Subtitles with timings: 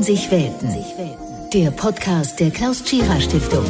[0.00, 1.50] Treffen sich Welten.
[1.52, 3.64] Der Podcast der Klaus Tschira Stiftung.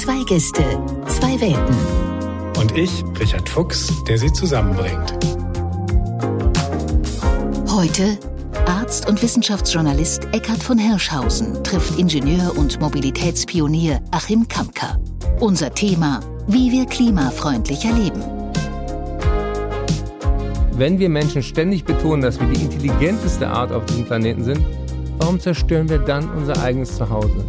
[0.00, 0.62] Zwei Gäste,
[1.08, 1.76] zwei Welten.
[2.60, 5.12] Und ich, Richard Fuchs, der sie zusammenbringt.
[7.68, 8.16] Heute
[8.66, 14.96] Arzt und Wissenschaftsjournalist Eckhard von Hirschhausen trifft Ingenieur und Mobilitätspionier Achim Kamka.
[15.40, 18.31] Unser Thema, wie wir klimafreundlicher leben.
[20.74, 24.60] Wenn wir Menschen ständig betonen, dass wir die intelligenteste Art auf diesem Planeten sind,
[25.18, 27.44] warum zerstören wir dann unser eigenes Zuhause?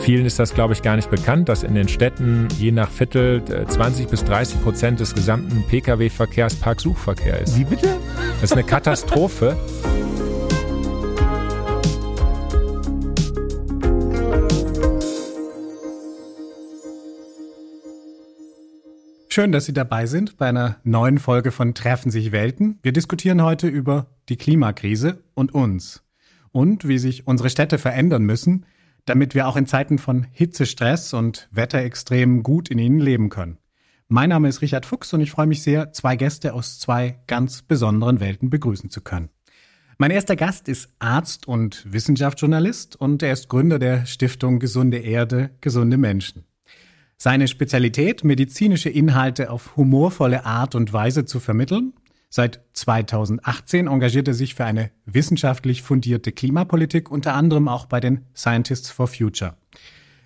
[0.00, 3.42] Vielen ist das, glaube ich, gar nicht bekannt, dass in den Städten je nach Viertel
[3.66, 7.58] 20 bis 30 Prozent des gesamten Pkw-Verkehrs Parksuchverkehr ist.
[7.58, 7.96] Wie bitte?
[8.40, 9.56] Das ist eine Katastrophe.
[19.34, 22.78] Schön, dass Sie dabei sind bei einer neuen Folge von Treffen sich Welten.
[22.84, 26.04] Wir diskutieren heute über die Klimakrise und uns
[26.52, 28.64] und wie sich unsere Städte verändern müssen,
[29.06, 33.58] damit wir auch in Zeiten von Hitzestress und Wetterextremen gut in ihnen leben können.
[34.06, 37.62] Mein Name ist Richard Fuchs und ich freue mich sehr, zwei Gäste aus zwei ganz
[37.62, 39.30] besonderen Welten begrüßen zu können.
[39.98, 45.50] Mein erster Gast ist Arzt und Wissenschaftsjournalist und er ist Gründer der Stiftung Gesunde Erde,
[45.60, 46.44] gesunde Menschen.
[47.16, 51.94] Seine Spezialität, medizinische Inhalte auf humorvolle Art und Weise zu vermitteln,
[52.36, 58.24] Seit 2018 engagiert er sich für eine wissenschaftlich fundierte Klimapolitik, unter anderem auch bei den
[58.34, 59.54] Scientists for Future.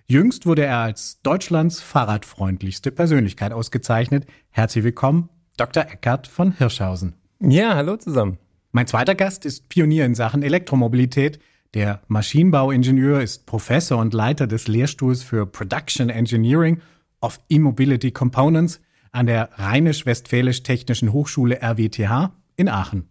[0.07, 4.25] Jüngst wurde er als Deutschlands fahrradfreundlichste Persönlichkeit ausgezeichnet.
[4.49, 5.83] Herzlich willkommen, Dr.
[5.83, 7.13] Eckert von Hirschhausen.
[7.41, 8.39] Ja, hallo zusammen.
[8.73, 11.41] Mein zweiter Gast ist Pionier in Sachen Elektromobilität.
[11.75, 16.81] Der Maschinenbauingenieur ist Professor und Leiter des Lehrstuhls für Production Engineering
[17.21, 18.81] of E-Mobility Components
[19.13, 23.11] an der Rheinisch-Westfälisch-Technischen Hochschule RWTH in Aachen.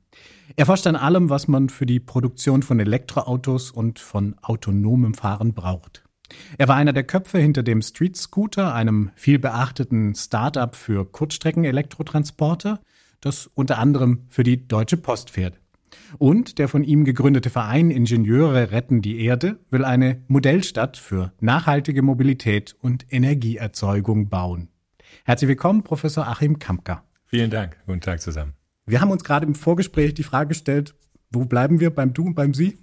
[0.55, 5.53] Er forscht an allem, was man für die Produktion von Elektroautos und von autonomem Fahren
[5.53, 6.03] braucht.
[6.57, 12.81] Er war einer der Köpfe hinter dem Street Scooter, einem viel beachteten Start-up für Kurzstrecken-Elektrotransporter,
[13.21, 15.59] das unter anderem für die Deutsche Post fährt.
[16.17, 22.01] Und der von ihm gegründete Verein Ingenieure retten die Erde will eine Modellstadt für nachhaltige
[22.01, 24.69] Mobilität und Energieerzeugung bauen.
[25.25, 27.03] Herzlich willkommen, Professor Achim Kampka.
[27.25, 27.77] Vielen Dank.
[27.85, 28.53] Guten Tag zusammen.
[28.85, 30.95] Wir haben uns gerade im Vorgespräch die Frage gestellt,
[31.29, 32.77] wo bleiben wir beim Du und beim Sie?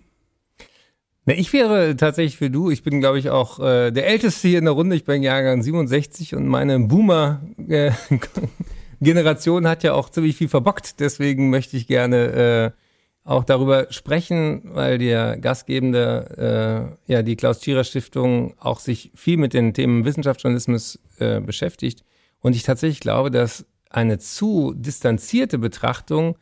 [1.27, 2.71] Na, ich wäre tatsächlich für du.
[2.71, 4.95] Ich bin, glaube ich, auch äh, der Älteste hier in der Runde.
[4.95, 11.01] Ich bin Jahrgang 67 und meine Boomer-Generation äh, hat ja auch ziemlich viel verbockt.
[11.01, 12.84] Deswegen möchte ich gerne äh,
[13.25, 19.39] auch darüber sprechen, weil der Gastgebende, äh, ja, die Klaus Tschira Stiftung auch sich viel
[19.39, 22.05] mit den Themen Wissenschaftsjournalismus äh, beschäftigt.
[22.41, 26.37] Und ich tatsächlich glaube, dass eine zu distanzierte Betrachtung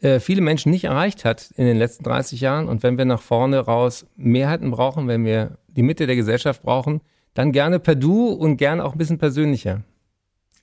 [0.00, 2.68] äh, viele Menschen nicht erreicht hat in den letzten 30 Jahren.
[2.68, 7.02] Und wenn wir nach vorne raus Mehrheiten brauchen, wenn wir die Mitte der Gesellschaft brauchen,
[7.34, 9.82] dann gerne per Du und gerne auch ein bisschen persönlicher.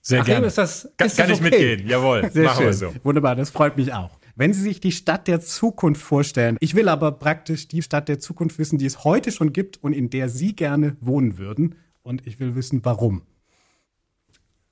[0.02, 0.48] Sehr Ach, gerne.
[0.48, 1.34] Ist das, ist kann, das kann okay?
[1.34, 2.30] ich mitgehen, jawohl.
[2.32, 2.66] Sehr machen schön.
[2.66, 2.94] wir so.
[3.04, 4.19] Wunderbar, das freut mich auch.
[4.40, 8.20] Wenn Sie sich die Stadt der Zukunft vorstellen, ich will aber praktisch die Stadt der
[8.20, 11.76] Zukunft wissen, die es heute schon gibt und in der Sie gerne wohnen würden.
[12.04, 13.24] Und ich will wissen, warum.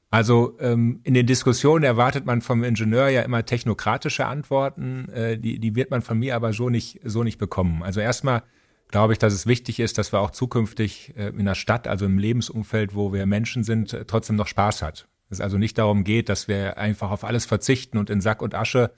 [0.09, 5.59] Also ähm, in den Diskussionen erwartet man vom Ingenieur ja immer technokratische Antworten, äh, die,
[5.59, 7.83] die wird man von mir aber so nicht, so nicht bekommen.
[7.83, 8.43] Also erstmal
[8.87, 12.05] glaube ich, dass es wichtig ist, dass wir auch zukünftig äh, in der Stadt, also
[12.05, 15.09] im Lebensumfeld, wo wir Menschen sind, äh, trotzdem noch Spaß hat.
[15.29, 18.55] Es also nicht darum geht, dass wir einfach auf alles verzichten und in Sack und
[18.55, 18.91] Asche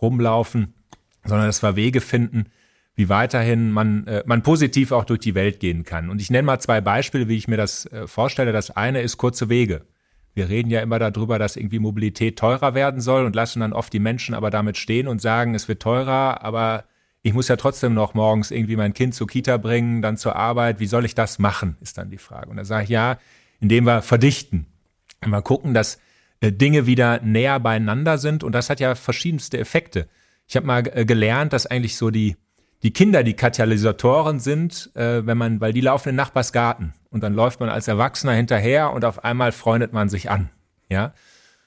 [0.00, 0.74] rumlaufen,
[1.24, 2.46] sondern dass wir Wege finden,
[2.94, 6.10] wie weiterhin man, äh, man positiv auch durch die Welt gehen kann.
[6.10, 8.52] Und ich nenne mal zwei Beispiele, wie ich mir das äh, vorstelle.
[8.52, 9.86] Das eine ist kurze Wege.
[10.34, 13.92] Wir reden ja immer darüber, dass irgendwie Mobilität teurer werden soll und lassen dann oft
[13.92, 16.84] die Menschen aber damit stehen und sagen, es wird teurer, aber
[17.22, 20.80] ich muss ja trotzdem noch morgens irgendwie mein Kind zur Kita bringen, dann zur Arbeit.
[20.80, 22.50] Wie soll ich das machen, ist dann die Frage.
[22.50, 23.18] Und da sage ich ja,
[23.60, 24.66] indem wir verdichten.
[25.24, 26.00] Mal gucken, dass
[26.50, 30.08] Dinge wieder näher beieinander sind und das hat ja verschiedenste Effekte.
[30.48, 32.36] Ich habe mal äh, gelernt, dass eigentlich so die
[32.82, 37.22] die Kinder die Katalysatoren sind, äh, wenn man, weil die laufen in den Nachbarsgarten und
[37.22, 40.50] dann läuft man als Erwachsener hinterher und auf einmal freundet man sich an.
[40.88, 41.14] Ja.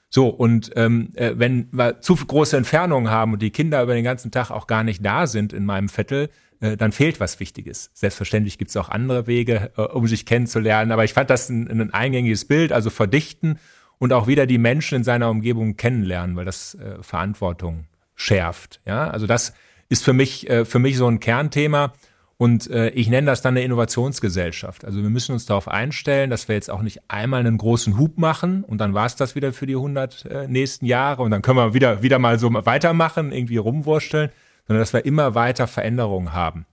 [0.08, 4.04] So, und ähm, äh, wenn wir zu große Entfernungen haben und die Kinder über den
[4.04, 6.28] ganzen Tag auch gar nicht da sind in meinem Viertel,
[6.60, 7.90] äh, dann fehlt was Wichtiges.
[7.94, 11.68] Selbstverständlich gibt es auch andere Wege, äh, um sich kennenzulernen, aber ich fand das ein,
[11.68, 13.58] ein eingängiges Bild, also verdichten
[13.98, 18.80] und auch wieder die Menschen in seiner Umgebung kennenlernen, weil das äh, Verantwortung schärft.
[18.84, 19.54] Ja, also das
[19.88, 21.92] ist für mich, äh, für mich so ein Kernthema.
[22.38, 24.84] Und äh, ich nenne das dann eine Innovationsgesellschaft.
[24.84, 28.18] Also wir müssen uns darauf einstellen, dass wir jetzt auch nicht einmal einen großen Hub
[28.18, 31.40] machen und dann war es das wieder für die 100 äh, nächsten Jahre und dann
[31.40, 34.28] können wir wieder, wieder mal so weitermachen, irgendwie rumwursteln,
[34.66, 36.66] sondern dass wir immer weiter Veränderungen haben.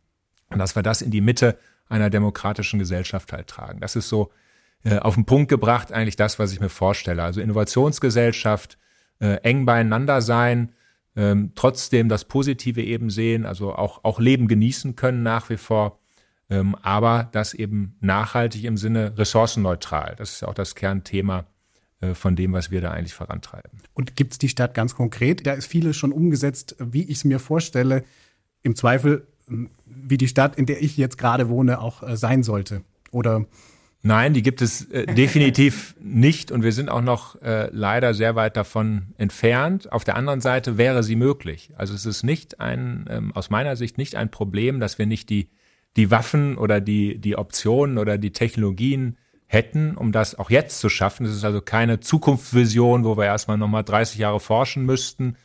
[0.49, 3.79] Und dass wir das in die Mitte einer demokratischen Gesellschaft halt tragen.
[3.79, 4.31] Das ist so
[4.83, 7.23] äh, auf den Punkt gebracht eigentlich das, was ich mir vorstelle.
[7.23, 8.77] Also Innovationsgesellschaft,
[9.19, 10.73] äh, eng beieinander sein,
[11.15, 15.99] ähm, trotzdem das Positive eben sehen, also auch, auch Leben genießen können nach wie vor,
[16.49, 20.15] ähm, aber das eben nachhaltig im Sinne ressourcenneutral.
[20.17, 21.45] Das ist auch das Kernthema
[22.01, 23.79] äh, von dem, was wir da eigentlich vorantreiben.
[23.93, 25.45] Und gibt es die Stadt ganz konkret?
[25.45, 28.03] Da ist vieles schon umgesetzt, wie ich es mir vorstelle.
[28.63, 29.27] Im Zweifel,
[29.85, 32.81] wie die Stadt, in der ich jetzt gerade wohne, auch äh, sein sollte.
[33.11, 33.45] Oder
[34.05, 38.35] Nein, die gibt es äh, definitiv nicht und wir sind auch noch äh, leider sehr
[38.35, 39.93] weit davon entfernt.
[39.93, 41.71] Auf der anderen Seite wäre sie möglich.
[41.77, 45.29] Also es ist nicht ein, ähm, aus meiner Sicht nicht ein Problem, dass wir nicht
[45.29, 45.47] die,
[45.95, 49.17] die Waffen oder die, die Optionen oder die Technologien
[49.47, 51.25] hätten, um das auch jetzt zu schaffen.
[51.25, 55.37] Es ist also keine Zukunftsvision, wo wir erstmal nochmal 30 Jahre forschen müssten,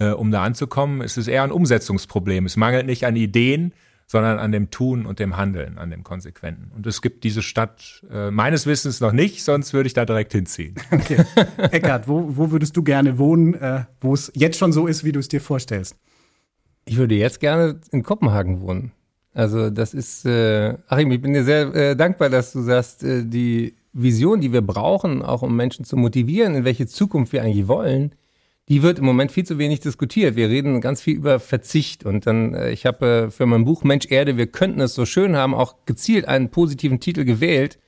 [0.00, 1.00] äh, um da anzukommen.
[1.00, 2.46] Es ist eher ein Umsetzungsproblem.
[2.46, 3.72] Es mangelt nicht an Ideen,
[4.10, 6.72] sondern an dem Tun und dem Handeln, an dem Konsequenten.
[6.74, 10.32] Und es gibt diese Stadt äh, meines Wissens noch nicht, sonst würde ich da direkt
[10.32, 10.74] hinziehen.
[10.90, 11.24] Okay.
[11.70, 15.12] Eckart, wo, wo würdest du gerne wohnen, äh, wo es jetzt schon so ist, wie
[15.12, 15.94] du es dir vorstellst?
[16.84, 18.90] Ich würde jetzt gerne in Kopenhagen wohnen.
[19.32, 23.24] Also das ist, äh, Achim, ich bin dir sehr äh, dankbar, dass du sagst, äh,
[23.24, 27.68] die Vision, die wir brauchen, auch um Menschen zu motivieren, in welche Zukunft wir eigentlich
[27.68, 28.16] wollen,
[28.70, 30.36] die wird im Moment viel zu wenig diskutiert.
[30.36, 33.82] Wir reden ganz viel über Verzicht und dann, äh, ich habe äh, für mein Buch
[33.82, 37.80] Mensch Erde, wir könnten es so schön haben, auch gezielt einen positiven Titel gewählt,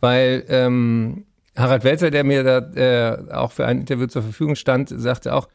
[0.00, 4.88] weil ähm, Harald Welzer, der mir da äh, auch für ein Interview zur Verfügung stand,
[4.88, 5.48] sagte auch,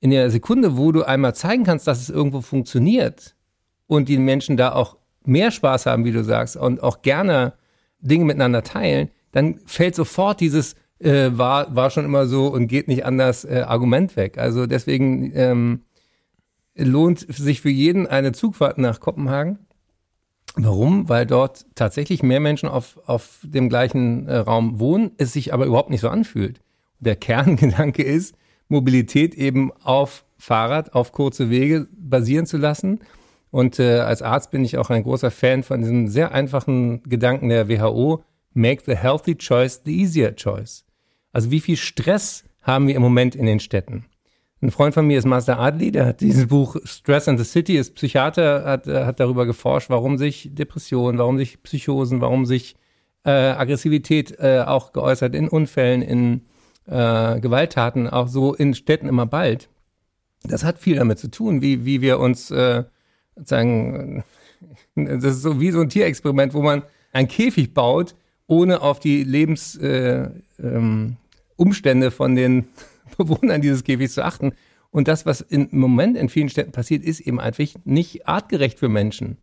[0.00, 3.36] in der Sekunde, wo du einmal zeigen kannst, dass es irgendwo funktioniert
[3.86, 4.96] und die Menschen da auch
[5.26, 7.52] mehr Spaß haben, wie du sagst, und auch gerne
[8.00, 12.88] Dinge miteinander teilen, dann fällt sofort dieses äh, war, war schon immer so und geht
[12.88, 14.38] nicht anders äh, Argument weg.
[14.38, 15.82] Also deswegen ähm,
[16.74, 19.58] lohnt sich für jeden eine Zugfahrt nach Kopenhagen.
[20.54, 21.08] Warum?
[21.08, 25.66] Weil dort tatsächlich mehr Menschen auf, auf dem gleichen äh, Raum wohnen, es sich aber
[25.66, 26.60] überhaupt nicht so anfühlt.
[27.00, 28.34] Der Kerngedanke ist,
[28.68, 33.00] Mobilität eben auf Fahrrad, auf kurze Wege basieren zu lassen.
[33.50, 37.48] Und äh, als Arzt bin ich auch ein großer Fan von diesem sehr einfachen Gedanken
[37.48, 38.24] der WHO,
[38.54, 40.84] make the healthy choice the easier choice.
[41.32, 44.04] Also wie viel Stress haben wir im Moment in den Städten?
[44.60, 47.76] Ein Freund von mir ist Master Adli, der hat dieses Buch Stress in the City,
[47.76, 52.76] ist Psychiater, hat, äh, hat darüber geforscht, warum sich Depressionen, warum sich Psychosen, warum sich
[53.24, 56.42] äh, Aggressivität äh, auch geäußert in Unfällen, in
[56.86, 59.68] äh, Gewalttaten, auch so in Städten immer bald.
[60.44, 62.84] Das hat viel damit zu tun, wie, wie wir uns äh,
[63.36, 64.24] sagen,
[64.94, 66.82] das ist so wie so ein Tierexperiment, wo man
[67.12, 68.14] einen Käfig baut,
[68.46, 70.30] ohne auf die Lebens, äh,
[70.60, 71.16] ähm,
[71.62, 72.66] Umstände von den
[73.16, 74.52] Bewohnern dieses Käfigs zu achten.
[74.90, 78.88] Und das, was im Moment in vielen Städten passiert, ist eben einfach nicht artgerecht für
[78.88, 79.38] Menschen.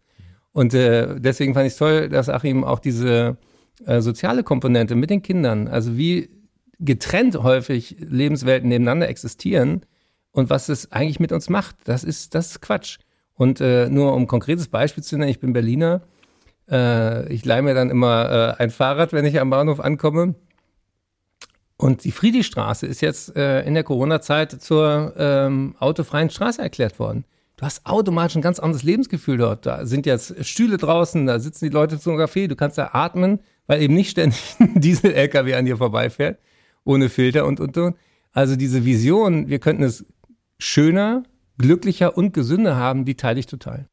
[0.51, 3.37] Und äh, deswegen fand ich es toll, dass Achim auch diese
[3.85, 6.29] äh, soziale Komponente mit den Kindern, also wie
[6.79, 9.85] getrennt häufig Lebenswelten nebeneinander existieren
[10.31, 12.99] und was es eigentlich mit uns macht, das ist, das ist Quatsch.
[13.33, 16.01] Und äh, nur um ein konkretes Beispiel zu nennen, ich bin Berliner,
[16.69, 20.35] äh, ich leihe mir dann immer äh, ein Fahrrad, wenn ich am Bahnhof ankomme
[21.81, 27.23] und die Friedrichstraße ist jetzt äh, in der Corona-Zeit zur ähm, autofreien Straße erklärt worden.
[27.55, 29.65] Du hast automatisch ein ganz anderes Lebensgefühl dort.
[29.65, 33.39] Da sind jetzt Stühle draußen, da sitzen die Leute zum Kaffee, du kannst da atmen,
[33.65, 36.39] weil eben nicht ständig ein Diesel-LKW an dir vorbeifährt,
[36.83, 37.95] ohne Filter und, und, und.
[38.33, 40.05] Also diese Vision, wir könnten es
[40.57, 41.23] schöner,
[41.57, 43.87] glücklicher und gesünder haben, die teile ich total.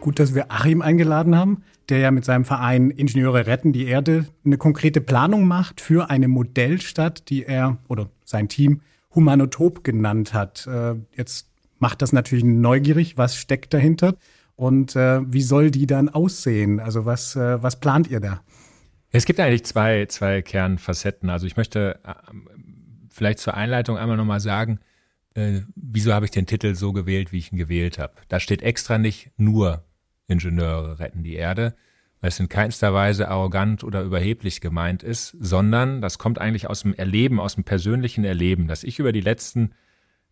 [0.00, 4.26] Gut, dass wir Achim eingeladen haben, der ja mit seinem Verein Ingenieure retten die Erde
[4.44, 8.80] eine konkrete Planung macht für eine Modellstadt, die er oder sein Team
[9.14, 10.66] Humanotop genannt hat.
[10.66, 14.14] Äh, jetzt macht das natürlich neugierig, was steckt dahinter
[14.54, 16.78] und äh, wie soll die dann aussehen?
[16.78, 18.42] Also was, äh, was plant ihr da?
[19.10, 21.30] Es gibt eigentlich zwei, zwei Kernfacetten.
[21.30, 21.98] Also ich möchte
[23.08, 24.80] vielleicht zur Einleitung einmal nochmal sagen,
[25.74, 28.12] wieso habe ich den Titel so gewählt, wie ich ihn gewählt habe.
[28.28, 29.82] Da steht extra nicht nur
[30.28, 31.74] Ingenieure retten die Erde,
[32.20, 36.82] weil es in keinster Weise arrogant oder überheblich gemeint ist, sondern das kommt eigentlich aus
[36.82, 39.72] dem Erleben, aus dem persönlichen Erleben, dass ich über die letzten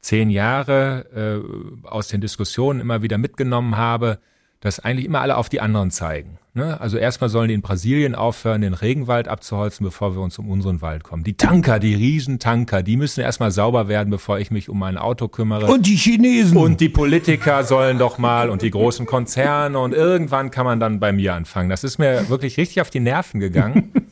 [0.01, 1.43] zehn Jahre
[1.85, 4.21] äh, aus den Diskussionen immer wieder mitgenommen habe,
[4.61, 6.39] dass eigentlich immer alle auf die anderen zeigen.
[6.55, 6.81] Ne?
[6.81, 10.81] Also erstmal sollen die in Brasilien aufhören, den Regenwald abzuholzen, bevor wir uns um unseren
[10.81, 11.23] Wald kommen.
[11.23, 15.29] Die Tanker, die Riesentanker, die müssen erstmal sauber werden, bevor ich mich um mein Auto
[15.29, 15.67] kümmere.
[15.67, 16.57] Und die Chinesen.
[16.57, 20.99] Und die Politiker sollen doch mal und die großen Konzerne und irgendwann kann man dann
[20.99, 21.69] bei mir anfangen.
[21.69, 23.93] Das ist mir wirklich richtig auf die Nerven gegangen.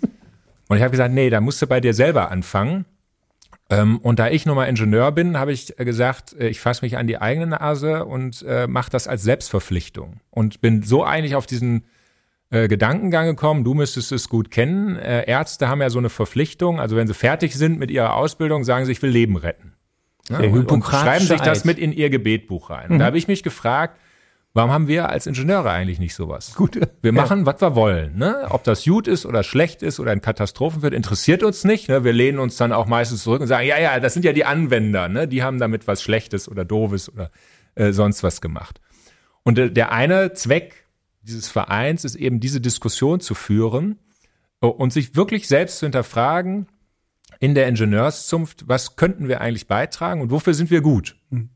[0.67, 2.87] Und ich habe gesagt, nee, da musst du bei dir selber anfangen.
[3.71, 6.97] Ähm, und da ich nun mal Ingenieur bin, habe ich gesagt, äh, ich fasse mich
[6.99, 10.21] an die eigene Nase und äh, mache das als Selbstverpflichtung.
[10.30, 11.85] Und bin so eigentlich auf diesen
[12.50, 14.97] äh, Gedankengang gekommen, du müsstest es gut kennen.
[14.97, 18.64] Äh, Ärzte haben ja so eine Verpflichtung, also wenn sie fertig sind mit ihrer Ausbildung,
[18.64, 19.73] sagen sie, ich will Leben retten.
[20.28, 22.90] Ja, und, schreiben sich das mit in ihr Gebetbuch rein.
[22.90, 23.06] Und da mhm.
[23.06, 23.99] habe ich mich gefragt,
[24.57, 26.55] Warum haben wir als Ingenieure eigentlich nicht sowas?
[26.55, 26.79] Gut.
[27.03, 27.47] Wir machen, ja.
[27.47, 28.17] was wir wollen.
[28.17, 28.47] Ne?
[28.51, 31.89] Ob das gut ist oder schlecht ist oder ein Katastrophen wird, interessiert uns nicht.
[31.89, 32.05] Ne?
[32.05, 34.45] Wir lehnen uns dann auch meistens zurück und sagen, ja, ja, das sind ja die
[34.45, 35.09] Anwender.
[35.09, 35.27] Ne?
[35.27, 37.33] Die haben damit was Schlechtes oder Doofes oder
[37.75, 38.81] äh, sonst was gemacht.
[39.43, 40.87] Und äh, der eine Zweck
[41.23, 43.99] dieses Vereins ist eben diese Diskussion zu führen
[44.61, 46.69] äh, und sich wirklich selbst zu hinterfragen
[47.41, 51.17] in der Ingenieurszunft, was könnten wir eigentlich beitragen und wofür sind wir gut?
[51.31, 51.51] Mhm.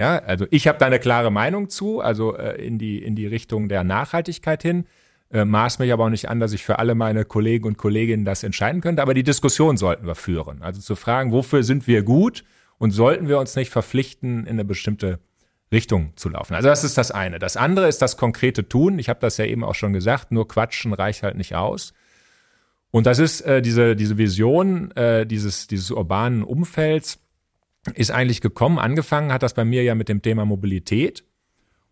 [0.00, 3.26] Ja, also ich habe da eine klare Meinung zu, also äh, in die in die
[3.26, 4.86] Richtung der Nachhaltigkeit hin.
[5.30, 8.24] Äh, maß mich aber auch nicht an, dass ich für alle meine Kollegen und Kolleginnen
[8.24, 9.02] das entscheiden könnte.
[9.02, 10.62] Aber die Diskussion sollten wir führen.
[10.62, 12.44] Also zu fragen, wofür sind wir gut
[12.78, 15.18] und sollten wir uns nicht verpflichten, in eine bestimmte
[15.70, 16.54] Richtung zu laufen.
[16.54, 17.38] Also das ist das eine.
[17.38, 18.98] Das andere ist das konkrete Tun.
[18.98, 20.32] Ich habe das ja eben auch schon gesagt.
[20.32, 21.92] Nur Quatschen reicht halt nicht aus.
[22.90, 27.18] Und das ist äh, diese diese Vision äh, dieses dieses urbanen Umfelds
[27.94, 28.78] ist eigentlich gekommen.
[28.78, 31.24] Angefangen hat das bei mir ja mit dem Thema Mobilität.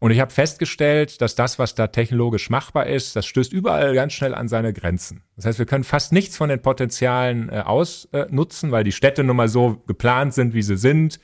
[0.01, 4.13] Und ich habe festgestellt, dass das, was da technologisch machbar ist, das stößt überall ganz
[4.13, 5.23] schnell an seine Grenzen.
[5.35, 9.37] Das heißt, wir können fast nichts von den Potenzialen äh, ausnutzen, weil die Städte nun
[9.37, 11.19] mal so geplant sind, wie sie sind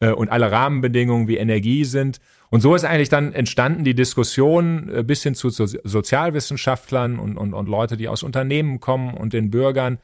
[0.00, 2.18] äh, und alle Rahmenbedingungen wie Energie sind.
[2.50, 7.36] Und so ist eigentlich dann entstanden die Diskussion äh, bis hin zu so Sozialwissenschaftlern und,
[7.36, 9.98] und, und Leute, die aus Unternehmen kommen und den Bürgern.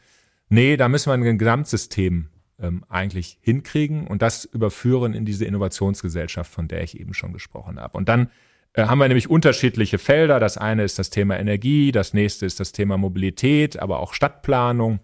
[0.48, 2.28] Nee, da müssen wir ein Gesamtsystem
[2.62, 7.78] ähm, eigentlich hinkriegen und das überführen in diese Innovationsgesellschaft, von der ich eben schon gesprochen
[7.78, 7.98] habe.
[7.98, 8.30] Und dann
[8.72, 10.40] äh, haben wir nämlich unterschiedliche Felder.
[10.40, 15.00] Das eine ist das Thema Energie, das nächste ist das Thema Mobilität, aber auch Stadtplanung,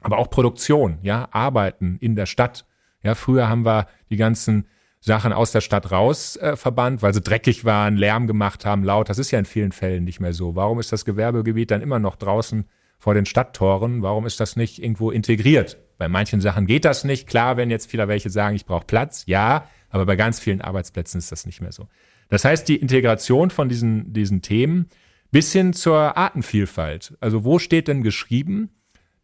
[0.00, 2.66] aber auch Produktion, ja, Arbeiten in der Stadt.
[3.02, 4.66] Ja, früher haben wir die ganzen
[5.00, 9.10] Sachen aus der Stadt raus äh, verbannt, weil sie dreckig waren, Lärm gemacht haben, laut.
[9.10, 10.56] Das ist ja in vielen Fällen nicht mehr so.
[10.56, 12.64] Warum ist das Gewerbegebiet dann immer noch draußen
[12.98, 14.00] vor den Stadttoren?
[14.00, 17.26] Warum ist das nicht irgendwo integriert bei manchen Sachen geht das nicht.
[17.26, 21.18] Klar, wenn jetzt viele welche sagen, ich brauche Platz, ja, aber bei ganz vielen Arbeitsplätzen
[21.18, 21.88] ist das nicht mehr so.
[22.28, 24.88] Das heißt, die Integration von diesen, diesen Themen
[25.30, 27.16] bis hin zur Artenvielfalt.
[27.20, 28.70] Also wo steht denn geschrieben,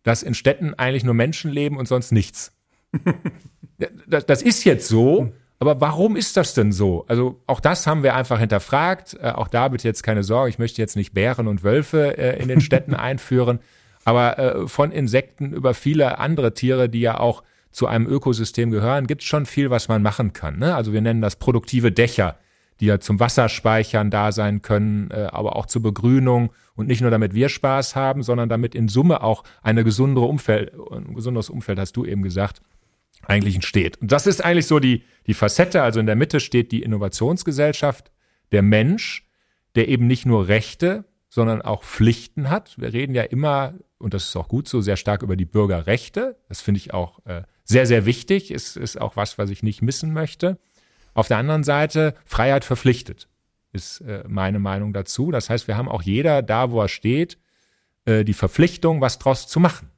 [0.02, 2.52] dass in Städten eigentlich nur Menschen leben und sonst nichts?
[4.06, 7.04] das, das ist jetzt so, aber warum ist das denn so?
[7.06, 9.16] Also auch das haben wir einfach hinterfragt.
[9.20, 12.40] Äh, auch da bitte jetzt keine Sorge, ich möchte jetzt nicht Bären und Wölfe äh,
[12.40, 13.60] in den Städten einführen,
[14.04, 19.06] aber äh, von Insekten über viele andere Tiere, die ja auch zu einem Ökosystem gehören,
[19.06, 20.58] gibt es schon viel, was man machen kann.
[20.58, 20.74] Ne?
[20.74, 22.36] Also wir nennen das produktive Dächer,
[22.80, 27.10] die ja zum Wasserspeichern da sein können, äh, aber auch zur Begrünung und nicht nur
[27.10, 31.78] damit wir Spaß haben, sondern damit in Summe auch eine gesundere Umfeld, ein gesunderes Umfeld,
[31.78, 32.62] hast du eben gesagt,
[33.26, 33.98] eigentlich entsteht.
[34.00, 38.10] Und das ist eigentlich so die, die Facette, also in der Mitte steht die Innovationsgesellschaft,
[38.50, 39.28] der Mensch,
[39.74, 42.76] der eben nicht nur Rechte, sondern auch Pflichten hat.
[42.78, 46.36] Wir reden ja immer und das ist auch gut so, sehr stark über die Bürgerrechte.
[46.48, 48.50] Das finde ich auch äh, sehr, sehr wichtig.
[48.50, 50.58] Ist, ist auch was, was ich nicht missen möchte.
[51.12, 53.28] Auf der anderen Seite, Freiheit verpflichtet,
[53.72, 55.30] ist äh, meine Meinung dazu.
[55.30, 57.38] Das heißt, wir haben auch jeder da, wo er steht,
[58.06, 59.90] äh, die Verpflichtung, was draus zu machen.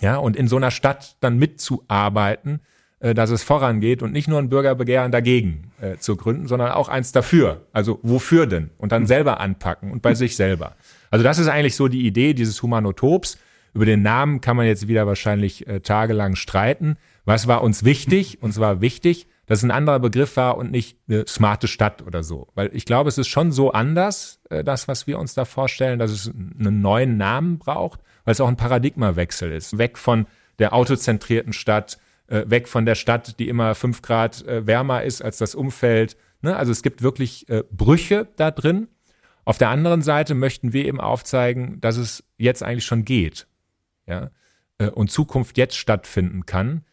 [0.00, 2.60] Ja, und in so einer Stadt dann mitzuarbeiten,
[3.00, 6.88] äh, dass es vorangeht und nicht nur ein Bürgerbegehren dagegen äh, zu gründen, sondern auch
[6.88, 7.66] eins dafür.
[7.72, 8.70] Also wofür denn?
[8.78, 10.76] Und dann selber anpacken und bei sich selber.
[11.14, 13.38] Also das ist eigentlich so die Idee dieses Humanotops.
[13.72, 16.96] Über den Namen kann man jetzt wieder wahrscheinlich äh, tagelang streiten.
[17.24, 18.38] Was war uns wichtig?
[18.42, 22.24] Uns war wichtig, dass es ein anderer Begriff war und nicht eine smarte Stadt oder
[22.24, 22.48] so.
[22.56, 26.00] Weil ich glaube, es ist schon so anders, äh, das, was wir uns da vorstellen,
[26.00, 29.78] dass es einen neuen Namen braucht, weil es auch ein Paradigmawechsel ist.
[29.78, 30.26] Weg von
[30.58, 35.22] der autozentrierten Stadt, äh, weg von der Stadt, die immer fünf Grad äh, wärmer ist
[35.22, 36.16] als das Umfeld.
[36.42, 36.56] Ne?
[36.56, 38.88] Also es gibt wirklich äh, Brüche da drin.
[39.44, 43.46] Auf der anderen Seite möchten wir eben aufzeigen, dass es jetzt eigentlich schon geht,
[44.06, 44.30] ja,
[44.78, 46.84] äh, und Zukunft jetzt stattfinden kann.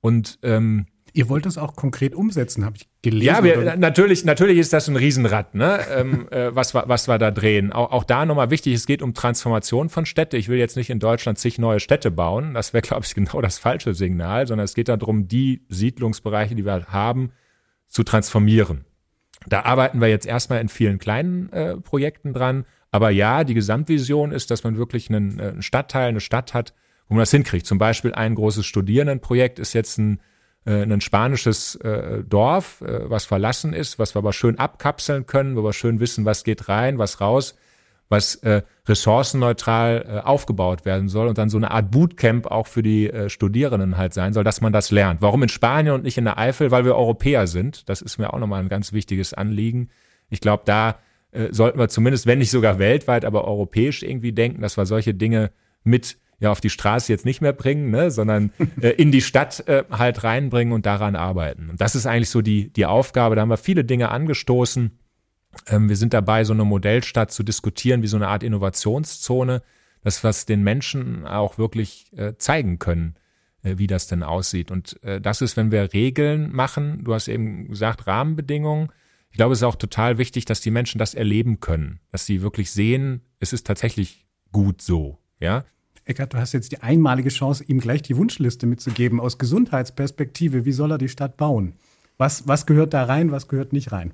[0.00, 0.86] Und ähm,
[1.16, 3.24] Ihr wollt das auch konkret umsetzen, habe ich gelesen.
[3.24, 5.80] Ja, wir, natürlich, natürlich ist das ein Riesenrad, ne?
[5.90, 7.72] ähm, äh, was, was wir da drehen.
[7.72, 10.36] Auch, auch da nochmal wichtig, es geht um Transformation von Städte.
[10.36, 12.52] Ich will jetzt nicht in Deutschland zig neue Städte bauen.
[12.52, 16.66] Das wäre, glaube ich, genau das falsche Signal, sondern es geht darum, die Siedlungsbereiche, die
[16.66, 17.32] wir haben,
[17.86, 18.84] zu transformieren.
[19.48, 22.64] Da arbeiten wir jetzt erstmal in vielen kleinen äh, Projekten dran.
[22.90, 26.74] Aber ja, die Gesamtvision ist, dass man wirklich einen, äh, einen Stadtteil, eine Stadt hat,
[27.08, 27.66] wo man das hinkriegt.
[27.66, 30.20] Zum Beispiel ein großes Studierendenprojekt ist jetzt ein,
[30.64, 35.56] äh, ein spanisches äh, Dorf, äh, was verlassen ist, was wir aber schön abkapseln können,
[35.56, 37.56] wo wir schön wissen, was geht rein, was raus,
[38.08, 42.82] was äh, ressourcenneutral äh, aufgebaut werden soll und dann so eine Art Bootcamp auch für
[42.82, 45.22] die äh, Studierenden halt sein soll, dass man das lernt.
[45.22, 46.70] Warum in Spanien und nicht in der Eifel?
[46.70, 47.88] Weil wir Europäer sind.
[47.88, 49.88] Das ist mir auch nochmal ein ganz wichtiges Anliegen.
[50.30, 50.96] Ich glaube, da
[51.32, 55.14] äh, sollten wir zumindest, wenn nicht sogar weltweit, aber europäisch irgendwie denken, dass wir solche
[55.14, 55.50] Dinge
[55.82, 59.66] mit ja auf die Straße jetzt nicht mehr bringen, ne, sondern äh, in die Stadt
[59.68, 61.70] äh, halt reinbringen und daran arbeiten.
[61.70, 63.34] Und das ist eigentlich so die die Aufgabe.
[63.34, 64.98] Da haben wir viele Dinge angestoßen.
[65.66, 69.62] Ähm, wir sind dabei, so eine Modellstadt zu diskutieren, wie so eine Art Innovationszone,
[70.02, 73.16] das was den Menschen auch wirklich äh, zeigen können,
[73.62, 74.70] äh, wie das denn aussieht.
[74.70, 77.04] Und äh, das ist, wenn wir Regeln machen.
[77.04, 78.88] Du hast eben gesagt Rahmenbedingungen.
[79.30, 82.42] Ich glaube, es ist auch total wichtig, dass die Menschen das erleben können, dass sie
[82.42, 85.64] wirklich sehen, es ist tatsächlich gut so, ja.
[86.06, 89.20] Eckart, du hast jetzt die einmalige Chance, ihm gleich die Wunschliste mitzugeben.
[89.20, 91.74] Aus Gesundheitsperspektive, wie soll er die Stadt bauen?
[92.16, 94.12] Was, was gehört da rein, was gehört nicht rein?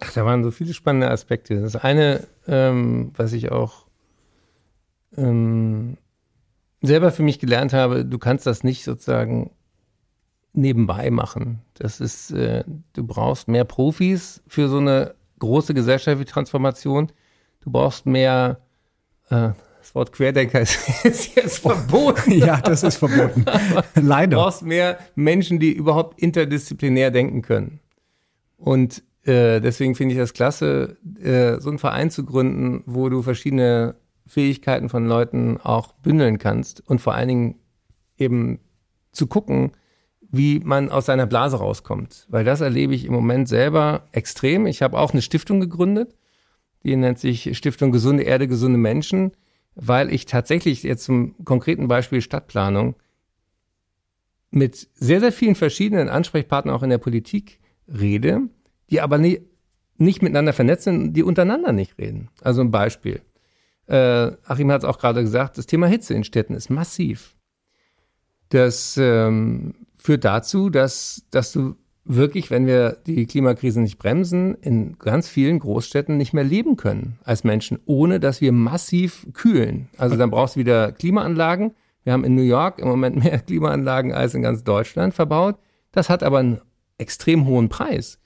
[0.00, 1.60] Ach, da waren so viele spannende Aspekte.
[1.60, 3.86] Das eine, ähm, was ich auch
[5.16, 5.96] ähm,
[6.82, 9.50] selber für mich gelernt habe, du kannst das nicht sozusagen
[10.52, 11.60] nebenbei machen.
[11.74, 17.10] Das ist, äh, du brauchst mehr Profis für so eine große gesellschaftliche Transformation.
[17.60, 18.60] Du brauchst mehr,
[19.30, 22.32] äh, das Wort Querdenker ist, ist jetzt verboten.
[22.38, 23.44] ja, das ist verboten.
[23.94, 24.36] Leider.
[24.36, 27.80] Du brauchst mehr Menschen, die überhaupt interdisziplinär denken können.
[28.56, 33.22] Und äh, deswegen finde ich das klasse, äh, so einen Verein zu gründen, wo du
[33.22, 37.54] verschiedene Fähigkeiten von Leuten auch bündeln kannst und vor allen Dingen
[38.16, 38.60] eben
[39.12, 39.72] zu gucken,
[40.20, 42.26] wie man aus seiner Blase rauskommt.
[42.28, 44.66] Weil das erlebe ich im Moment selber extrem.
[44.66, 46.16] Ich habe auch eine Stiftung gegründet,
[46.82, 49.32] die nennt sich Stiftung Gesunde Erde, gesunde Menschen
[49.74, 52.94] weil ich tatsächlich jetzt zum konkreten Beispiel Stadtplanung
[54.50, 58.42] mit sehr, sehr vielen verschiedenen Ansprechpartnern auch in der Politik rede,
[58.90, 59.40] die aber nie,
[59.96, 62.28] nicht miteinander vernetzt sind, die untereinander nicht reden.
[62.42, 63.20] Also ein Beispiel.
[63.86, 67.36] Äh, Achim hat es auch gerade gesagt, das Thema Hitze in Städten ist massiv.
[68.48, 74.98] Das ähm, führt dazu, dass, dass du wirklich, wenn wir die Klimakrise nicht bremsen, in
[74.98, 79.88] ganz vielen Großstädten nicht mehr leben können als Menschen, ohne dass wir massiv kühlen.
[79.96, 81.74] Also dann brauchst du wieder Klimaanlagen.
[82.04, 85.56] Wir haben in New York im Moment mehr Klimaanlagen als in ganz Deutschland verbaut.
[85.92, 86.60] Das hat aber einen
[86.98, 88.18] extrem hohen Preis.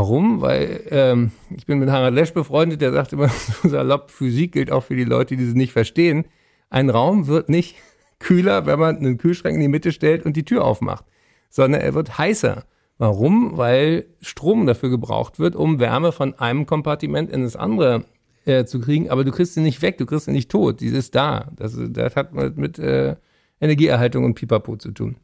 [0.00, 0.40] Warum?
[0.40, 3.28] Weil ähm, ich bin mit Harald Lesch befreundet, der sagt immer
[3.62, 6.24] so salopp, Physik gilt auch für die Leute, die es nicht verstehen.
[6.70, 7.76] Ein Raum wird nicht
[8.18, 11.04] kühler, wenn man einen Kühlschrank in die Mitte stellt und die Tür aufmacht,
[11.50, 12.64] sondern er wird heißer.
[12.96, 13.58] Warum?
[13.58, 18.06] Weil Strom dafür gebraucht wird, um Wärme von einem Kompartiment in das andere
[18.46, 19.10] äh, zu kriegen.
[19.10, 20.80] Aber du kriegst sie nicht weg, du kriegst sie nicht tot.
[20.80, 21.50] Sie ist da.
[21.56, 23.16] Das, das hat mit, mit äh,
[23.60, 25.16] Energieerhaltung und Pipapo zu tun.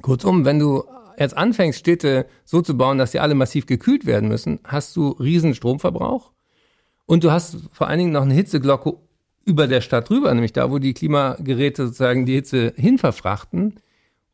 [0.00, 0.84] Kurzum, wenn du
[1.20, 5.10] jetzt anfängst, Städte so zu bauen, dass sie alle massiv gekühlt werden müssen, hast du
[5.10, 6.32] riesen Stromverbrauch.
[7.06, 8.94] Und du hast vor allen Dingen noch eine Hitzeglocke
[9.44, 13.74] über der Stadt drüber, nämlich da, wo die Klimageräte sozusagen die Hitze hinverfrachten.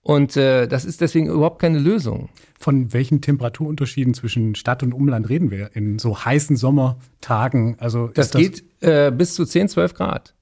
[0.03, 2.29] Und äh, das ist deswegen überhaupt keine Lösung.
[2.61, 7.77] Von welchen Temperaturunterschieden zwischen Stadt und Umland reden wir in so heißen Sommertagen?
[7.81, 10.35] Also das, das geht äh, bis zu 10, 12 Grad.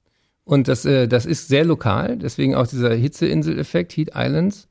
[0.43, 4.67] Und das, äh, das ist sehr lokal, deswegen auch dieser Hitzeinsel-Effekt, Heat Islands.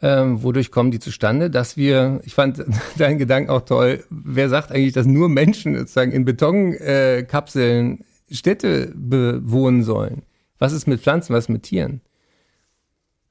[0.00, 2.64] Ähm, wodurch kommen die zustande, dass wir, ich fand
[2.98, 8.92] deinen Gedanken auch toll, wer sagt eigentlich, dass nur Menschen sozusagen in Betonkapseln äh, Städte
[8.94, 10.22] bewohnen sollen?
[10.58, 12.00] Was ist mit Pflanzen, was ist mit Tieren?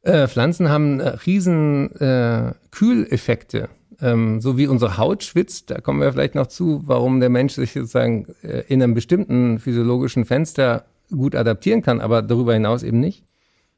[0.02, 3.70] Äh, Pflanzen haben äh, riesen äh, Kühleffekte.
[4.00, 7.54] Ähm, so wie unsere Haut schwitzt, da kommen wir vielleicht noch zu, warum der Mensch
[7.54, 13.00] sich sozusagen äh, in einem bestimmten physiologischen Fenster gut adaptieren kann, aber darüber hinaus eben
[13.00, 13.24] nicht.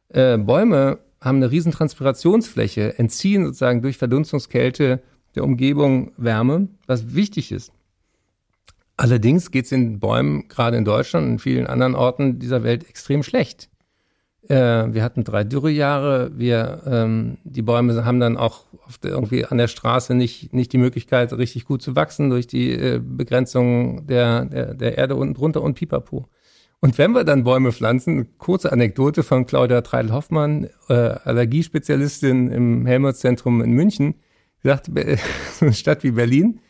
[0.10, 5.01] Äh, Bäume haben eine riesen Transpirationsfläche, entziehen sozusagen durch Verdunstungskälte
[5.36, 7.71] der Umgebung Wärme, was wichtig ist.
[8.97, 12.88] Allerdings geht es den Bäumen gerade in Deutschland und in vielen anderen Orten dieser Welt
[12.89, 13.69] extrem schlecht.
[14.49, 14.55] Äh,
[14.93, 16.32] wir hatten drei Dürrejahre.
[16.38, 18.65] Wir, ähm, die Bäume haben dann auch
[19.03, 22.71] der, irgendwie an der Straße nicht, nicht die Möglichkeit, richtig gut zu wachsen durch die
[22.71, 26.27] äh, Begrenzung der, der, der Erde unten drunter und Pipapo.
[26.82, 33.62] Und wenn wir dann Bäume pflanzen, kurze Anekdote von Claudia Treidel-Hoffmann, äh, Allergiespezialistin im Helmholtz-Zentrum
[33.62, 34.15] in München,
[34.63, 34.86] sagt,
[35.54, 36.62] so eine Stadt wie Berlin,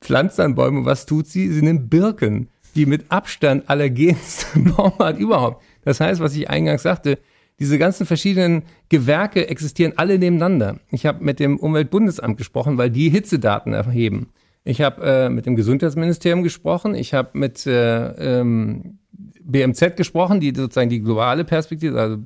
[0.00, 1.48] pflanzt dann Bäume, was tut sie?
[1.52, 5.62] Sie nimmt Birken, die mit Abstand allergenste Baumart überhaupt.
[5.82, 7.18] Das heißt, was ich eingangs sagte,
[7.58, 10.78] diese ganzen verschiedenen Gewerke existieren alle nebeneinander.
[10.90, 14.30] Ich habe mit dem Umweltbundesamt gesprochen, weil die Hitzedaten erheben.
[14.64, 16.94] Ich habe äh, mit dem Gesundheitsministerium gesprochen.
[16.94, 18.98] Ich habe mit äh, ähm,
[19.46, 22.16] BMZ gesprochen, die sozusagen die globale Perspektive, also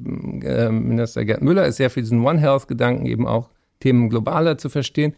[0.43, 4.69] äh, Minister Gerd Müller ist sehr für diesen One Health-Gedanken eben auch Themen globaler zu
[4.69, 5.15] verstehen.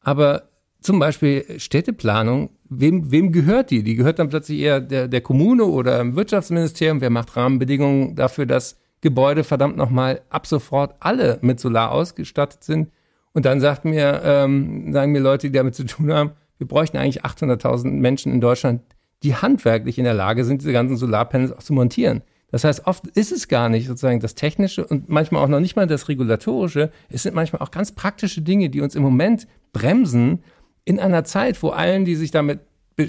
[0.00, 0.44] Aber
[0.80, 3.82] zum Beispiel Städteplanung, wem, wem gehört die?
[3.82, 7.00] Die gehört dann plötzlich eher der, der Kommune oder im Wirtschaftsministerium.
[7.00, 12.90] Wer macht Rahmenbedingungen dafür, dass Gebäude verdammt nochmal ab sofort alle mit Solar ausgestattet sind?
[13.32, 16.96] Und dann sagt mir, ähm, sagen mir Leute, die damit zu tun haben, wir bräuchten
[16.96, 18.82] eigentlich 800.000 Menschen in Deutschland,
[19.22, 22.22] die handwerklich in der Lage sind, diese ganzen Solarpanels auch zu montieren.
[22.50, 25.74] Das heißt, oft ist es gar nicht sozusagen das Technische und manchmal auch noch nicht
[25.74, 26.92] mal das Regulatorische.
[27.08, 30.44] Es sind manchmal auch ganz praktische Dinge, die uns im Moment bremsen
[30.84, 32.60] in einer Zeit, wo allen, die sich damit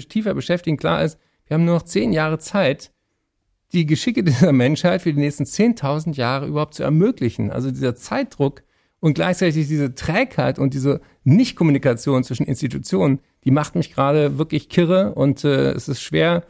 [0.08, 2.90] tiefer beschäftigen, klar ist, wir haben nur noch zehn Jahre Zeit,
[3.74, 7.50] die Geschicke dieser Menschheit für die nächsten 10.000 Jahre überhaupt zu ermöglichen.
[7.50, 8.62] Also dieser Zeitdruck
[9.00, 15.14] und gleichzeitig diese Trägheit und diese Nichtkommunikation zwischen Institutionen, die macht mich gerade wirklich kirre
[15.14, 16.44] und äh, es ist schwer,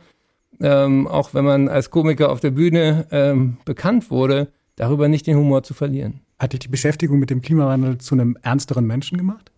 [0.61, 5.37] ähm, auch wenn man als Komiker auf der Bühne ähm, bekannt wurde, darüber nicht den
[5.37, 6.21] Humor zu verlieren.
[6.39, 9.51] Hat dich die Beschäftigung mit dem Klimawandel zu einem ernsteren Menschen gemacht?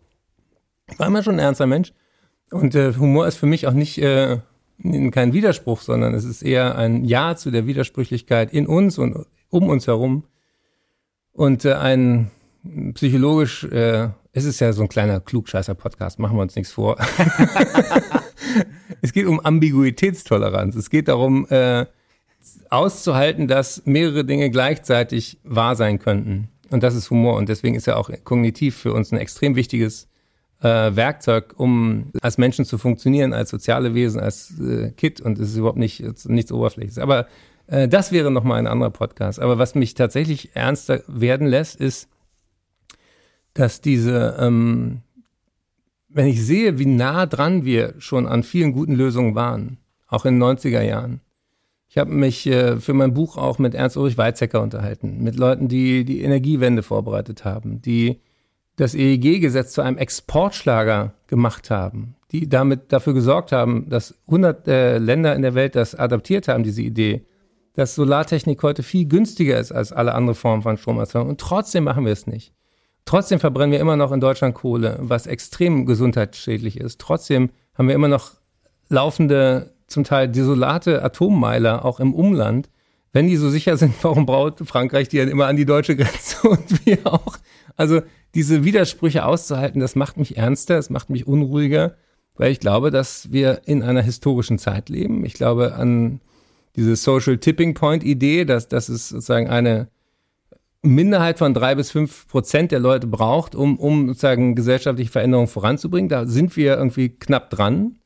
[0.90, 1.92] Ich war immer schon ein ernster Mensch
[2.50, 4.38] und äh, Humor ist für mich auch nicht äh,
[5.10, 9.68] kein Widerspruch, sondern es ist eher ein Ja zu der Widersprüchlichkeit in uns und um
[9.68, 10.24] uns herum
[11.32, 12.30] und äh, ein
[12.94, 16.98] psychologisch äh, es ist ja so ein kleiner Klugscheißer-Podcast, machen wir uns nichts vor.
[19.00, 20.76] es geht um Ambiguitätstoleranz.
[20.76, 21.86] Es geht darum, äh,
[22.68, 26.50] auszuhalten, dass mehrere Dinge gleichzeitig wahr sein könnten.
[26.70, 27.36] Und das ist Humor.
[27.38, 30.06] Und deswegen ist er auch kognitiv für uns ein extrem wichtiges
[30.60, 35.18] äh, Werkzeug, um als Menschen zu funktionieren, als soziale Wesen, als äh, Kit.
[35.22, 36.98] Und es ist überhaupt nicht, nichts Oberflächliches.
[36.98, 37.26] Aber
[37.68, 39.40] äh, das wäre nochmal ein anderer Podcast.
[39.40, 42.10] Aber was mich tatsächlich ernster werden lässt, ist,
[43.58, 45.00] dass diese, ähm,
[46.08, 50.38] wenn ich sehe, wie nah dran wir schon an vielen guten Lösungen waren, auch in
[50.38, 51.20] den 90er Jahren.
[51.88, 56.04] Ich habe mich äh, für mein Buch auch mit Ernst-Ulrich Weizsäcker unterhalten, mit Leuten, die
[56.04, 58.20] die Energiewende vorbereitet haben, die
[58.76, 64.98] das EEG-Gesetz zu einem Exportschlager gemacht haben, die damit dafür gesorgt haben, dass 100 äh,
[64.98, 67.24] Länder in der Welt das adaptiert haben, diese Idee,
[67.74, 71.30] dass Solartechnik heute viel günstiger ist als alle andere Formen von Stromerzeugung.
[71.30, 72.52] Und trotzdem machen wir es nicht.
[73.06, 77.00] Trotzdem verbrennen wir immer noch in Deutschland Kohle, was extrem gesundheitsschädlich ist.
[77.00, 78.32] Trotzdem haben wir immer noch
[78.88, 82.68] laufende, zum Teil desolate Atommeiler auch im Umland.
[83.12, 86.48] Wenn die so sicher sind, warum braut Frankreich die dann immer an die deutsche Grenze
[86.48, 87.38] und wir auch?
[87.76, 88.02] Also
[88.34, 91.94] diese Widersprüche auszuhalten, das macht mich ernster, das macht mich unruhiger,
[92.34, 95.24] weil ich glaube, dass wir in einer historischen Zeit leben.
[95.24, 96.20] Ich glaube an
[96.74, 99.88] diese Social Tipping Point Idee, dass das ist sozusagen eine
[100.94, 106.08] Minderheit von drei bis fünf Prozent der Leute braucht, um, um sozusagen gesellschaftliche Veränderungen voranzubringen.
[106.08, 107.98] Da sind wir irgendwie knapp dran.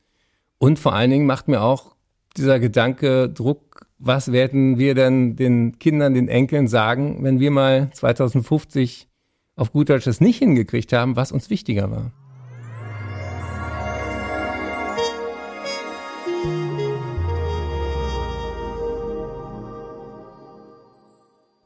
[0.57, 1.95] Und vor allen Dingen macht mir auch
[2.37, 7.89] dieser Gedanke Druck, was werden wir denn den Kindern, den Enkeln sagen, wenn wir mal
[7.93, 9.07] 2050
[9.55, 12.11] auf gut Deutsch das nicht hingekriegt haben, was uns wichtiger war.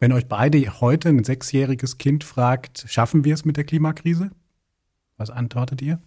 [0.05, 4.29] Wenn euch beide heute ein sechsjähriges Kind fragt, schaffen wir es mit der Klimakrise?
[5.17, 5.99] Was antwortet ihr?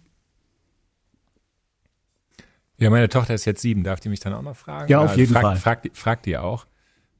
[2.77, 3.83] Ja, meine Tochter ist jetzt sieben.
[3.83, 4.89] Darf die mich dann auch noch fragen?
[4.89, 5.57] Ja, auf jeden frag, Fall.
[5.57, 6.65] Fragt frag die auch.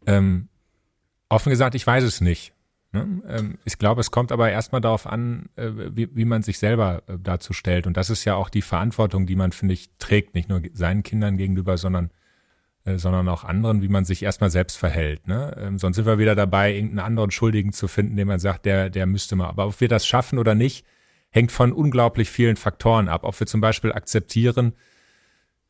[0.06, 0.48] Ähm,
[1.28, 2.54] offen gesagt, ich weiß es nicht.
[2.94, 3.24] Ne?
[3.28, 7.04] Ähm, ich glaube, es kommt aber erstmal darauf an, äh, wie, wie man sich selber
[7.08, 7.88] äh, dazu stellt.
[7.88, 11.04] Und das ist ja auch die Verantwortung, die man, finde ich, trägt, nicht nur seinen
[11.04, 12.10] Kindern gegenüber, sondern
[12.86, 15.28] sondern auch anderen, wie man sich erstmal selbst verhält.
[15.28, 15.56] Ne?
[15.60, 18.90] Ähm, sonst sind wir wieder dabei, irgendeinen anderen Schuldigen zu finden, dem man sagt, der,
[18.90, 19.48] der müsste mal.
[19.48, 20.86] Aber ob wir das schaffen oder nicht,
[21.30, 23.24] hängt von unglaublich vielen Faktoren ab.
[23.24, 24.74] Ob wir zum Beispiel akzeptieren,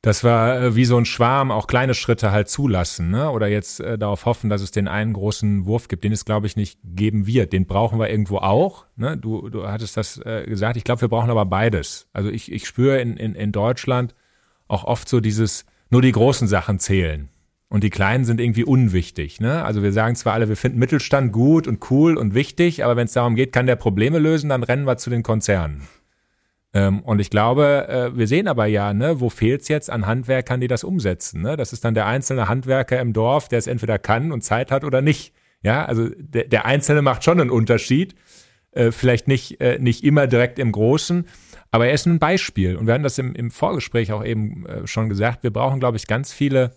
[0.01, 3.29] dass wir äh, wie so ein Schwarm auch kleine Schritte halt zulassen, ne?
[3.31, 6.47] Oder jetzt äh, darauf hoffen, dass es den einen großen Wurf gibt, den es, glaube
[6.47, 7.51] ich, nicht geben wird.
[7.51, 8.85] Den brauchen wir irgendwo auch.
[8.95, 9.17] Ne?
[9.17, 10.77] Du, du hattest das äh, gesagt.
[10.77, 12.07] Ich glaube, wir brauchen aber beides.
[12.13, 14.15] Also ich, ich spüre in, in, in Deutschland
[14.69, 17.29] auch oft so dieses nur die großen Sachen zählen.
[17.69, 19.39] Und die kleinen sind irgendwie unwichtig.
[19.39, 19.63] Ne?
[19.63, 23.05] Also wir sagen zwar alle, wir finden Mittelstand gut und cool und wichtig, aber wenn
[23.05, 25.87] es darum geht, kann der Probleme lösen, dann rennen wir zu den Konzernen.
[26.73, 30.61] Ähm, und ich glaube, äh, wir sehen aber ja, ne, wo fehlt's jetzt an Handwerkern,
[30.61, 31.41] die das umsetzen.
[31.41, 31.57] Ne?
[31.57, 34.83] Das ist dann der einzelne Handwerker im Dorf, der es entweder kann und Zeit hat
[34.83, 35.33] oder nicht.
[35.61, 38.15] Ja, also der, der Einzelne macht schon einen Unterschied.
[38.71, 41.25] Äh, vielleicht nicht, äh, nicht immer direkt im Großen,
[41.71, 42.75] aber er ist ein Beispiel.
[42.75, 45.43] Und wir haben das im, im Vorgespräch auch eben äh, schon gesagt.
[45.43, 46.73] Wir brauchen, glaube ich, ganz viele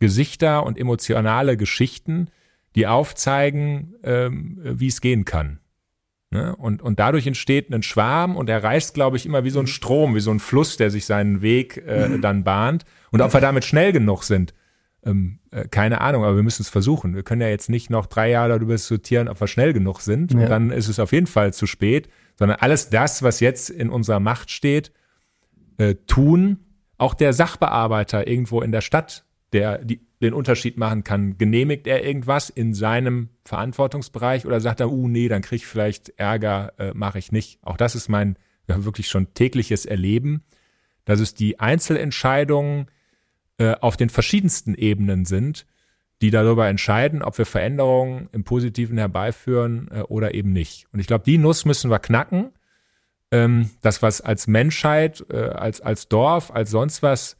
[0.00, 2.28] Gesichter und emotionale Geschichten,
[2.74, 5.60] die aufzeigen, ähm, wie es gehen kann.
[6.30, 6.56] Ne?
[6.56, 9.66] Und, und dadurch entsteht ein Schwarm und er reißt, glaube ich, immer wie so ein
[9.66, 12.84] Strom, wie so ein Fluss, der sich seinen Weg äh, dann bahnt.
[13.10, 14.54] Und ob wir damit schnell genug sind,
[15.04, 17.14] ähm, äh, keine Ahnung, aber wir müssen es versuchen.
[17.14, 20.32] Wir können ja jetzt nicht noch drei Jahre darüber diskutieren, ob wir schnell genug sind.
[20.32, 20.40] Ja.
[20.40, 23.90] Und dann ist es auf jeden Fall zu spät, sondern alles das, was jetzt in
[23.90, 24.92] unserer Macht steht,
[25.78, 26.58] äh, tun.
[26.98, 31.36] Auch der Sachbearbeiter irgendwo in der Stadt, der die, den Unterschied machen kann.
[31.36, 36.10] Genehmigt er irgendwas in seinem Verantwortungsbereich oder sagt er, uh, nee, dann kriege ich vielleicht
[36.10, 37.58] Ärger, äh, mache ich nicht.
[37.62, 38.36] Auch das ist mein
[38.68, 40.44] ja, wirklich schon tägliches Erleben,
[41.04, 42.86] dass es die Einzelentscheidungen
[43.58, 45.66] äh, auf den verschiedensten Ebenen sind,
[46.22, 50.86] die darüber entscheiden, ob wir Veränderungen im Positiven herbeiführen äh, oder eben nicht.
[50.92, 52.52] Und ich glaube, die Nuss müssen wir knacken.
[53.32, 57.36] Ähm, das, was als Menschheit, äh, als, als Dorf, als sonst was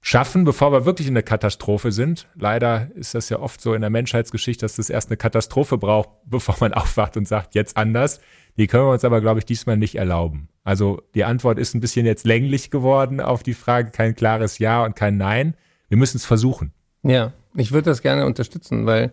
[0.00, 2.28] schaffen, bevor wir wirklich in eine Katastrophe sind.
[2.34, 6.08] Leider ist das ja oft so in der Menschheitsgeschichte, dass es erst eine Katastrophe braucht,
[6.26, 8.20] bevor man aufwacht und sagt, jetzt anders.
[8.56, 10.48] Die können wir uns aber, glaube ich, diesmal nicht erlauben.
[10.64, 14.84] Also die Antwort ist ein bisschen jetzt länglich geworden auf die Frage, kein klares Ja
[14.84, 15.54] und kein Nein.
[15.88, 16.72] Wir müssen es versuchen.
[17.02, 19.12] Ja, ich würde das gerne unterstützen, weil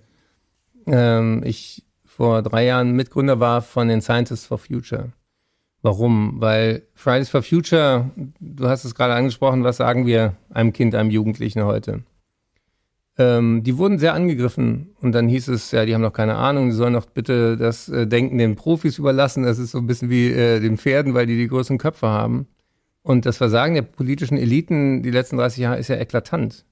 [0.88, 5.12] ähm, ich vor drei Jahren Mitgründer war von den Scientists for Future.
[5.82, 6.40] Warum?
[6.40, 11.10] Weil Fridays for Future, du hast es gerade angesprochen, was sagen wir einem Kind, einem
[11.10, 12.04] Jugendlichen heute?
[13.18, 16.70] Ähm, die wurden sehr angegriffen und dann hieß es, ja, die haben noch keine Ahnung,
[16.70, 19.44] die sollen doch bitte das äh, Denken den Profis überlassen.
[19.44, 22.48] Das ist so ein bisschen wie äh, den Pferden, weil die die größeren Köpfe haben.
[23.04, 26.66] Und das Versagen der politischen Eliten die letzten 30 Jahre ist ja eklatant.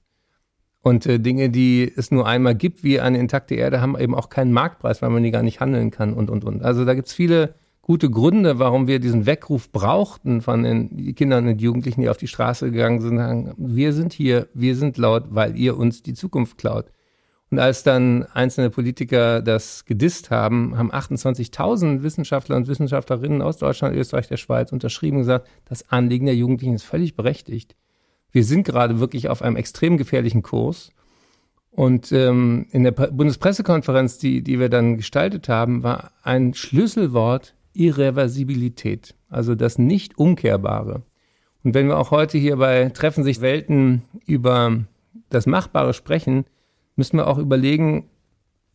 [0.82, 4.30] Und äh, Dinge, die es nur einmal gibt, wie eine intakte Erde, haben eben auch
[4.30, 6.62] keinen Marktpreis, weil man die gar nicht handeln kann und, und, und.
[6.62, 11.60] Also da gibt's viele gute Gründe, warum wir diesen Weckruf brauchten von den Kindern und
[11.60, 15.56] Jugendlichen, die auf die Straße gegangen sind, sagen, wir sind hier, wir sind laut, weil
[15.56, 16.86] ihr uns die Zukunft klaut.
[17.50, 23.96] Und als dann einzelne Politiker das gedisst haben, haben 28.000 Wissenschaftler und Wissenschaftlerinnen aus Deutschland,
[23.96, 27.74] Österreich, der Schweiz unterschrieben und gesagt, das Anliegen der Jugendlichen ist völlig berechtigt.
[28.32, 30.92] Wir sind gerade wirklich auf einem extrem gefährlichen Kurs.
[31.70, 39.14] Und ähm, in der Bundespressekonferenz, die, die wir dann gestaltet haben, war ein Schlüsselwort Irreversibilität,
[39.28, 41.02] also das Nicht-Umkehrbare.
[41.62, 44.78] Und wenn wir auch heute hier bei Treffen sich Welten über
[45.28, 46.44] das Machbare sprechen,
[46.96, 48.08] müssen wir auch überlegen,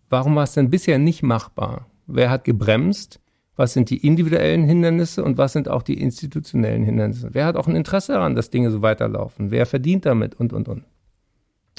[0.10, 1.88] warum war es denn bisher nicht machbar?
[2.08, 3.20] Wer hat gebremst?
[3.56, 7.30] Was sind die individuellen Hindernisse und was sind auch die institutionellen Hindernisse?
[7.32, 9.52] Wer hat auch ein Interesse daran, dass Dinge so weiterlaufen?
[9.52, 10.84] Wer verdient damit und, und, und?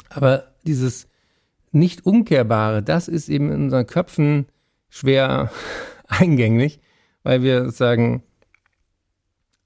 [0.09, 1.09] Aber dieses
[1.73, 4.47] nicht umkehrbare, das ist eben in unseren Köpfen
[4.89, 5.51] schwer
[6.07, 6.81] eingänglich
[7.27, 8.23] weil wir sagen,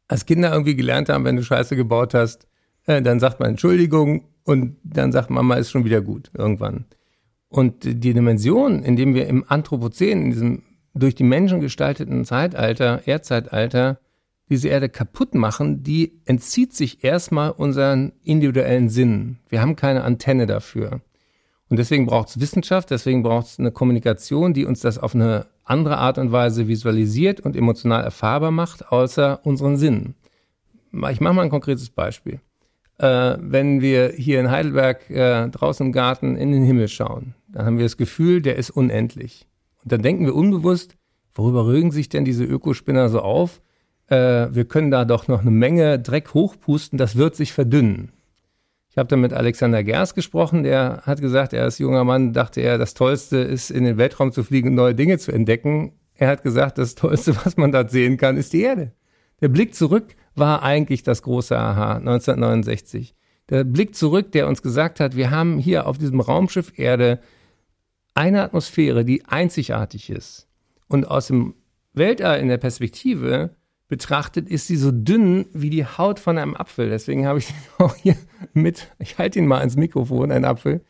[0.09, 2.46] als Kinder irgendwie gelernt haben, wenn du Scheiße gebaut hast,
[2.87, 6.87] äh, dann sagt man Entschuldigung und dann sagt Mama, ist schon wieder gut irgendwann.
[7.51, 10.62] Und die Dimension, in dem wir im Anthropozän, in diesem
[10.94, 13.98] durch die Menschen gestalteten Zeitalter, Erdzeitalter,
[14.48, 19.38] diese Erde kaputt machen, die entzieht sich erstmal unseren individuellen Sinn.
[19.48, 21.00] Wir haben keine Antenne dafür.
[21.68, 25.46] Und deswegen braucht es Wissenschaft, deswegen braucht es eine Kommunikation, die uns das auf eine
[25.64, 30.16] andere Art und Weise visualisiert und emotional erfahrbar macht, außer unseren Sinnen.
[31.11, 32.40] Ich mache mal ein konkretes Beispiel.
[32.98, 37.66] Äh, wenn wir hier in Heidelberg äh, draußen im Garten in den Himmel schauen, dann
[37.66, 39.46] haben wir das Gefühl, der ist unendlich.
[39.82, 40.96] Und dann denken wir unbewusst,
[41.34, 43.60] worüber rügen sich denn diese Ökospinner so auf?
[44.08, 48.12] Äh, wir können da doch noch eine Menge Dreck hochpusten, das wird sich verdünnen.
[48.90, 52.60] Ich habe dann mit Alexander Gers gesprochen, der hat gesagt, er ist junger Mann, dachte
[52.60, 55.92] er, das Tollste ist, in den Weltraum zu fliegen und neue Dinge zu entdecken.
[56.14, 58.92] Er hat gesagt, das Tollste, was man dort sehen kann, ist die Erde.
[59.40, 63.14] Der Blick zurück war eigentlich das große Aha 1969.
[63.48, 67.20] Der Blick zurück, der uns gesagt hat, wir haben hier auf diesem Raumschiff Erde
[68.20, 70.46] eine Atmosphäre, die einzigartig ist.
[70.88, 71.54] Und aus dem
[71.94, 73.56] Weltall in der Perspektive
[73.88, 76.90] betrachtet, ist sie so dünn wie die Haut von einem Apfel.
[76.90, 78.16] Deswegen habe ich ihn auch hier
[78.52, 78.92] mit.
[78.98, 80.83] Ich halte ihn mal ins Mikrofon, ein Apfel.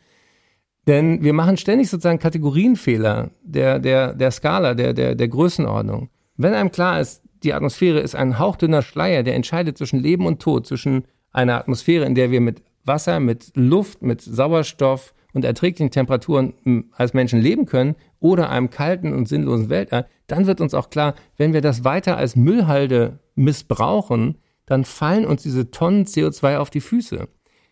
[0.87, 6.09] Denn wir machen ständig sozusagen Kategorienfehler der, der, der Skala, der, der, der Größenordnung.
[6.35, 10.41] Wenn einem klar ist, die Atmosphäre ist ein hauchdünner Schleier, der entscheidet zwischen Leben und
[10.41, 15.91] Tod, zwischen einer Atmosphäre, in der wir mit Wasser, mit Luft, mit Sauerstoff und erträglichen
[15.91, 20.73] Temperaturen hm, als Menschen leben können oder einem kalten und sinnlosen Weltall, dann wird uns
[20.73, 26.57] auch klar, wenn wir das weiter als Müllhalde missbrauchen, dann fallen uns diese Tonnen CO2
[26.57, 27.27] auf die Füße.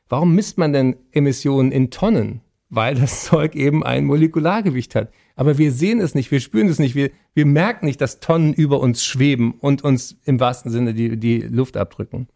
[0.10, 2.42] Warum misst man denn Emissionen in Tonnen?
[2.70, 5.12] Weil das Zeug eben ein Molekulargewicht hat.
[5.36, 8.54] Aber wir sehen es nicht, wir spüren es nicht, wir, wir merken nicht, dass Tonnen
[8.54, 12.28] über uns schweben und uns im wahrsten Sinne die, die Luft abdrücken.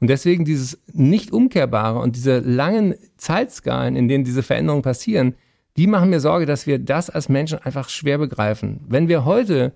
[0.00, 5.34] Und deswegen dieses nicht umkehrbare und diese langen Zeitskalen, in denen diese Veränderungen passieren,
[5.76, 8.80] die machen mir Sorge, dass wir das als Menschen einfach schwer begreifen.
[8.88, 9.74] Wenn wir heute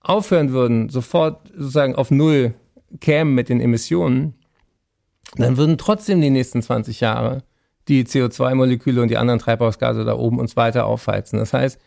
[0.00, 2.54] aufhören würden, sofort sozusagen auf Null
[3.00, 4.34] kämen mit den Emissionen,
[5.36, 7.42] dann würden trotzdem die nächsten 20 Jahre
[7.88, 11.38] die CO2-Moleküle und die anderen Treibhausgase da oben uns weiter aufheizen.
[11.38, 11.80] Das heißt,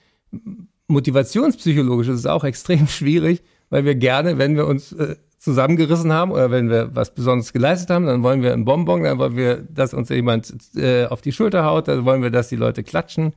[0.87, 6.31] motivationspsychologisch ist es auch extrem schwierig, weil wir gerne, wenn wir uns äh, zusammengerissen haben
[6.31, 9.57] oder wenn wir was Besonderes geleistet haben, dann wollen wir einen Bonbon, dann wollen wir,
[9.57, 13.33] dass uns jemand äh, auf die Schulter haut, dann wollen wir, dass die Leute klatschen.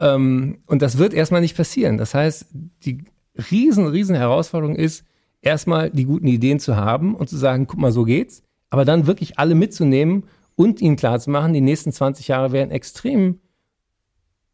[0.00, 1.96] Ähm, und das wird erstmal nicht passieren.
[1.96, 2.46] Das heißt,
[2.84, 3.04] die
[3.52, 5.04] riesen, riesen Herausforderung ist,
[5.40, 9.06] erstmal die guten Ideen zu haben und zu sagen, guck mal, so geht's, aber dann
[9.06, 10.24] wirklich alle mitzunehmen
[10.56, 13.38] und ihnen klarzumachen, die nächsten 20 Jahre werden extrem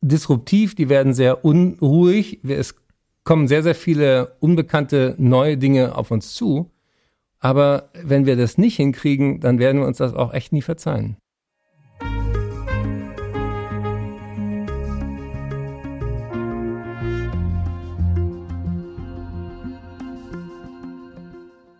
[0.02, 2.74] disruptiv, die werden sehr unruhig, es
[3.24, 6.70] kommen sehr, sehr viele unbekannte neue Dinge auf uns zu.
[7.44, 11.18] Aber wenn wir das nicht hinkriegen, dann werden wir uns das auch echt nie verzeihen.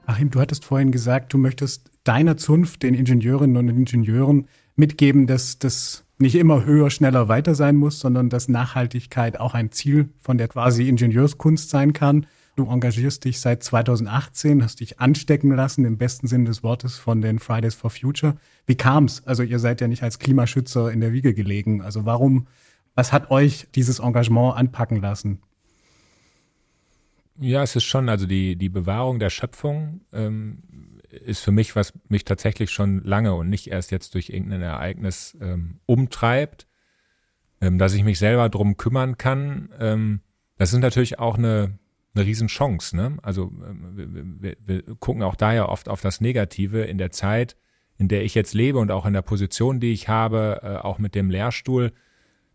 [0.05, 5.59] Achim, du hattest vorhin gesagt, du möchtest deiner Zunft, den Ingenieurinnen und Ingenieuren mitgeben, dass
[5.59, 10.37] das nicht immer höher, schneller, weiter sein muss, sondern dass Nachhaltigkeit auch ein Ziel von
[10.37, 12.27] der quasi Ingenieurskunst sein kann.
[12.57, 17.21] Du engagierst dich seit 2018, hast dich anstecken lassen, im besten Sinne des Wortes, von
[17.21, 18.37] den Fridays for Future.
[18.67, 19.25] Wie kam's?
[19.27, 21.83] Also ihr seid ja nicht als Klimaschützer in der Wiege gelegen.
[21.83, 22.47] Also warum,
[22.95, 25.41] was hat euch dieses Engagement anpacken lassen?
[27.41, 30.63] Ja, es ist schon, also die, die Bewahrung der Schöpfung ähm,
[31.11, 35.37] ist für mich, was mich tatsächlich schon lange und nicht erst jetzt durch irgendein Ereignis
[35.41, 36.69] ähm, umtreibt,
[37.61, 39.71] ähm, dass ich mich selber drum kümmern kann.
[39.81, 40.21] Ähm,
[40.57, 41.79] das ist natürlich auch eine,
[42.15, 42.97] eine Riesenchance.
[42.97, 43.17] Ne?
[43.23, 47.11] Also ähm, wir, wir, wir gucken auch da ja oft auf das Negative in der
[47.11, 47.57] Zeit,
[47.97, 50.99] in der ich jetzt lebe und auch in der Position, die ich habe, äh, auch
[50.99, 51.93] mit dem Lehrstuhl,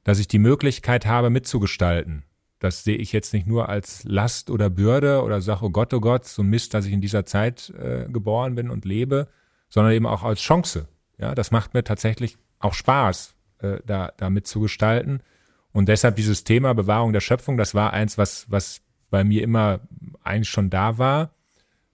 [0.04, 2.24] dass ich die Möglichkeit habe, mitzugestalten.
[2.60, 6.02] Das sehe ich jetzt nicht nur als Last oder Bürde oder sage, oh Gott, oh
[6.02, 9.30] Gott, so Mist, dass ich in dieser Zeit äh, geboren bin und lebe,
[9.70, 10.88] sondern eben auch als Chance.
[11.18, 15.24] Ja, das macht mir tatsächlich auch Spaß, äh, da, da mitzugestalten.
[15.72, 19.80] Und deshalb dieses Thema Bewahrung der Schöpfung, das war eins, was, was bei mir immer
[20.24, 21.32] eigentlich schon da war.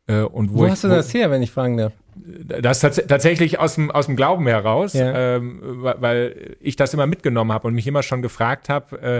[0.07, 1.93] Äh, und wo, wo ich, hast du das her, wenn ich fragen darf?
[2.15, 5.35] Das tats tatsächlich aus dem, aus dem Glauben heraus, ja.
[5.35, 9.17] ähm, weil ich das immer mitgenommen habe und mich immer schon gefragt habe, äh,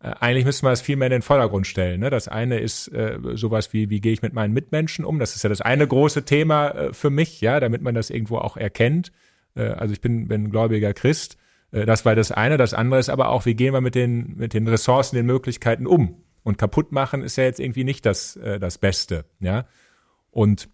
[0.00, 2.00] äh, eigentlich müsste man das viel mehr in den Vordergrund stellen.
[2.00, 2.10] Ne?
[2.10, 5.18] Das eine ist äh, sowas wie, wie gehe ich mit meinen Mitmenschen um?
[5.18, 8.38] Das ist ja das eine große Thema äh, für mich, ja, damit man das irgendwo
[8.38, 9.12] auch erkennt.
[9.54, 11.36] Äh, also ich bin, bin gläubiger Christ.
[11.72, 12.56] Äh, das war das eine.
[12.56, 15.86] Das andere ist aber auch, wie gehen wir mit den, mit den Ressourcen, den Möglichkeiten
[15.86, 16.22] um?
[16.48, 19.66] Und kaputt machen ist ja jetzt irgendwie nicht das, äh, das Beste, ja.
[20.30, 20.68] Und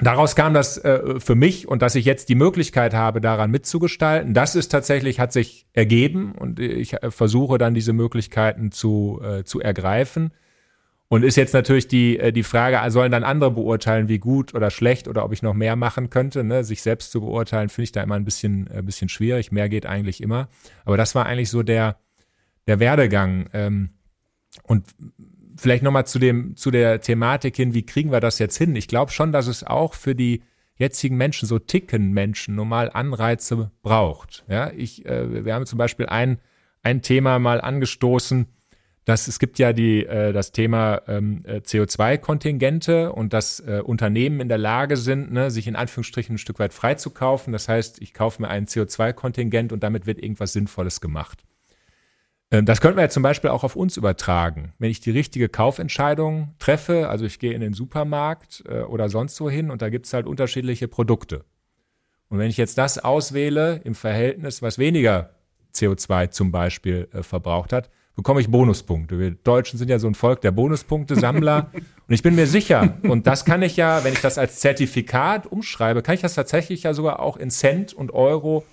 [0.00, 4.32] Daraus kam das äh, für mich und dass ich jetzt die Möglichkeit habe, daran mitzugestalten.
[4.32, 9.42] Das ist tatsächlich, hat sich ergeben und ich äh, versuche dann diese Möglichkeiten zu, äh,
[9.42, 10.30] zu ergreifen.
[11.08, 14.70] Und ist jetzt natürlich die, äh, die Frage, sollen dann andere beurteilen, wie gut oder
[14.70, 16.44] schlecht oder ob ich noch mehr machen könnte.
[16.44, 16.62] Ne?
[16.62, 19.50] Sich selbst zu beurteilen, finde ich da immer ein bisschen, ein bisschen schwierig.
[19.50, 20.48] Mehr geht eigentlich immer.
[20.84, 21.96] Aber das war eigentlich so der,
[22.68, 23.48] der Werdegang.
[23.52, 23.90] Ähm,
[24.62, 24.84] und
[25.56, 28.76] vielleicht nochmal zu dem, zu der Thematik hin, wie kriegen wir das jetzt hin?
[28.76, 30.42] Ich glaube schon, dass es auch für die
[30.76, 34.44] jetzigen Menschen, so ticken Menschen, normal Anreize braucht.
[34.48, 36.38] Ja, ich, äh, wir haben zum Beispiel ein,
[36.82, 38.46] ein Thema mal angestoßen,
[39.04, 44.40] dass es gibt ja die, äh, das Thema ähm, äh, CO2-Kontingente und dass äh, Unternehmen
[44.40, 47.52] in der Lage sind, ne, sich in Anführungsstrichen ein Stück weit freizukaufen.
[47.52, 51.42] Das heißt, ich kaufe mir ein CO2-Kontingent und damit wird irgendwas Sinnvolles gemacht.
[52.50, 54.72] Ähm, das könnten wir ja zum Beispiel auch auf uns übertragen.
[54.78, 59.40] Wenn ich die richtige Kaufentscheidung treffe, also ich gehe in den Supermarkt äh, oder sonst
[59.40, 61.44] wohin und da gibt's halt unterschiedliche Produkte.
[62.28, 65.30] Und wenn ich jetzt das auswähle im Verhältnis, was weniger
[65.74, 69.18] CO2 zum Beispiel äh, verbraucht hat, bekomme ich Bonuspunkte.
[69.18, 71.70] Wir Deutschen sind ja so ein Volk der Bonuspunkte-Sammler.
[71.72, 75.46] und ich bin mir sicher, und das kann ich ja, wenn ich das als Zertifikat
[75.46, 78.64] umschreibe, kann ich das tatsächlich ja sogar auch in Cent und Euro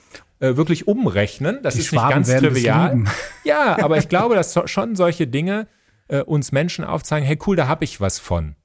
[0.46, 1.60] äh, wirklich umrechnen.
[1.64, 3.04] Das Die ist Schwaben nicht ganz trivial.
[3.44, 5.68] Ja, aber ich glaube, dass so, schon solche Dinge
[6.08, 8.56] äh, uns Menschen aufzeigen, hey cool, da habe ich was von.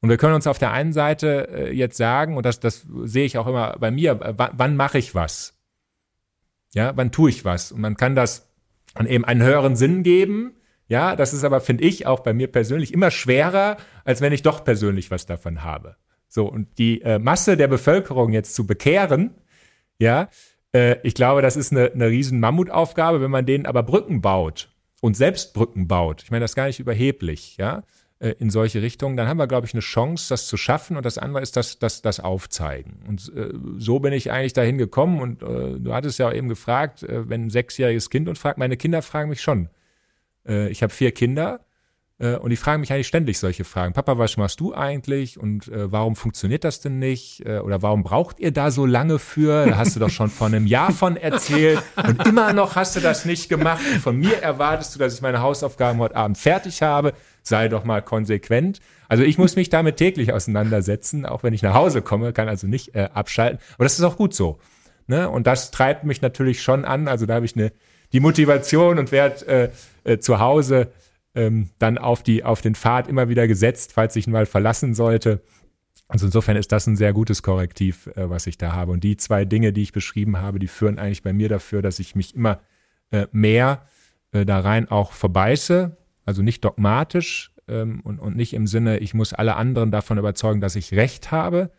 [0.00, 3.24] Und wir können uns auf der einen Seite äh, jetzt sagen, und das, das sehe
[3.24, 5.54] ich auch immer bei mir, äh, wann mache ich was?
[6.74, 7.72] Ja, wann tue ich was?
[7.72, 8.48] Und man kann das
[8.94, 10.56] an eben einen höheren Sinn geben.
[10.88, 14.42] Ja, das ist aber, finde ich, auch bei mir persönlich immer schwerer, als wenn ich
[14.42, 15.96] doch persönlich was davon habe.
[16.28, 19.34] So, und die äh, Masse der Bevölkerung jetzt zu bekehren,
[19.98, 20.28] ja,
[20.76, 24.68] äh, ich glaube, das ist eine, eine riesen Mammutaufgabe, wenn man denen aber Brücken baut
[25.00, 26.22] und selbst Brücken baut.
[26.22, 27.82] Ich meine, das ist gar nicht überheblich, ja,
[28.18, 29.16] äh, in solche Richtungen.
[29.16, 30.96] Dann haben wir, glaube ich, eine Chance, das zu schaffen.
[30.96, 33.02] Und das andere ist das, das, das Aufzeigen.
[33.08, 35.20] Und äh, so bin ich eigentlich dahin gekommen.
[35.20, 38.76] Und äh, du hattest ja auch eben gefragt, wenn ein sechsjähriges Kind und fragt, meine
[38.76, 39.68] Kinder fragen mich schon.
[40.48, 41.65] Ich habe vier Kinder.
[42.18, 43.92] Äh, und die fragen mich eigentlich ständig solche Fragen.
[43.92, 45.38] Papa, was machst du eigentlich?
[45.38, 47.44] Und äh, warum funktioniert das denn nicht?
[47.44, 49.66] Äh, oder warum braucht ihr da so lange für?
[49.66, 53.00] Da hast du doch schon vor einem Jahr von erzählt und immer noch hast du
[53.00, 53.82] das nicht gemacht.
[53.92, 57.12] Und von mir erwartest du, dass ich meine Hausaufgaben heute Abend fertig habe.
[57.42, 58.80] Sei doch mal konsequent.
[59.08, 62.66] Also ich muss mich damit täglich auseinandersetzen, auch wenn ich nach Hause komme, kann also
[62.66, 63.60] nicht äh, abschalten.
[63.74, 64.58] Aber das ist auch gut so.
[65.06, 65.28] Ne?
[65.28, 67.06] Und das treibt mich natürlich schon an.
[67.06, 67.72] Also da habe ich eine
[68.12, 69.72] die Motivation und werde
[70.04, 70.88] äh, äh, zu Hause
[71.36, 74.94] ähm, dann auf, die, auf den Pfad immer wieder gesetzt, falls ich ihn mal verlassen
[74.94, 75.42] sollte.
[76.08, 78.92] Also insofern ist das ein sehr gutes Korrektiv, äh, was ich da habe.
[78.92, 81.98] Und die zwei Dinge, die ich beschrieben habe, die führen eigentlich bei mir dafür, dass
[81.98, 82.60] ich mich immer
[83.10, 83.86] äh, mehr
[84.32, 89.14] äh, da rein auch verbeiße, also nicht dogmatisch ähm, und, und nicht im Sinne, ich
[89.14, 91.70] muss alle anderen davon überzeugen, dass ich Recht habe,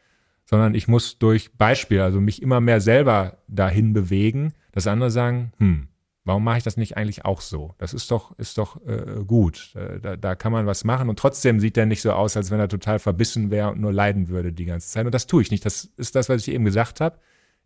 [0.46, 5.52] sondern ich muss durch Beispiel, also mich immer mehr selber dahin bewegen, dass andere sagen,
[5.58, 5.88] hm,
[6.28, 7.74] Warum mache ich das nicht eigentlich auch so?
[7.78, 9.74] Das ist doch, ist doch äh, gut.
[9.76, 12.52] Äh, da, da kann man was machen und trotzdem sieht er nicht so aus, als
[12.52, 15.06] wenn er total verbissen wäre und nur leiden würde die ganze Zeit.
[15.06, 15.66] Und das tue ich nicht.
[15.66, 17.18] Das ist das, was ich eben gesagt habe.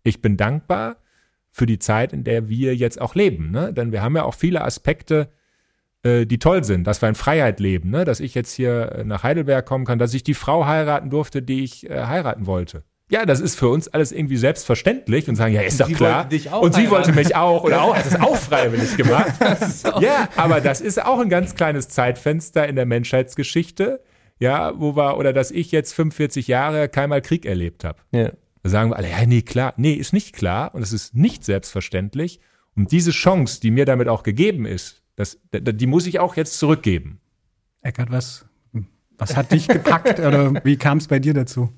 [0.04, 0.98] Ich bin dankbar
[1.50, 3.50] für die Zeit, in der wir jetzt auch leben.
[3.50, 3.74] Ne?
[3.74, 5.32] Denn wir haben ja auch viele Aspekte,
[6.04, 8.06] äh, die toll sind, dass wir in Freiheit leben, ne?
[8.06, 11.42] dass ich jetzt hier äh, nach Heidelberg kommen kann, dass ich die Frau heiraten durfte,
[11.42, 12.84] die ich äh, heiraten wollte.
[13.12, 16.30] Ja, das ist für uns alles irgendwie selbstverständlich und sagen, ja, ist doch klar.
[16.62, 19.34] und sie wollte mich auch oder auch, hat es auch freiwillig gemacht.
[20.00, 24.02] ja, aber das ist auch ein ganz kleines Zeitfenster in der Menschheitsgeschichte,
[24.40, 28.00] ja, wo wir, oder dass ich jetzt 45 Jahre keinmal Krieg erlebt habe.
[28.14, 28.32] Ja.
[28.64, 29.74] Da sagen wir alle, ja, nee, klar.
[29.76, 32.40] Nee, ist nicht klar und es ist nicht selbstverständlich.
[32.78, 36.58] Und diese Chance, die mir damit auch gegeben ist, das, die muss ich auch jetzt
[36.58, 37.20] zurückgeben.
[37.82, 38.46] Eckert, was,
[39.18, 41.74] was hat dich gepackt oder wie kam es bei dir dazu?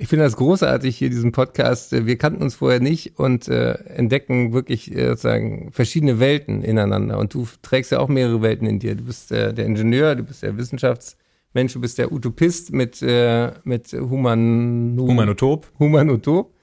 [0.00, 1.90] Ich finde das großartig hier, diesen Podcast.
[1.90, 7.18] Wir kannten uns vorher nicht und äh, entdecken wirklich äh, sozusagen verschiedene Welten ineinander.
[7.18, 8.94] Und du trägst ja auch mehrere Welten in dir.
[8.94, 13.50] Du bist äh, der Ingenieur, du bist der Wissenschaftsmensch, du bist der Utopist mit, äh,
[13.64, 15.66] mit Human Humanotop.
[15.80, 16.54] Humanotop.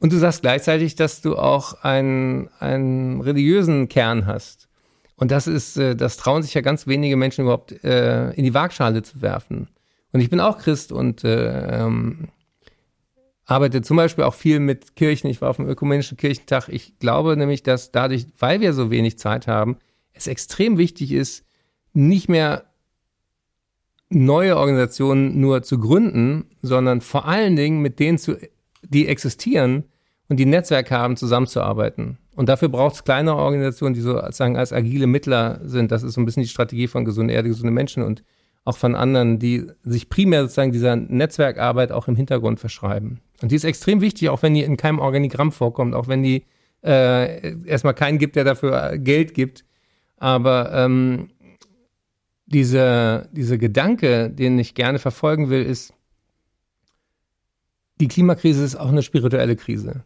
[0.00, 4.66] Und du sagst gleichzeitig, dass du auch einen, einen religiösen Kern hast.
[5.14, 8.54] Und das ist, äh, das trauen sich ja ganz wenige Menschen überhaupt äh, in die
[8.54, 9.68] Waagschale zu werfen.
[10.12, 12.28] Und ich bin auch Christ und äh, ähm,
[13.48, 15.28] arbeite zum Beispiel auch viel mit Kirchen.
[15.28, 16.68] Ich war auf dem Ökumenischen Kirchentag.
[16.68, 19.78] Ich glaube nämlich, dass dadurch, weil wir so wenig Zeit haben,
[20.12, 21.44] es extrem wichtig ist,
[21.94, 22.66] nicht mehr
[24.10, 28.36] neue Organisationen nur zu gründen, sondern vor allen Dingen mit denen zu,
[28.82, 29.84] die existieren
[30.28, 32.18] und die Netzwerke haben, zusammenzuarbeiten.
[32.36, 35.90] Und dafür braucht es kleinere Organisationen, die sozusagen als agile Mittler sind.
[35.90, 38.22] Das ist so ein bisschen die Strategie von gesunde Erde, gesunde Menschen und
[38.68, 43.20] auch von anderen, die sich primär sozusagen dieser Netzwerkarbeit auch im Hintergrund verschreiben.
[43.40, 46.44] Und die ist extrem wichtig, auch wenn die in keinem Organigramm vorkommt, auch wenn die
[46.84, 49.64] äh, erstmal keinen gibt, der dafür Geld gibt.
[50.18, 51.30] Aber ähm,
[52.44, 55.94] diese, diese Gedanke, den ich gerne verfolgen will, ist,
[58.02, 60.04] die Klimakrise ist auch eine spirituelle Krise.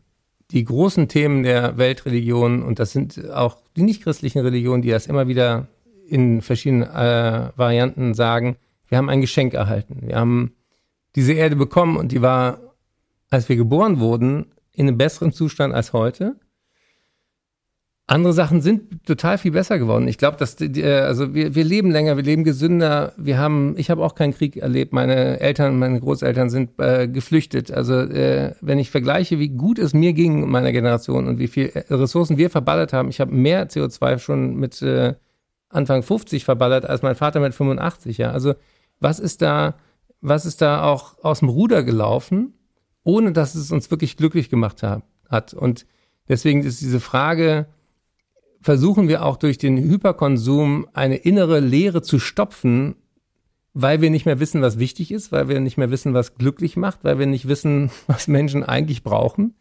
[0.53, 5.27] Die großen Themen der Weltreligion, und das sind auch die nichtchristlichen Religionen, die das immer
[5.27, 5.67] wieder
[6.09, 8.57] in verschiedenen äh, Varianten sagen,
[8.89, 10.03] wir haben ein Geschenk erhalten.
[10.03, 10.53] Wir haben
[11.15, 12.59] diese Erde bekommen und die war,
[13.31, 16.37] als wir geboren wurden, in einem besseren Zustand als heute.
[18.07, 20.09] Andere Sachen sind total viel besser geworden.
[20.09, 23.13] Ich glaube, dass die, äh, also wir, wir leben länger, wir leben gesünder.
[23.17, 24.93] Wir haben, ich habe auch keinen Krieg erlebt.
[24.93, 27.71] Meine Eltern, meine Großeltern sind äh, geflüchtet.
[27.71, 31.73] Also äh, wenn ich vergleiche, wie gut es mir ging meiner Generation und wie viel
[31.89, 35.15] Ressourcen wir verballert haben, ich habe mehr CO2 schon mit äh,
[35.73, 38.19] Anfang 50 verballert als mein Vater mit 85.
[38.19, 38.55] Ja, also
[39.01, 39.77] was ist da,
[40.21, 42.55] was ist da auch aus dem Ruder gelaufen,
[43.05, 45.55] ohne dass es uns wirklich glücklich gemacht hat.
[45.55, 45.87] Und
[46.29, 47.67] deswegen ist diese Frage,
[48.61, 52.95] versuchen wir auch durch den Hyperkonsum eine innere Leere zu stopfen,
[53.75, 56.77] weil wir nicht mehr wissen, was wichtig ist, weil wir nicht mehr wissen, was glücklich
[56.77, 59.57] macht, weil wir nicht wissen, was Menschen eigentlich brauchen.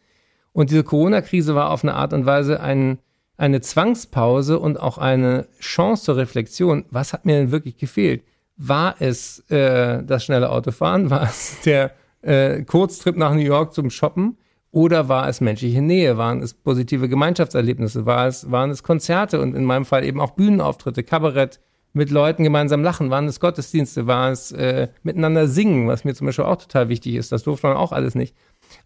[0.52, 2.98] Und diese Corona-Krise war auf eine Art und Weise ein,
[3.36, 6.84] eine Zwangspause und auch eine Chance zur Reflexion.
[6.90, 8.22] Was hat mir denn wirklich gefehlt?
[8.56, 11.10] War es äh, das schnelle Autofahren?
[11.10, 14.36] War es der äh, Kurztrip nach New York zum Shoppen?
[14.70, 16.16] Oder war es menschliche Nähe?
[16.16, 18.06] Waren es positive Gemeinschaftserlebnisse?
[18.06, 21.60] War es, waren es Konzerte und in meinem Fall eben auch Bühnenauftritte, Kabarett,
[21.92, 23.10] mit Leuten gemeinsam lachen?
[23.10, 24.06] Waren es Gottesdienste?
[24.06, 27.32] War es äh, miteinander singen, was mir zum Beispiel auch total wichtig ist?
[27.32, 28.34] Das durfte man auch alles nicht.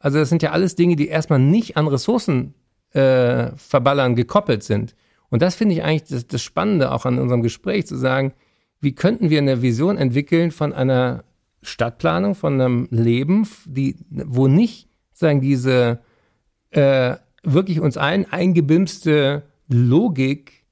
[0.00, 2.54] Also das sind ja alles Dinge, die erstmal nicht an Ressourcen
[2.96, 4.94] äh, verballern gekoppelt sind.
[5.28, 8.32] Und das finde ich eigentlich das, das Spannende auch an unserem Gespräch, zu sagen,
[8.80, 11.24] wie könnten wir eine Vision entwickeln von einer
[11.62, 16.00] Stadtplanung, von einem Leben, die, wo nicht sagen diese
[16.70, 20.64] äh, wirklich uns allen eingebimste Logik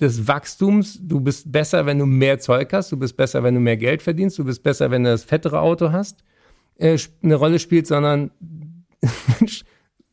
[0.00, 0.98] des Wachstums.
[1.00, 2.92] Du bist besser, wenn du mehr Zeug hast.
[2.92, 4.38] Du bist besser, wenn du mehr Geld verdienst.
[4.38, 6.22] Du bist besser, wenn du das fettere Auto hast,
[6.76, 8.30] äh, eine Rolle spielt, sondern
[9.40, 9.64] Mensch,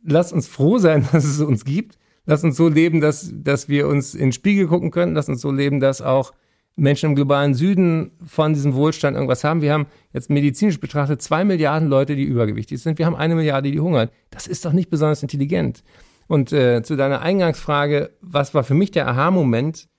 [0.04, 1.98] lass uns froh sein, dass es uns gibt.
[2.26, 5.16] Lass uns so leben, dass, dass wir uns in den Spiegel gucken können.
[5.16, 6.34] Lass uns so leben, dass auch
[6.76, 9.62] Menschen im globalen Süden von diesem Wohlstand irgendwas haben.
[9.62, 12.98] Wir haben jetzt medizinisch betrachtet zwei Milliarden Leute, die übergewichtig sind.
[12.98, 14.10] Wir haben eine Milliarde, die hungern.
[14.30, 15.84] Das ist doch nicht besonders intelligent.
[16.28, 19.90] Und äh, zu deiner Eingangsfrage, was war für mich der Aha-Moment?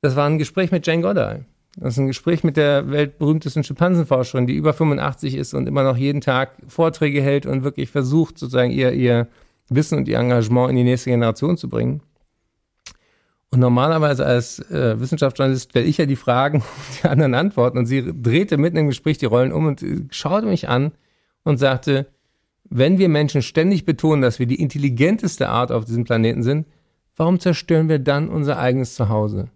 [0.00, 1.44] Das war ein Gespräch mit Jane Goddard.
[1.76, 5.96] Das ist ein Gespräch mit der weltberühmtesten Schimpansenforscherin, die über 85 ist und immer noch
[5.96, 9.26] jeden Tag Vorträge hält und wirklich versucht, sozusagen ihr, ihr
[9.68, 12.00] Wissen und ihr Engagement in die nächste Generation zu bringen.
[13.50, 17.78] Und normalerweise als äh, Wissenschaftsjournalist stelle ich ja die Fragen und die anderen antworten.
[17.78, 20.92] Und sie drehte mitten im Gespräch die Rollen um und äh, schaute mich an
[21.44, 22.06] und sagte,
[22.68, 26.66] wenn wir Menschen ständig betonen, dass wir die intelligenteste Art auf diesem Planeten sind,
[27.16, 29.50] warum zerstören wir dann unser eigenes Zuhause?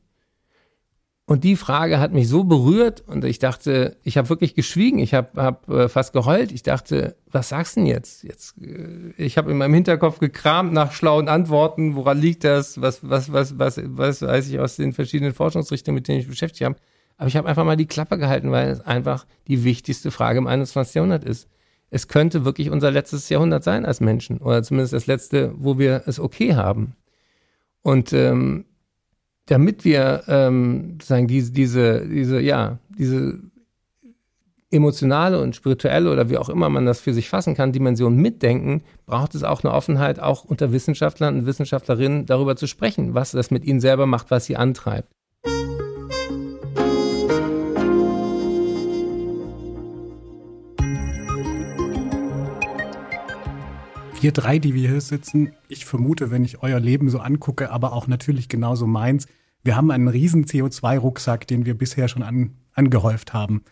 [1.28, 5.12] Und die Frage hat mich so berührt und ich dachte, ich habe wirklich geschwiegen, ich
[5.12, 6.52] habe hab, äh, fast geheult.
[6.52, 8.22] Ich dachte, was sagst du denn jetzt?
[8.22, 12.80] jetzt äh, ich habe in meinem Hinterkopf gekramt nach schlauen Antworten, woran liegt das?
[12.80, 16.64] Was, was, was, was, was weiß ich aus den verschiedenen Forschungsrichtungen, mit denen ich beschäftigt
[16.64, 16.76] habe.
[17.18, 20.46] Aber ich habe einfach mal die Klappe gehalten, weil es einfach die wichtigste Frage im
[20.46, 20.94] 21.
[20.94, 21.46] Jahrhundert ist.
[21.90, 26.04] Es könnte wirklich unser letztes Jahrhundert sein als Menschen oder zumindest das letzte, wo wir
[26.06, 26.96] es okay haben.
[27.82, 28.64] Und ähm,
[29.48, 33.40] damit wir ähm, sagen diese diese diese ja diese
[34.70, 38.82] emotionale und spirituelle oder wie auch immer man das für sich fassen kann Dimension mitdenken,
[39.06, 43.50] braucht es auch eine Offenheit auch unter Wissenschaftlern und Wissenschaftlerinnen darüber zu sprechen, was das
[43.50, 45.10] mit ihnen selber macht, was sie antreibt.
[54.20, 57.92] Wir drei, die wir hier sitzen, ich vermute, wenn ich euer Leben so angucke, aber
[57.92, 59.26] auch natürlich genauso meins,
[59.62, 63.62] wir haben einen riesen CO2-Rucksack, den wir bisher schon an, angehäuft haben.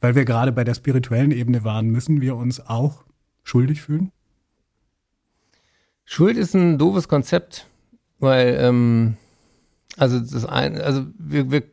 [0.00, 3.04] Weil wir gerade bei der spirituellen Ebene waren, müssen wir uns auch
[3.42, 4.12] schuldig fühlen?
[6.04, 7.66] Schuld ist ein doofes Konzept,
[8.20, 9.16] weil ähm,
[9.96, 11.64] also das ein, also wir, wir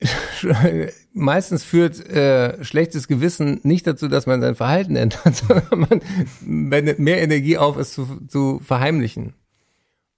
[1.16, 6.00] meistens führt äh, schlechtes Gewissen nicht dazu, dass man sein Verhalten ändert, sondern man
[6.42, 9.34] wendet mehr Energie auf, es zu, zu verheimlichen.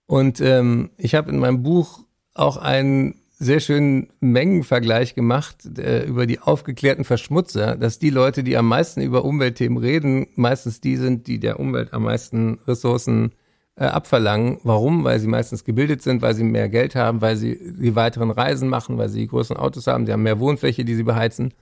[0.06, 2.00] Und ähm, ich habe in meinem Buch
[2.34, 8.56] auch einen sehr schönen Mengenvergleich gemacht äh, über die aufgeklärten Verschmutzer, dass die Leute, die
[8.56, 13.32] am meisten über Umweltthemen reden, meistens die sind, die der Umwelt am meisten Ressourcen
[13.78, 14.58] äh, abverlangen.
[14.64, 15.04] Warum?
[15.04, 18.68] Weil sie meistens gebildet sind, weil sie mehr Geld haben, weil sie die weiteren Reisen
[18.68, 21.54] machen, weil sie die größeren Autos haben, die haben mehr Wohnfläche, die sie beheizen.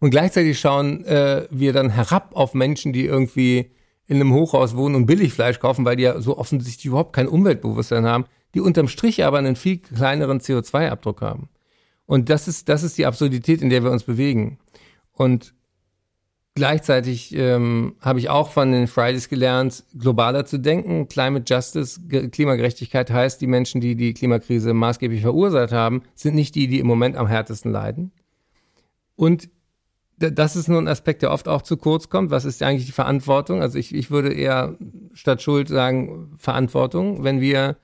[0.00, 3.70] Und gleichzeitig schauen äh, wir dann herab auf Menschen, die irgendwie
[4.06, 8.06] in einem Hochhaus wohnen und Billigfleisch kaufen, weil die ja so offensichtlich überhaupt kein Umweltbewusstsein
[8.06, 11.48] haben, die unterm Strich aber einen viel kleineren CO2-Abdruck haben.
[12.06, 14.58] Und das ist, das ist die Absurdität, in der wir uns bewegen.
[15.12, 15.52] Und
[16.58, 21.08] gleichzeitig ähm, habe ich auch von den Fridays gelernt, globaler zu denken.
[21.08, 22.00] Climate Justice,
[22.30, 26.86] Klimagerechtigkeit heißt, die Menschen, die die Klimakrise maßgeblich verursacht haben, sind nicht die, die im
[26.86, 28.12] Moment am härtesten leiden.
[29.16, 29.48] Und
[30.18, 32.30] das ist nur ein Aspekt, der oft auch zu kurz kommt.
[32.30, 33.62] Was ist eigentlich die Verantwortung?
[33.62, 34.76] Also ich, ich würde eher
[35.12, 37.22] statt Schuld sagen Verantwortung.
[37.22, 37.76] Wenn wir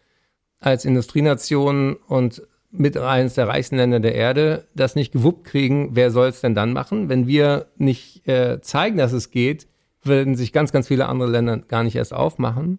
[0.59, 2.43] als Industrienation und
[2.77, 6.55] mit eines der reichsten Länder der Erde das nicht gewuppt kriegen, wer soll es denn
[6.55, 7.09] dann machen?
[7.09, 9.69] Wenn wir nicht äh, zeigen, dass es geht,
[10.03, 12.79] würden sich ganz, ganz viele andere Länder gar nicht erst aufmachen.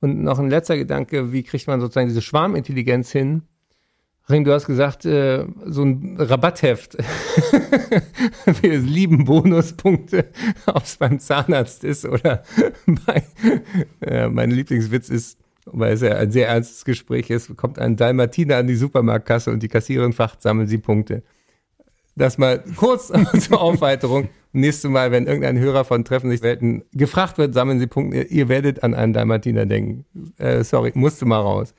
[0.00, 3.42] Und noch ein letzter Gedanke, wie kriegt man sozusagen diese Schwarmintelligenz hin?
[4.30, 6.98] Ring, du hast gesagt, äh, so ein Rabattheft.
[8.60, 10.26] Wir lieben Bonuspunkte,
[10.66, 12.42] ob es beim Zahnarzt ist oder
[13.06, 13.22] bei,
[14.00, 15.38] äh, mein Lieblingswitz ist,
[15.72, 19.62] weil es ja ein sehr ernstes Gespräch ist, kommt ein Dalmatiner an die Supermarktkasse und
[19.62, 21.22] die Kassiererin fragt, sammeln Sie Punkte.
[22.16, 24.28] Das mal kurz zur Aufweiterung.
[24.52, 28.48] Nächstes Mal, wenn irgendein Hörer von Treffen sich Welten gefragt wird, sammeln Sie Punkte, ihr
[28.48, 30.04] werdet an einen Dalmatiner denken.
[30.38, 31.74] Äh, sorry, musste mal raus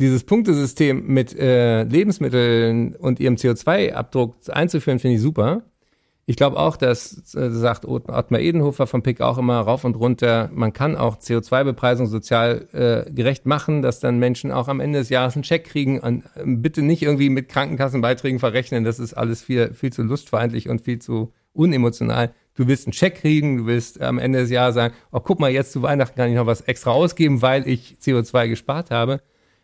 [0.00, 5.62] dieses Punktesystem mit äh, Lebensmitteln und ihrem CO2-Abdruck einzuführen, finde ich super.
[6.30, 10.48] Ich glaube auch, dass, äh, sagt Ottmar Edenhofer vom PIC auch immer rauf und runter,
[10.54, 15.08] man kann auch CO2-Bepreisung sozial äh, gerecht machen, dass dann Menschen auch am Ende des
[15.08, 15.98] Jahres einen Check kriegen.
[15.98, 20.68] Und, äh, bitte nicht irgendwie mit Krankenkassenbeiträgen verrechnen, das ist alles viel, viel zu lustfeindlich
[20.68, 22.32] und viel zu unemotional.
[22.54, 25.50] Du willst einen Check kriegen, du willst am Ende des Jahres sagen, oh guck mal,
[25.50, 29.20] jetzt zu Weihnachten kann ich noch was extra ausgeben, weil ich CO2 gespart habe.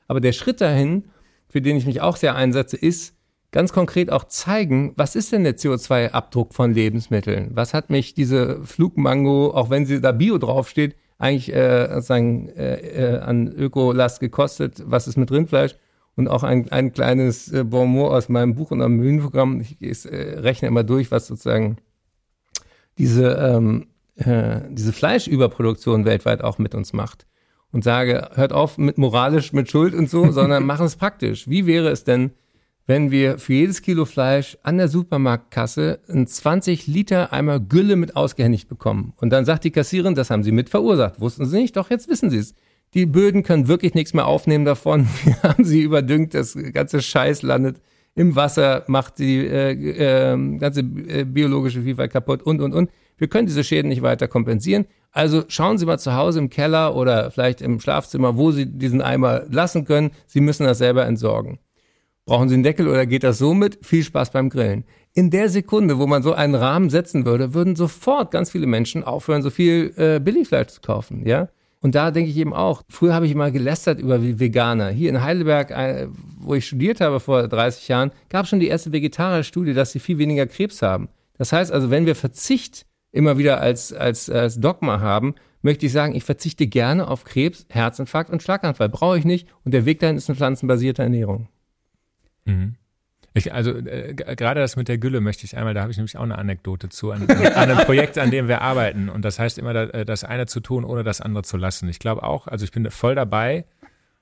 [0.09, 1.05] Aber der Schritt dahin,
[1.49, 3.16] für den ich mich auch sehr einsetze, ist
[3.53, 7.51] ganz konkret auch zeigen, was ist denn der CO2-Abdruck von Lebensmitteln?
[7.55, 13.15] Was hat mich diese Flugmango, auch wenn sie da Bio draufsteht, eigentlich äh, sozusagen äh,
[13.15, 15.77] äh, an Ökolast gekostet, was ist mit Rindfleisch?
[16.15, 19.61] Und auch ein, ein kleines äh, Bonmot aus meinem Buch und am Mühlenprogramm.
[19.61, 21.77] Ich, ich äh, rechne immer durch, was sozusagen
[22.99, 27.27] diese, ähm, äh, diese Fleischüberproduktion weltweit auch mit uns macht.
[27.73, 31.49] Und sage, hört auf mit moralisch, mit Schuld und so, sondern machen es praktisch.
[31.49, 32.31] Wie wäre es denn,
[32.87, 38.17] wenn wir für jedes Kilo Fleisch an der Supermarktkasse einen 20 Liter Eimer Gülle mit
[38.17, 39.13] ausgehändigt bekommen.
[39.17, 41.21] Und dann sagt die Kassierin, das haben sie mit verursacht.
[41.21, 41.77] Wussten sie nicht?
[41.77, 42.55] Doch, jetzt wissen sie es.
[42.95, 45.09] Die Böden können wirklich nichts mehr aufnehmen davon.
[45.25, 47.81] Wir haben sie überdüngt, das ganze Scheiß landet
[48.15, 52.91] im Wasser, macht die äh, äh, ganze biologische Vielfalt kaputt und, und, und.
[53.19, 54.87] Wir können diese Schäden nicht weiter kompensieren.
[55.11, 59.01] Also schauen Sie mal zu Hause im Keller oder vielleicht im Schlafzimmer, wo Sie diesen
[59.01, 60.11] Eimer lassen können.
[60.27, 61.59] Sie müssen das selber entsorgen.
[62.27, 63.87] Brauchen Sie einen Deckel oder geht das so mit?
[63.87, 64.83] Viel Spaß beim Grillen.
[65.15, 69.05] In der Sekunde, wo man so einen Rahmen setzen würde, würden sofort ganz viele Menschen
[69.05, 71.49] aufhören, so viel äh, Billigfleisch zu kaufen, ja?
[71.81, 74.89] Und da denke ich eben auch, früher habe ich immer gelästert über Veganer.
[74.89, 76.09] Hier in Heidelberg, äh,
[76.41, 80.01] wo ich studiert habe vor 30 Jahren, gab es schon die erste Vegetarer-Studie, dass sie
[80.01, 81.09] viel weniger Krebs haben.
[81.39, 85.93] Das heißt also, wenn wir Verzicht immer wieder als, als, als Dogma haben, möchte ich
[85.93, 88.89] sagen, ich verzichte gerne auf Krebs, Herzinfarkt und Schlaganfall.
[88.89, 89.47] Brauche ich nicht.
[89.65, 91.47] Und der Weg dahin ist eine pflanzenbasierte Ernährung.
[92.47, 92.77] Mhm.
[93.35, 96.17] Ich, also äh, gerade das mit der Gülle möchte ich einmal, da habe ich nämlich
[96.17, 99.11] auch eine Anekdote zu, an, an, einem Projekt, an dem wir arbeiten.
[99.11, 101.87] Und das heißt immer, äh, das eine zu tun, ohne das andere zu lassen.
[101.91, 103.67] Ich glaube auch, also ich bin voll dabei.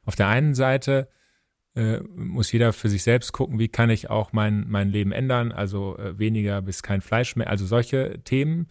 [0.04, 1.08] Auf der einen Seite
[1.76, 5.52] äh, muss jeder für sich selbst gucken, wie kann ich auch mein, mein Leben ändern,
[5.52, 8.68] also äh, weniger bis kein Fleisch mehr, also solche Themen.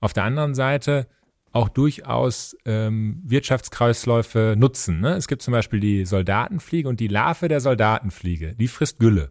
[0.00, 1.06] Auf der anderen Seite
[1.54, 5.00] auch durchaus ähm, Wirtschaftskreisläufe nutzen.
[5.00, 5.14] Ne?
[5.14, 9.30] Es gibt zum Beispiel die Soldatenfliege und die Larve der Soldatenfliege, die frisst Gülle.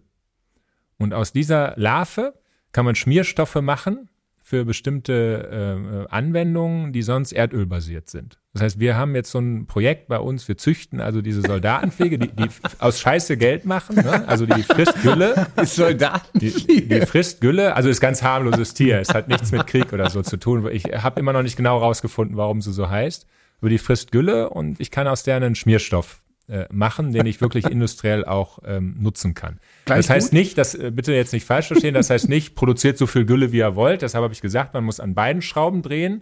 [0.97, 2.33] Und aus dieser Larve
[2.71, 4.09] kann man Schmierstoffe machen
[4.45, 8.39] für bestimmte äh, Anwendungen, die sonst erdölbasiert sind.
[8.51, 12.19] Das heißt, wir haben jetzt so ein Projekt bei uns, wir züchten also diese Soldatenfliege,
[12.19, 14.27] die, die aus Scheiße Geld machen, ne?
[14.27, 15.47] also die frisst Gülle.
[15.59, 16.81] Die Soldatenfliege.
[16.81, 20.09] Die, die frisst Gülle, also ist ganz harmloses Tier, es hat nichts mit Krieg oder
[20.09, 20.69] so zu tun.
[20.71, 23.25] Ich habe immer noch nicht genau rausgefunden, warum sie so heißt.
[23.61, 27.41] Aber die frisst Gülle und ich kann aus der einen Schmierstoff äh, machen, den ich
[27.41, 29.59] wirklich industriell auch ähm, nutzen kann.
[29.85, 30.39] Gleich das heißt gut?
[30.39, 33.51] nicht, dass äh, bitte jetzt nicht falsch verstehen, das heißt nicht, produziert so viel Gülle,
[33.51, 34.01] wie ihr wollt.
[34.01, 36.21] Deshalb habe ich gesagt, man muss an beiden Schrauben drehen.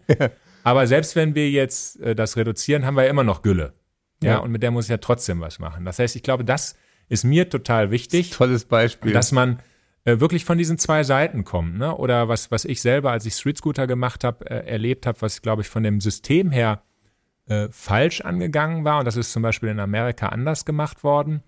[0.63, 3.73] Aber selbst wenn wir jetzt äh, das reduzieren, haben wir ja immer noch Gülle.
[4.21, 5.85] Ja, ja, und mit der muss ich ja trotzdem was machen.
[5.85, 6.75] Das heißt, ich glaube, das
[7.09, 8.29] ist mir total wichtig.
[8.29, 9.13] Tolles Beispiel.
[9.13, 9.59] Dass man
[10.05, 11.77] äh, wirklich von diesen zwei Seiten kommt.
[11.77, 11.95] Ne?
[11.95, 15.63] Oder was, was ich selber, als ich Street Scooter gemacht habe, erlebt habe, was, glaube
[15.63, 16.83] ich, von dem System her
[17.51, 18.99] äh, falsch angegangen war.
[18.99, 21.43] Und das ist zum Beispiel in Amerika anders gemacht worden,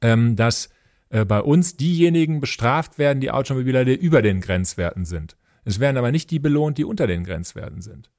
[0.00, 0.70] ähm, dass
[1.10, 5.36] äh, bei uns diejenigen bestraft werden, die Automobiler, die über den Grenzwerten sind.
[5.66, 8.10] Es werden aber nicht die belohnt, die unter den Grenzwerten sind.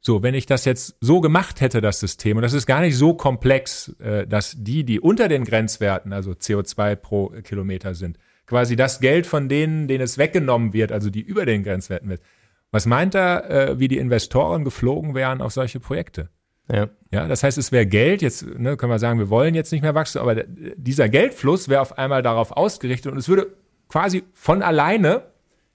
[0.00, 2.96] So, wenn ich das jetzt so gemacht hätte, das System, und das ist gar nicht
[2.96, 8.74] so komplex, äh, dass die, die unter den Grenzwerten, also CO2 pro Kilometer sind, quasi
[8.74, 12.22] das Geld von denen, denen es weggenommen wird, also die über den Grenzwerten wird.
[12.72, 16.28] Was meint er, äh, wie die Investoren geflogen wären auf solche Projekte?
[16.72, 16.88] Ja.
[17.10, 19.82] ja, das heißt, es wäre Geld, jetzt ne, können wir sagen, wir wollen jetzt nicht
[19.82, 20.44] mehr wachsen, aber
[20.76, 23.48] dieser Geldfluss wäre auf einmal darauf ausgerichtet und es würde
[23.88, 25.24] quasi von alleine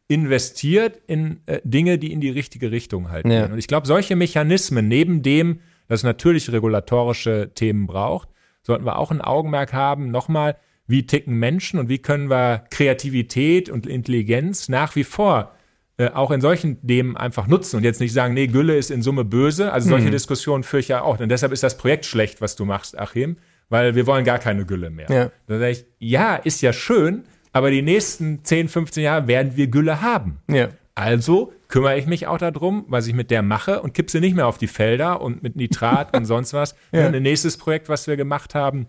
[0.07, 3.45] investiert in äh, Dinge, die in die richtige Richtung halt ja.
[3.45, 8.29] Und ich glaube, solche Mechanismen, neben dem, dass es natürlich regulatorische Themen braucht,
[8.61, 13.69] sollten wir auch ein Augenmerk haben, nochmal, wie ticken Menschen und wie können wir Kreativität
[13.69, 15.54] und Intelligenz nach wie vor
[15.97, 19.01] äh, auch in solchen Themen einfach nutzen und jetzt nicht sagen, nee, Gülle ist in
[19.01, 19.71] Summe böse.
[19.71, 20.11] Also solche mhm.
[20.11, 21.19] Diskussionen führe ich ja auch.
[21.19, 23.37] Und deshalb ist das Projekt schlecht, was du machst, Achim,
[23.69, 25.07] weil wir wollen gar keine Gülle mehr.
[25.09, 25.31] Ja.
[25.47, 27.23] Dann sage ich, ja, ist ja schön,
[27.53, 30.39] aber die nächsten 10, 15 Jahre werden wir Gülle haben.
[30.49, 30.69] Ja.
[30.95, 34.35] Also kümmere ich mich auch darum, was ich mit der mache und kipp sie nicht
[34.35, 36.75] mehr auf die Felder und mit Nitrat und sonst was.
[36.91, 37.07] Ja.
[37.07, 38.87] Ein nächstes Projekt, was wir gemacht haben,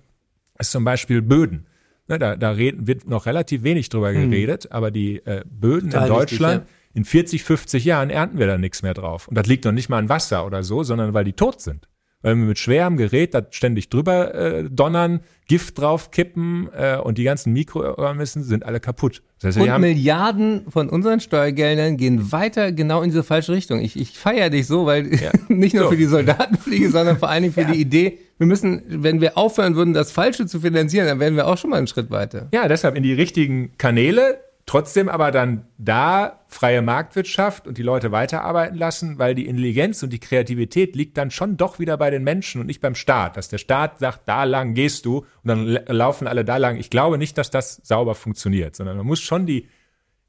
[0.58, 1.66] ist zum Beispiel Böden.
[2.08, 4.30] Ne, da da reden, wird noch relativ wenig drüber mhm.
[4.30, 4.72] geredet, mhm.
[4.72, 6.85] aber die äh, Böden Total in Deutschland, wichtig, ja.
[6.96, 9.28] In 40, 50 Jahren ernten wir da nichts mehr drauf.
[9.28, 11.86] Und das liegt noch nicht mal an Wasser oder so, sondern weil die tot sind
[12.26, 17.18] weil wir mit schwerem Gerät da ständig drüber äh, donnern, Gift drauf kippen äh, und
[17.18, 19.22] die ganzen Mikroorganismen sind alle kaputt.
[19.40, 23.80] Das heißt, und Milliarden von unseren Steuergeldern gehen weiter genau in diese falsche Richtung.
[23.80, 25.30] Ich, ich feiere dich so, weil ja.
[25.48, 25.90] nicht nur so.
[25.90, 27.70] für die Soldatenfliege, sondern vor allen Dingen für ja.
[27.70, 31.46] die Idee, wir müssen, wenn wir aufhören würden, das Falsche zu finanzieren, dann wären wir
[31.46, 32.48] auch schon mal einen Schritt weiter.
[32.52, 38.10] Ja, deshalb in die richtigen Kanäle Trotzdem aber dann da freie Marktwirtschaft und die Leute
[38.10, 42.24] weiterarbeiten lassen, weil die Intelligenz und die Kreativität liegt dann schon doch wieder bei den
[42.24, 43.36] Menschen und nicht beim Staat.
[43.36, 46.78] Dass der Staat sagt, da lang gehst du und dann laufen alle da lang.
[46.78, 49.68] Ich glaube nicht, dass das sauber funktioniert, sondern man muss schon die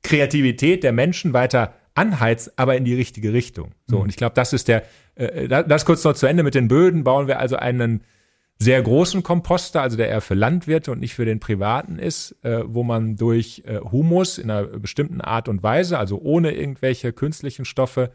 [0.04, 3.72] Kreativität der Menschen weiter anheizt, aber in die richtige Richtung.
[3.88, 4.04] So, mhm.
[4.04, 4.84] und ich glaube, das ist der,
[5.16, 8.04] äh, das kurz noch zu Ende mit den Böden, bauen wir also einen
[8.60, 12.62] sehr großen Komposter, also der eher für Landwirte und nicht für den Privaten ist, äh,
[12.66, 17.66] wo man durch äh, Humus in einer bestimmten Art und Weise, also ohne irgendwelche künstlichen
[17.66, 18.12] Stoffe,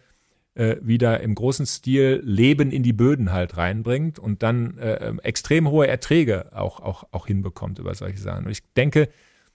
[0.54, 5.20] äh, wieder im großen Stil Leben in die Böden halt reinbringt und dann äh, ähm,
[5.20, 8.44] extrem hohe Erträge auch, auch, auch hinbekommt über solche Sachen.
[8.44, 9.08] Und ich denke,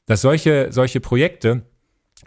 [0.05, 1.63] dass solche, solche Projekte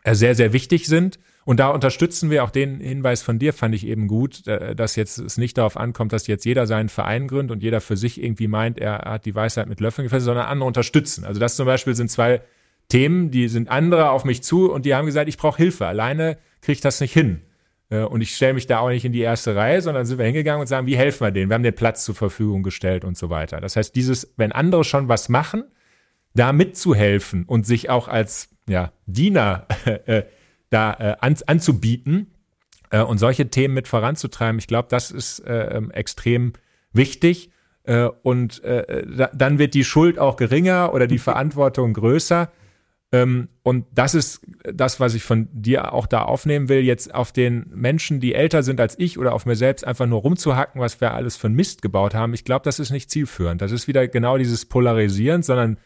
[0.04, 3.74] äh, sehr, sehr wichtig sind und da unterstützen wir auch den Hinweis von dir, fand
[3.74, 7.28] ich eben gut, äh, dass jetzt es nicht darauf ankommt, dass jetzt jeder seinen Verein
[7.28, 10.46] gründet und jeder für sich irgendwie meint, er hat die Weisheit mit Löffeln gefressen, sondern
[10.46, 11.24] andere unterstützen.
[11.24, 12.42] Also das zum Beispiel sind zwei
[12.88, 15.86] Themen, die sind andere auf mich zu und die haben gesagt, ich brauche Hilfe.
[15.86, 17.40] Alleine kriege ich das nicht hin.
[17.88, 20.26] Äh, und ich stelle mich da auch nicht in die erste Reihe, sondern sind wir
[20.26, 21.50] hingegangen und sagen, wie helfen wir denen?
[21.50, 23.60] Wir haben den Platz zur Verfügung gestellt und so weiter.
[23.60, 25.64] Das heißt, dieses, wenn andere schon was machen,
[26.34, 29.66] da mitzuhelfen und sich auch als ja, Diener
[30.06, 30.22] äh,
[30.70, 32.28] da äh, an, anzubieten
[32.90, 34.58] äh, und solche Themen mit voranzutreiben.
[34.58, 36.52] Ich glaube, das ist äh, ähm, extrem
[36.92, 37.50] wichtig.
[37.84, 42.50] Äh, und äh, da, dann wird die Schuld auch geringer oder die Verantwortung größer.
[43.12, 47.32] Ähm, und das ist das, was ich von dir auch da aufnehmen will, jetzt auf
[47.32, 51.00] den Menschen, die älter sind als ich oder auf mir selbst einfach nur rumzuhacken, was
[51.00, 52.34] wir alles für Mist gebaut haben.
[52.34, 53.60] Ich glaube, das ist nicht zielführend.
[53.60, 55.78] Das ist wieder genau dieses Polarisieren, sondern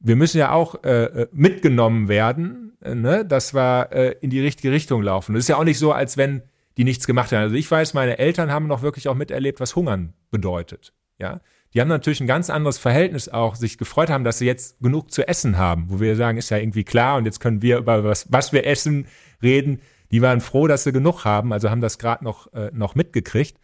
[0.00, 4.40] wir müssen ja auch äh, äh mitgenommen werden äh, ne, dass wir äh, in die
[4.40, 5.34] richtige Richtung laufen.
[5.34, 6.42] Das ist ja auch nicht so, als wenn
[6.76, 7.42] die nichts gemacht haben.
[7.42, 10.94] Also ich weiß, meine Eltern haben noch wirklich auch miterlebt, was Hungern bedeutet.
[11.18, 11.40] Ja,
[11.74, 15.10] die haben natürlich ein ganz anderes Verhältnis auch, sich gefreut haben, dass sie jetzt genug
[15.10, 18.02] zu essen haben, wo wir sagen, ist ja irgendwie klar und jetzt können wir über
[18.02, 19.06] was, was wir essen
[19.42, 19.80] reden.
[20.10, 23.58] Die waren froh, dass sie genug haben, also haben das gerade noch, äh, noch mitgekriegt.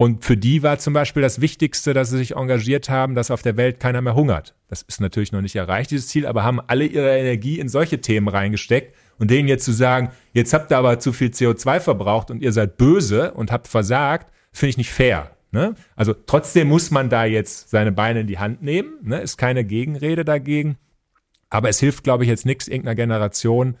[0.00, 3.42] Und für die war zum Beispiel das Wichtigste, dass sie sich engagiert haben, dass auf
[3.42, 4.54] der Welt keiner mehr hungert.
[4.66, 8.00] Das ist natürlich noch nicht erreicht, dieses Ziel, aber haben alle ihre Energie in solche
[8.00, 8.96] Themen reingesteckt.
[9.18, 12.52] Und denen jetzt zu sagen, jetzt habt ihr aber zu viel CO2 verbraucht und ihr
[12.52, 15.32] seid böse und habt versagt, finde ich nicht fair.
[15.52, 15.74] Ne?
[15.96, 19.20] Also trotzdem muss man da jetzt seine Beine in die Hand nehmen, ne?
[19.20, 20.78] ist keine Gegenrede dagegen.
[21.50, 23.76] Aber es hilft, glaube ich, jetzt nichts, irgendeiner Generation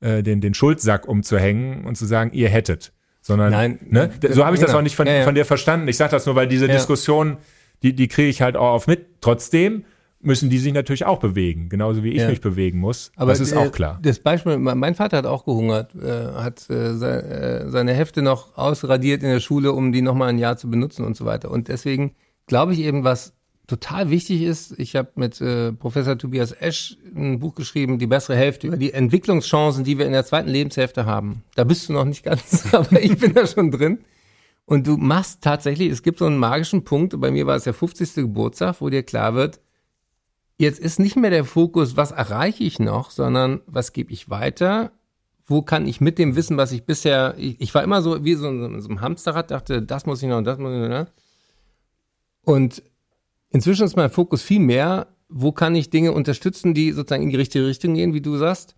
[0.00, 4.10] äh, den, den Schuldsack umzuhängen und zu sagen, ihr hättet sondern Nein, ne?
[4.30, 4.72] so habe ich genau.
[4.72, 5.24] das auch nicht von, ja, ja.
[5.24, 5.88] von dir verstanden.
[5.88, 6.72] Ich sage das nur, weil diese ja.
[6.72, 7.38] Diskussion,
[7.82, 9.20] die, die kriege ich halt auch auf mit.
[9.20, 9.84] Trotzdem
[10.22, 13.10] müssen die sich natürlich auch bewegen, genauso wie ich mich bewegen muss.
[13.16, 13.98] Aber das ist auch klar.
[14.02, 19.22] Das Beispiel, mein Vater hat auch gehungert, äh, hat äh, äh, seine Hefte noch ausradiert
[19.22, 21.50] in der Schule, um die nochmal ein Jahr zu benutzen und so weiter.
[21.50, 22.14] Und deswegen
[22.46, 23.32] glaube ich eben, was
[23.70, 28.36] total wichtig ist, ich habe mit äh, Professor Tobias Esch ein Buch geschrieben, Die bessere
[28.36, 31.44] Hälfte, über die Entwicklungschancen, die wir in der zweiten Lebenshälfte haben.
[31.54, 34.00] Da bist du noch nicht ganz, aber ich bin da schon drin.
[34.66, 37.74] Und du machst tatsächlich, es gibt so einen magischen Punkt, bei mir war es der
[37.74, 38.14] 50.
[38.14, 39.60] Geburtstag, wo dir klar wird,
[40.58, 44.92] jetzt ist nicht mehr der Fokus, was erreiche ich noch, sondern was gebe ich weiter,
[45.46, 48.34] wo kann ich mit dem Wissen, was ich bisher, ich, ich war immer so wie
[48.34, 50.88] so in so einem Hamsterrad, dachte, das muss ich noch das muss ich noch.
[50.88, 51.06] Ne?
[52.42, 52.82] Und
[53.50, 57.36] Inzwischen ist mein Fokus viel mehr, wo kann ich Dinge unterstützen, die sozusagen in die
[57.36, 58.74] richtige Richtung gehen, wie du sagst.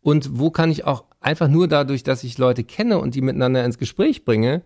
[0.00, 3.64] Und wo kann ich auch einfach nur dadurch, dass ich Leute kenne und die miteinander
[3.64, 4.62] ins Gespräch bringe,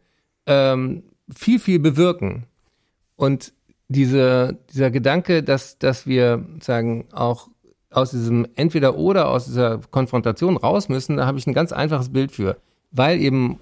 [0.47, 1.03] ähm,
[1.35, 2.45] viel, viel bewirken.
[3.17, 3.53] Und
[3.89, 7.49] diese, dieser Gedanke, dass, dass wir sagen, auch
[7.91, 12.33] aus diesem Entweder-Oder, aus dieser Konfrontation raus müssen, da habe ich ein ganz einfaches Bild
[12.33, 12.57] für.
[12.91, 13.59] Weil eben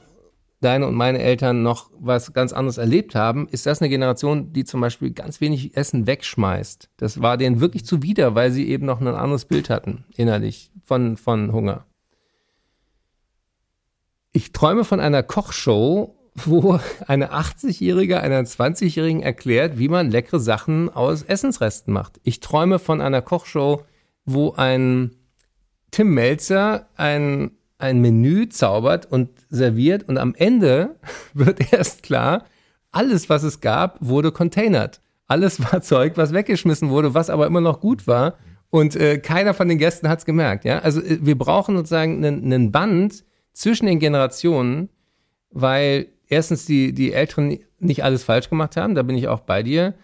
[0.64, 4.64] deine und meine Eltern noch was ganz anderes erlebt haben, ist das eine Generation, die
[4.64, 6.90] zum Beispiel ganz wenig Essen wegschmeißt.
[6.96, 11.16] Das war denen wirklich zuwider, weil sie eben noch ein anderes Bild hatten, innerlich, von,
[11.16, 11.86] von Hunger.
[14.32, 20.90] Ich träume von einer Kochshow, wo eine 80-Jährige einer 20-Jährigen erklärt, wie man leckere Sachen
[20.90, 22.20] aus Essensresten macht.
[22.24, 23.84] Ich träume von einer Kochshow,
[24.24, 25.12] wo ein
[25.92, 27.52] Tim Melzer ein
[27.84, 30.96] ein Menü zaubert und serviert und am Ende
[31.34, 32.44] wird erst klar,
[32.90, 35.00] alles, was es gab, wurde containert.
[35.26, 38.34] Alles war Zeug, was weggeschmissen wurde, was aber immer noch gut war.
[38.70, 40.64] Und äh, keiner von den Gästen hat es gemerkt.
[40.64, 40.80] Ja?
[40.80, 44.88] Also äh, wir brauchen sozusagen einen, Band zwischen den Generationen,
[45.50, 49.62] weil erstens die, die Älteren nicht alles falsch gemacht haben, da bin ich auch bei
[49.62, 49.94] dir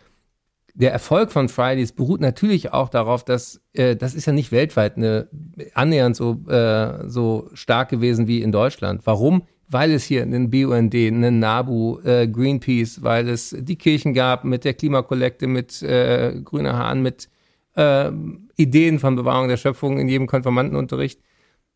[0.75, 4.97] der Erfolg von Fridays beruht natürlich auch darauf, dass äh, das ist ja nicht weltweit
[4.97, 5.29] eine
[5.75, 9.03] annähernd so äh, so stark gewesen wie in Deutschland.
[9.05, 9.43] Warum?
[9.69, 14.65] Weil es hier einen BUND, einen NABU, äh, Greenpeace, weil es die Kirchen gab mit
[14.65, 17.29] der Klimakollekte, mit äh, Grüner Hahn, mit
[17.77, 18.11] äh,
[18.57, 21.21] Ideen von Bewahrung der Schöpfung in jedem Konfirmandenunterricht.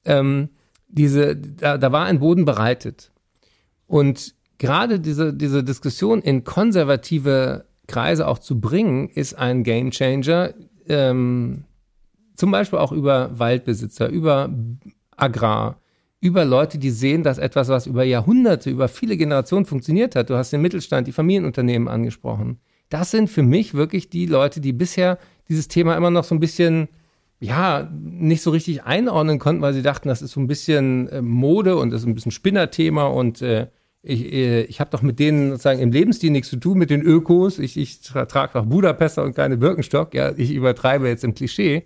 [0.04, 0.50] Ähm,
[0.88, 3.12] diese, da, da war ein Boden bereitet.
[3.86, 10.54] Und gerade diese, diese Diskussion in konservative Kreise auch zu bringen, ist ein Game Changer.
[10.88, 11.64] Ähm,
[12.36, 14.50] zum Beispiel auch über Waldbesitzer, über
[15.16, 15.80] Agrar,
[16.20, 20.30] über Leute, die sehen, dass etwas, was über Jahrhunderte, über viele Generationen funktioniert hat.
[20.30, 22.58] Du hast den Mittelstand, die Familienunternehmen angesprochen.
[22.88, 25.18] Das sind für mich wirklich die Leute, die bisher
[25.48, 26.88] dieses Thema immer noch so ein bisschen,
[27.40, 31.20] ja, nicht so richtig einordnen konnten, weil sie dachten, das ist so ein bisschen äh,
[31.20, 33.66] Mode und das ist ein bisschen Spinnerthema und äh,
[34.04, 37.02] ich, äh, ich habe doch mit denen sozusagen im Lebensstil nichts zu tun, mit den
[37.02, 37.58] Ökos.
[37.58, 40.14] Ich, ich trage doch Budapester und keine Birkenstock.
[40.14, 41.84] Ja, ich übertreibe jetzt im Klischee.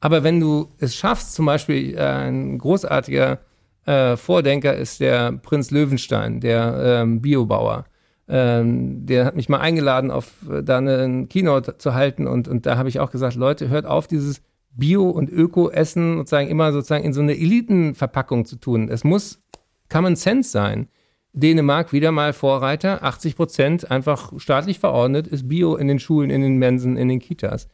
[0.00, 3.40] Aber wenn du es schaffst, zum Beispiel äh, ein großartiger
[3.86, 7.84] äh, Vordenker ist der Prinz Löwenstein, der ähm, Biobauer.
[8.28, 12.64] Ähm, der hat mich mal eingeladen, auf äh, da eine Keynote zu halten und, und
[12.64, 14.40] da habe ich auch gesagt, Leute, hört auf, dieses
[14.70, 18.88] Bio- und Öko-Essen sozusagen immer sozusagen in so eine Elitenverpackung zu tun.
[18.88, 19.42] Es muss
[19.88, 20.88] Common Sense sein.
[21.32, 26.42] Dänemark wieder mal Vorreiter, 80 Prozent einfach staatlich verordnet, ist Bio in den Schulen, in
[26.42, 27.68] den Mensen, in den Kitas.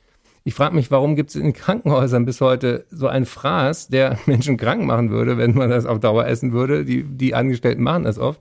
[0.45, 4.19] Ich frage mich, warum gibt es in den Krankenhäusern bis heute so einen Fraß, der
[4.27, 6.85] Menschen krank machen würde, wenn man das auf Dauer essen würde.
[6.85, 8.41] Die, die Angestellten machen das oft.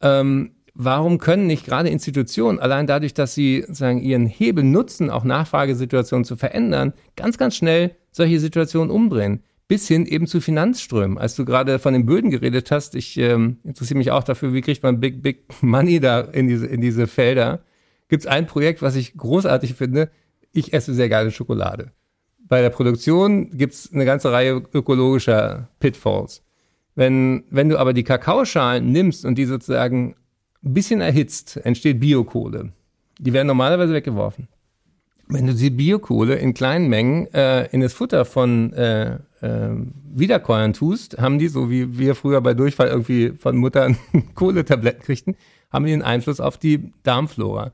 [0.00, 5.24] Ähm, warum können nicht gerade Institutionen, allein dadurch, dass sie sozusagen ihren Hebel nutzen, auch
[5.24, 9.42] Nachfragesituationen zu verändern, ganz, ganz schnell solche Situationen umdrehen?
[9.68, 11.18] Bis hin eben zu Finanzströmen.
[11.18, 14.60] Als du gerade von den Böden geredet hast, ich ähm, interessiere mich auch dafür, wie
[14.60, 17.64] kriegt man Big, Big Money da in diese, in diese Felder.
[18.08, 20.10] Gibt es ein Projekt, was ich großartig finde,
[20.52, 21.92] ich esse sehr gerne Schokolade.
[22.38, 26.42] Bei der Produktion gibt's eine ganze Reihe ökologischer Pitfalls.
[26.94, 30.14] Wenn, wenn du aber die Kakaoschalen nimmst und die sozusagen
[30.64, 32.72] ein bisschen erhitzt, entsteht Biokohle.
[33.18, 34.48] Die werden normalerweise weggeworfen.
[35.28, 39.68] Wenn du die Biokohle in kleinen Mengen äh, in das Futter von äh, äh,
[40.14, 43.96] Wiederkäuern tust, haben die, so wie wir früher bei Durchfall irgendwie von Muttern
[44.34, 45.36] Kohletabletten kriegten,
[45.70, 47.72] haben die einen Einfluss auf die Darmflora.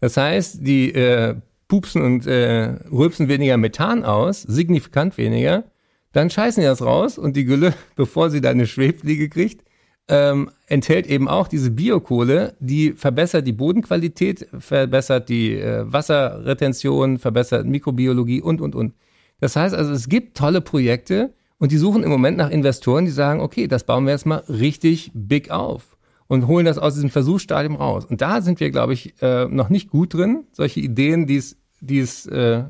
[0.00, 1.36] Das heißt, die äh,
[1.66, 5.64] pupsen und äh, rülpsen weniger Methan aus, signifikant weniger,
[6.12, 9.64] dann scheißen die das raus und die Gülle, bevor sie da eine Schwebfliege kriegt,
[10.08, 17.66] ähm, enthält eben auch diese Biokohle, die verbessert die Bodenqualität, verbessert die äh, Wasserretention, verbessert
[17.66, 18.94] Mikrobiologie und, und, und.
[19.40, 23.10] Das heißt also, es gibt tolle Projekte und die suchen im Moment nach Investoren, die
[23.10, 25.96] sagen, okay, das bauen wir jetzt mal richtig big auf
[26.28, 28.04] und holen das aus diesem Versuchsstadium raus.
[28.04, 31.56] Und da sind wir, glaube ich, äh, noch nicht gut drin, solche Ideen, die es,
[31.80, 32.64] die es äh,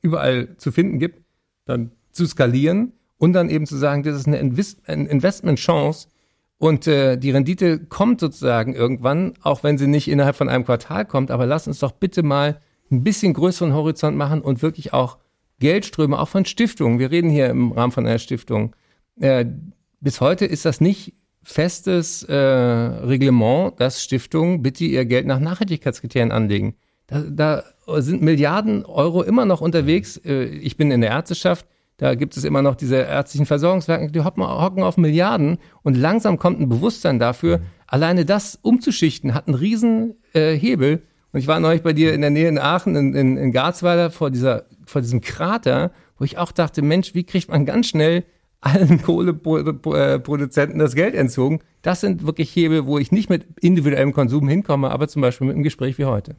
[0.00, 1.22] überall zu finden gibt,
[1.64, 6.08] dann zu skalieren und dann eben zu sagen, das ist eine Invest Investmentchance
[6.58, 11.04] und äh, die Rendite kommt sozusagen irgendwann, auch wenn sie nicht innerhalb von einem Quartal
[11.04, 12.60] kommt, aber lass uns doch bitte mal
[12.90, 15.18] ein bisschen größeren Horizont machen und wirklich auch
[15.62, 16.98] Geldströme, auch von Stiftungen.
[16.98, 18.74] Wir reden hier im Rahmen von einer Stiftung.
[19.20, 19.46] Äh,
[20.00, 26.32] bis heute ist das nicht festes äh, Reglement, dass Stiftungen bitte ihr Geld nach Nachhaltigkeitskriterien
[26.32, 26.74] anlegen.
[27.06, 27.64] Da, da
[28.00, 30.16] sind Milliarden Euro immer noch unterwegs.
[30.24, 31.66] Äh, ich bin in der Ärzteschaft.
[31.96, 36.58] Da gibt es immer noch diese ärztlichen Versorgungswerke, die hocken auf Milliarden und langsam kommt
[36.58, 37.62] ein Bewusstsein dafür, mhm.
[37.86, 41.02] alleine das umzuschichten hat einen riesen äh, Hebel.
[41.32, 44.10] Und ich war neulich bei dir in der Nähe in Aachen, in, in, in Garzweiler,
[44.10, 48.24] vor, dieser, vor diesem Krater, wo ich auch dachte, Mensch, wie kriegt man ganz schnell
[48.60, 51.60] allen Kohleproduzenten das Geld entzogen.
[51.80, 55.54] Das sind wirklich Hebel, wo ich nicht mit individuellem Konsum hinkomme, aber zum Beispiel mit
[55.54, 56.36] einem Gespräch wie heute.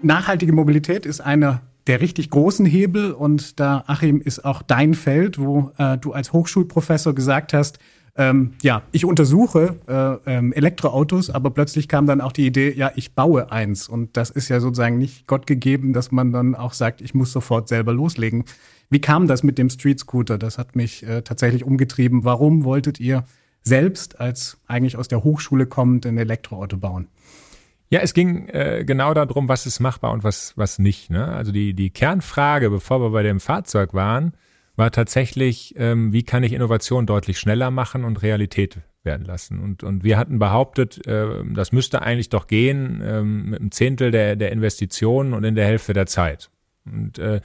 [0.00, 5.38] Nachhaltige Mobilität ist einer der richtig großen Hebel und da, Achim, ist auch dein Feld,
[5.38, 7.78] wo äh, du als Hochschulprofessor gesagt hast,
[8.18, 12.90] ähm, ja, ich untersuche äh, ähm, Elektroautos, aber plötzlich kam dann auch die Idee, ja,
[12.96, 13.88] ich baue eins.
[13.88, 17.30] Und das ist ja sozusagen nicht Gott gegeben, dass man dann auch sagt, ich muss
[17.30, 18.44] sofort selber loslegen.
[18.90, 20.36] Wie kam das mit dem Street Scooter?
[20.36, 22.24] Das hat mich äh, tatsächlich umgetrieben.
[22.24, 23.24] Warum wolltet ihr
[23.62, 27.06] selbst als eigentlich aus der Hochschule kommend ein Elektroauto bauen?
[27.88, 31.08] Ja, es ging äh, genau darum, was ist machbar und was, was nicht.
[31.08, 31.24] Ne?
[31.28, 34.32] Also die, die Kernfrage, bevor wir bei dem Fahrzeug waren,
[34.78, 39.58] war tatsächlich, ähm, wie kann ich Innovation deutlich schneller machen und Realität werden lassen.
[39.58, 44.12] Und, und wir hatten behauptet, äh, das müsste eigentlich doch gehen ähm, mit einem Zehntel
[44.12, 46.50] der, der Investitionen und in der Hälfte der Zeit.
[46.84, 47.40] Und äh,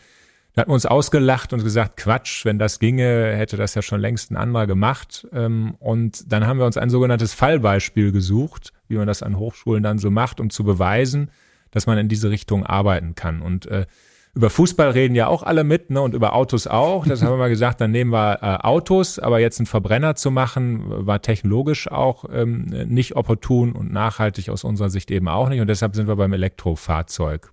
[0.54, 4.00] da hatten wir uns ausgelacht und gesagt, Quatsch, wenn das ginge, hätte das ja schon
[4.00, 5.28] längst ein anderer gemacht.
[5.34, 9.82] Ähm, und dann haben wir uns ein sogenanntes Fallbeispiel gesucht, wie man das an Hochschulen
[9.82, 11.32] dann so macht, um zu beweisen,
[11.72, 13.42] dass man in diese Richtung arbeiten kann.
[13.42, 13.88] Und äh,
[14.36, 17.06] über Fußball reden ja auch alle mit, ne, und über Autos auch.
[17.06, 20.32] Das haben wir mal gesagt, dann nehmen wir äh, Autos, aber jetzt einen Verbrenner zu
[20.32, 25.62] machen, war technologisch auch ähm, nicht opportun und nachhaltig aus unserer Sicht eben auch nicht.
[25.62, 27.52] Und deshalb sind wir beim Elektrofahrzeug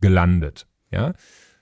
[0.00, 0.66] gelandet.
[0.90, 1.12] Ja.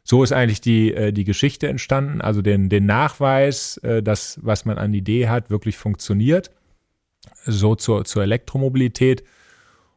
[0.03, 4.65] So ist eigentlich die, äh, die Geschichte entstanden, also den, den Nachweis, äh, dass was
[4.65, 6.51] man an Idee hat, wirklich funktioniert.
[7.45, 9.25] So zur, zur Elektromobilität.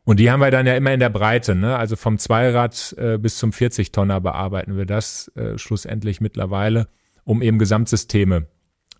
[0.07, 1.75] Und die haben wir dann ja immer in der Breite, ne?
[1.75, 6.87] Also vom Zweirad äh, bis zum 40 Tonner bearbeiten wir das äh, schlussendlich mittlerweile,
[7.25, 8.47] um eben Gesamtsysteme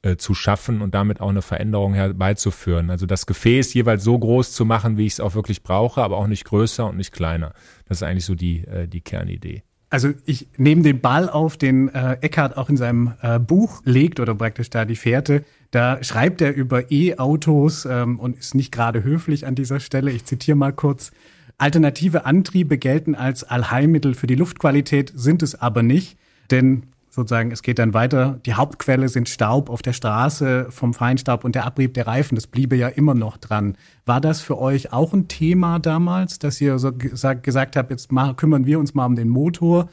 [0.01, 2.89] äh, zu schaffen und damit auch eine Veränderung herbeizuführen.
[2.89, 6.18] Also das Gefäß jeweils so groß zu machen, wie ich es auch wirklich brauche, aber
[6.18, 7.53] auch nicht größer und nicht kleiner.
[7.86, 9.64] Das ist eigentlich so die, äh, die Kernidee.
[9.89, 14.20] Also ich nehme den Ball auf, den äh, Eckhart auch in seinem äh, Buch legt
[14.20, 15.45] oder praktisch da die Fährte.
[15.72, 20.11] Da schreibt er über E-Autos ähm, und ist nicht gerade höflich an dieser Stelle.
[20.11, 21.11] Ich zitiere mal kurz.
[21.57, 26.18] Alternative Antriebe gelten als Allheilmittel für die Luftqualität, sind es aber nicht,
[26.51, 28.39] denn sozusagen, es geht dann weiter.
[28.45, 32.36] Die Hauptquelle sind Staub auf der Straße vom Feinstaub und der Abrieb der Reifen.
[32.36, 33.76] Das bliebe ja immer noch dran.
[34.05, 38.11] War das für euch auch ein Thema damals, dass ihr so gesagt, gesagt habt, jetzt
[38.11, 39.89] mal, kümmern wir uns mal um den Motor,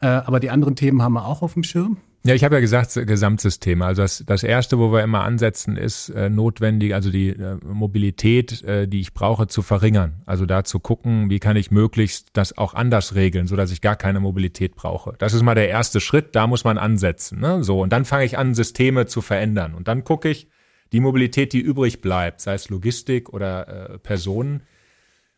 [0.00, 1.96] äh, aber die anderen Themen haben wir auch auf dem Schirm?
[2.24, 3.84] Ja, ich habe ja gesagt, Gesamtsysteme.
[3.84, 8.62] Also das, das Erste, wo wir immer ansetzen, ist äh, notwendig, also die äh, Mobilität,
[8.64, 10.22] äh, die ich brauche, zu verringern.
[10.26, 13.80] Also da zu gucken, wie kann ich möglichst das auch anders regeln, so dass ich
[13.80, 15.14] gar keine Mobilität brauche.
[15.18, 17.40] Das ist mal der erste Schritt, da muss man ansetzen.
[17.40, 17.62] Ne?
[17.62, 19.74] So, und dann fange ich an, Systeme zu verändern.
[19.74, 20.48] Und dann gucke ich,
[20.92, 24.62] die Mobilität, die übrig bleibt, sei es Logistik oder äh, Personen,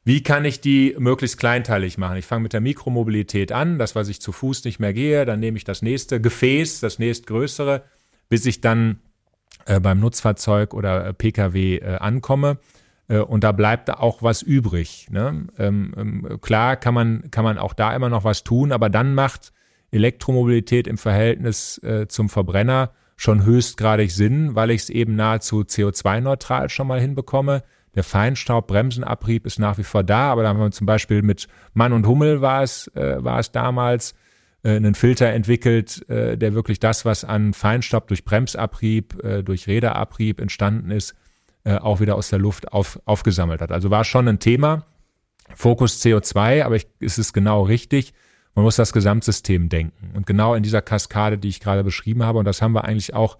[0.05, 2.17] wie kann ich die möglichst kleinteilig machen?
[2.17, 5.41] Ich fange mit der Mikromobilität an, das, was ich zu Fuß nicht mehr gehe, dann
[5.41, 7.85] nehme ich das nächste Gefäß, das nächstgrößere,
[8.29, 9.01] bis ich dann
[9.67, 12.59] äh, beim Nutzfahrzeug oder äh, Pkw äh, ankomme.
[13.27, 15.09] Und da bleibt auch was übrig.
[15.11, 15.49] Ne?
[15.59, 19.15] Ähm, ähm, klar kann man, kann man auch da immer noch was tun, aber dann
[19.15, 19.53] macht
[19.91, 26.87] Elektromobilität im Verhältnis zum Verbrenner schon höchstgradig Sinn, weil ich es eben nahezu CO2-neutral schon
[26.87, 27.65] mal hinbekomme
[28.01, 31.93] der Feinstaubbremsenabrieb ist nach wie vor da, aber da haben wir zum Beispiel mit Mann
[31.93, 34.15] und Hummel war es, äh, war es damals,
[34.63, 39.67] äh, einen Filter entwickelt, äh, der wirklich das, was an Feinstaub durch Bremsabrieb, äh, durch
[39.67, 41.15] Räderabrieb entstanden ist,
[41.65, 43.71] äh, auch wieder aus der Luft auf, aufgesammelt hat.
[43.71, 44.87] Also war schon ein Thema.
[45.55, 48.15] Fokus CO2, aber ich, ist es genau richtig.
[48.55, 50.13] Man muss das Gesamtsystem denken.
[50.15, 53.13] Und genau in dieser Kaskade, die ich gerade beschrieben habe, und das haben wir eigentlich
[53.13, 53.37] auch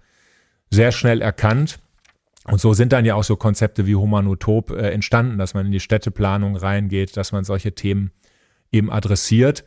[0.69, 1.79] sehr schnell erkannt,
[2.51, 5.71] und so sind dann ja auch so Konzepte wie Humanotop äh, entstanden, dass man in
[5.71, 8.11] die Städteplanung reingeht, dass man solche Themen
[8.73, 9.63] eben adressiert.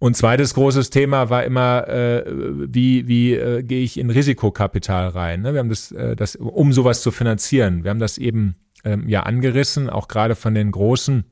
[0.00, 5.42] Und zweites großes Thema war immer, äh, wie, wie äh, gehe ich in Risikokapital rein?
[5.42, 5.52] Ne?
[5.52, 7.84] Wir haben das, äh, das, um sowas zu finanzieren.
[7.84, 11.22] Wir haben das eben ähm, ja angerissen, auch gerade von den großen,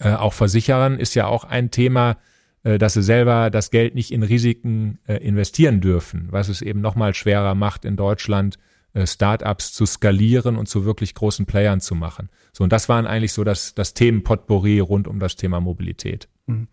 [0.00, 2.16] äh, auch Versicherern ist ja auch ein Thema,
[2.62, 6.80] äh, dass sie selber das Geld nicht in Risiken äh, investieren dürfen, was es eben
[6.80, 8.56] nochmal schwerer macht in Deutschland,
[9.04, 12.30] Startups zu skalieren und zu wirklich großen Playern zu machen.
[12.52, 16.28] So, und das waren eigentlich so das, das Themenpotpourri rund um das Thema Mobilität.
[16.46, 16.68] Mhm.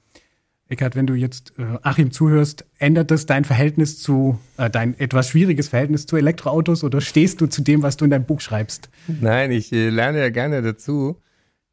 [0.69, 5.29] Eckhard, wenn du jetzt äh, Achim zuhörst, ändert das dein Verhältnis zu, äh, dein etwas
[5.29, 8.89] schwieriges Verhältnis zu Elektroautos oder stehst du zu dem, was du in deinem Buch schreibst?
[9.07, 11.21] Nein, ich äh, lerne ja gerne dazu.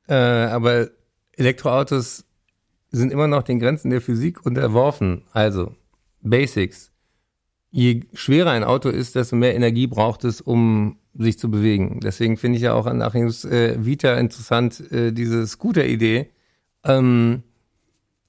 [0.09, 0.89] Äh, aber
[1.33, 2.27] Elektroautos
[2.91, 5.23] sind immer noch den Grenzen der Physik unterworfen.
[5.33, 5.77] Also
[6.21, 6.90] Basics
[7.71, 12.01] je schwerer ein Auto ist, desto mehr Energie braucht es, um sich zu bewegen.
[12.03, 16.31] Deswegen finde ich ja auch an Achims äh, Vita interessant, äh, diese Scooter-Idee.
[16.85, 17.43] Ähm,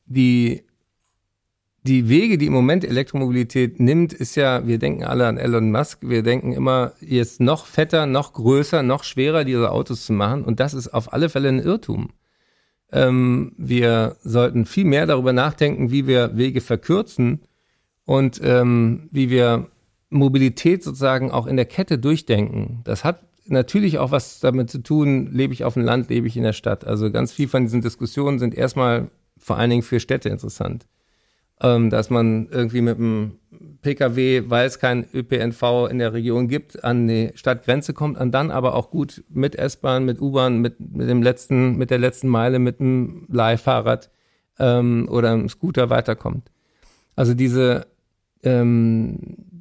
[0.06, 0.64] die,
[1.84, 6.00] die Wege, die im Moment Elektromobilität nimmt, ist ja, wir denken alle an Elon Musk,
[6.02, 10.44] wir denken immer, jetzt noch fetter, noch größer, noch schwerer diese Autos zu machen.
[10.44, 12.10] Und das ist auf alle Fälle ein Irrtum.
[12.92, 17.42] Ähm, wir sollten viel mehr darüber nachdenken, wie wir Wege verkürzen
[18.12, 19.68] und ähm, wie wir
[20.10, 22.82] Mobilität sozusagen auch in der Kette durchdenken.
[22.84, 26.36] Das hat natürlich auch was damit zu tun, lebe ich auf dem Land, lebe ich
[26.36, 26.86] in der Stadt.
[26.86, 30.88] Also ganz viel von diesen Diskussionen sind erstmal vor allen Dingen für Städte interessant.
[31.62, 33.40] Ähm, dass man irgendwie mit dem
[33.82, 38.52] Pkw, weil es kein ÖPNV in der Region gibt, an die Stadtgrenze kommt und dann
[38.52, 42.60] aber auch gut mit S-Bahn, mit U-Bahn, mit, mit dem letzten, mit der letzten Meile,
[42.60, 44.10] mit dem Leihfahrrad
[44.60, 46.52] ähm, oder einem Scooter weiterkommt.
[47.16, 47.86] Also diese
[48.44, 49.18] ähm,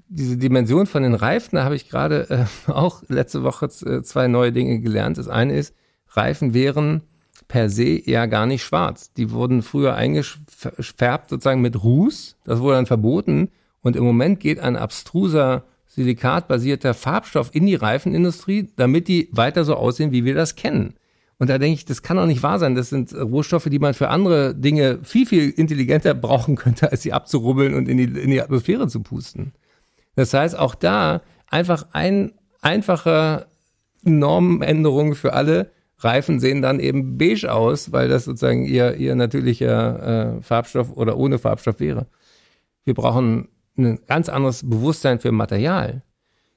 [0.09, 4.29] diese Dimension von den Reifen, da habe ich gerade äh, auch letzte Woche äh, zwei
[4.29, 5.19] neue Dinge gelernt.
[5.19, 5.75] Das eine ist,
[6.09, 7.03] Reifen wären
[7.49, 9.13] per se ja gar nicht schwarz.
[9.13, 12.37] Die wurden früher eingefärbt sozusagen mit Ruß.
[12.45, 13.51] Das wurde dann verboten.
[13.83, 19.75] Und im Moment geht ein abstruser silikatbasierter Farbstoff in die Reifenindustrie, damit die weiter so
[19.75, 20.95] aussehen, wie wir das kennen.
[21.41, 22.75] Und da denke ich, das kann doch nicht wahr sein.
[22.75, 27.15] Das sind Rohstoffe, die man für andere Dinge viel, viel intelligenter brauchen könnte, als sie
[27.15, 29.55] abzurubbeln und in die, in die Atmosphäre zu pusten.
[30.17, 33.47] Das heißt, auch da einfach ein einfacher
[34.03, 35.71] Normenänderung für alle.
[35.97, 41.17] Reifen sehen dann eben beige aus, weil das sozusagen ihr, ihr natürlicher äh, Farbstoff oder
[41.17, 42.07] ohne Farbstoff wäre.
[42.85, 46.03] Wir brauchen ein ganz anderes Bewusstsein für Material.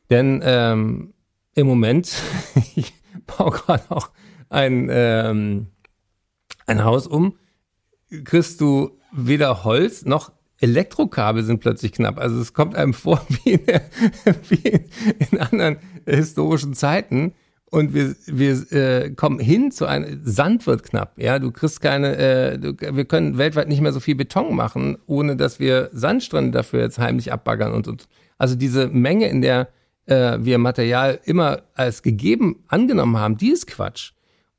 [0.10, 1.14] Denn ähm,
[1.56, 2.12] im Moment,
[2.76, 2.94] ich
[3.26, 4.10] baue gerade auch
[4.50, 5.68] ein, ähm,
[6.66, 7.38] ein Haus um,
[8.24, 10.32] kriegst du weder Holz noch
[10.64, 12.18] Elektrokabel sind plötzlich knapp.
[12.18, 13.82] Also es kommt einem vor wie in, der,
[14.50, 14.88] wie
[15.32, 17.34] in anderen historischen Zeiten.
[17.66, 21.18] Und wir, wir äh, kommen hin zu einem Sand wird knapp.
[21.18, 25.00] Ja, du kriegst keine, äh, du, wir können weltweit nicht mehr so viel Beton machen,
[25.08, 29.70] ohne dass wir Sandstrände dafür jetzt heimlich abbaggern und, und also diese Menge, in der
[30.06, 34.12] äh, wir Material immer als gegeben angenommen haben, die ist Quatsch.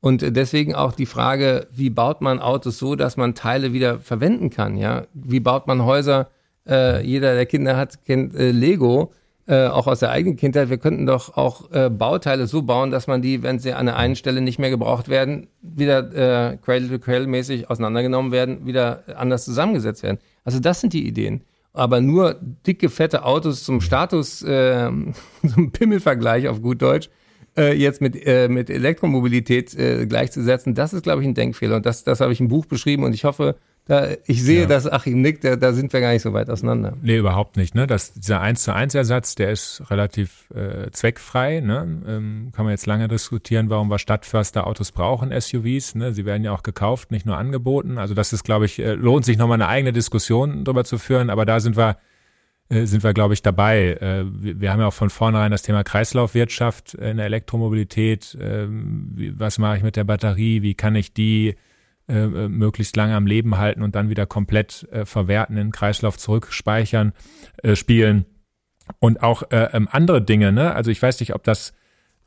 [0.05, 4.51] Und deswegen auch die Frage, wie baut man Autos so, dass man Teile wieder verwenden
[4.51, 4.77] kann?
[4.77, 6.29] Ja, wie baut man Häuser?
[6.69, 9.13] Äh, jeder, der Kinder hat, kennt äh, Lego,
[9.47, 10.69] äh, auch aus der eigenen Kindheit.
[10.69, 13.95] Wir könnten doch auch äh, Bauteile so bauen, dass man die, wenn sie an der
[13.95, 20.19] einen Stelle nicht mehr gebraucht werden, wieder äh, Cradle-to-Cradle-mäßig auseinandergenommen werden, wieder anders zusammengesetzt werden.
[20.43, 21.41] Also das sind die Ideen.
[21.73, 22.35] Aber nur
[22.67, 24.87] dicke, fette Autos zum Status, äh,
[25.51, 27.09] zum Pimmelvergleich auf gut Deutsch,
[27.57, 31.77] äh, jetzt mit, äh, mit Elektromobilität äh, gleichzusetzen, das ist, glaube ich, ein Denkfehler.
[31.77, 33.55] Und das, das habe ich im Buch beschrieben und ich hoffe,
[33.87, 34.65] da, ich sehe, ja.
[34.65, 36.97] dass Achim nickt, da, da sind wir gar nicht so weit auseinander.
[37.03, 37.75] Nee, überhaupt nicht.
[37.75, 37.85] Ne?
[37.85, 41.59] Das, dieser 1 zu 1 Ersatz, der ist relativ äh, zweckfrei.
[41.59, 42.01] Ne?
[42.07, 45.93] Ähm, kann man jetzt lange diskutieren, warum wir Stadtförster Autos brauchen, SUVs.
[45.93, 46.13] Ne?
[46.13, 47.99] Sie werden ja auch gekauft, nicht nur angeboten.
[47.99, 51.29] Also das ist, glaube ich, äh, lohnt sich nochmal eine eigene Diskussion darüber zu führen.
[51.29, 51.97] Aber da sind wir
[52.69, 53.93] sind wir, glaube ich, dabei.
[53.93, 58.37] Äh, wir haben ja auch von vornherein das Thema Kreislaufwirtschaft in der Elektromobilität.
[58.41, 60.61] Ähm, was mache ich mit der Batterie?
[60.61, 61.55] Wie kann ich die
[62.07, 67.13] äh, möglichst lange am Leben halten und dann wieder komplett verwerten, in den Kreislauf zurückspeichern,
[67.73, 68.25] spielen?
[68.99, 70.75] Und auch ähm, andere Dinge, ne?
[70.75, 71.73] Also ich weiß nicht, ob das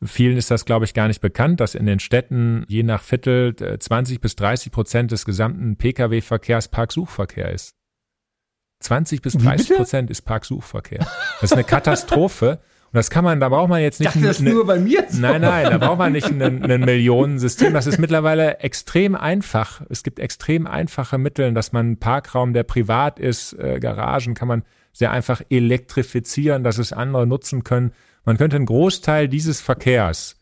[0.00, 3.56] Vielen ist das, glaube ich, gar nicht bekannt, dass in den Städten je nach Viertel
[3.56, 7.77] 20 bis 30 Prozent des gesamten Pkw-Verkehrs Parksuchverkehr ist.
[8.80, 11.00] 20 bis 30 Prozent ist Parksuchverkehr.
[11.40, 12.60] Das ist eine Katastrophe.
[12.90, 14.08] Und das kann man, da braucht man jetzt nicht.
[14.08, 15.20] Ich dachte, das eine, nur bei mir so.
[15.20, 17.74] Nein, nein, da braucht man nicht ein, ein Millionensystem.
[17.74, 19.82] Das ist mittlerweile extrem einfach.
[19.90, 24.48] Es gibt extrem einfache Mittel, dass man einen Parkraum, der privat ist, äh, Garagen, kann
[24.48, 24.62] man
[24.92, 27.92] sehr einfach elektrifizieren, dass es andere nutzen können.
[28.24, 30.36] Man könnte einen Großteil dieses Verkehrs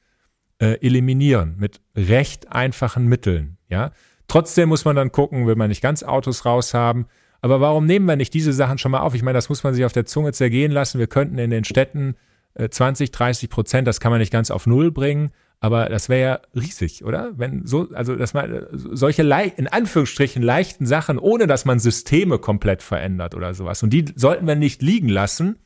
[0.61, 3.59] äh, eliminieren mit recht einfachen Mitteln.
[3.68, 3.91] Ja,
[4.28, 7.07] trotzdem muss man dann gucken, will man nicht ganz Autos raushaben
[7.41, 9.14] aber warum nehmen wir nicht diese Sachen schon mal auf?
[9.14, 10.99] Ich meine, das muss man sich auf der Zunge zergehen lassen.
[10.99, 12.16] Wir könnten in den Städten
[12.55, 15.30] äh, 20, 30 Prozent, das kann man nicht ganz auf Null bringen,
[15.61, 17.32] aber das wäre ja riesig, oder?
[17.37, 19.22] Wenn so, also dass man äh, solche
[19.57, 23.82] in Anführungsstrichen leichten Sachen, ohne dass man Systeme komplett verändert oder sowas.
[23.82, 25.57] Und die sollten wir nicht liegen lassen.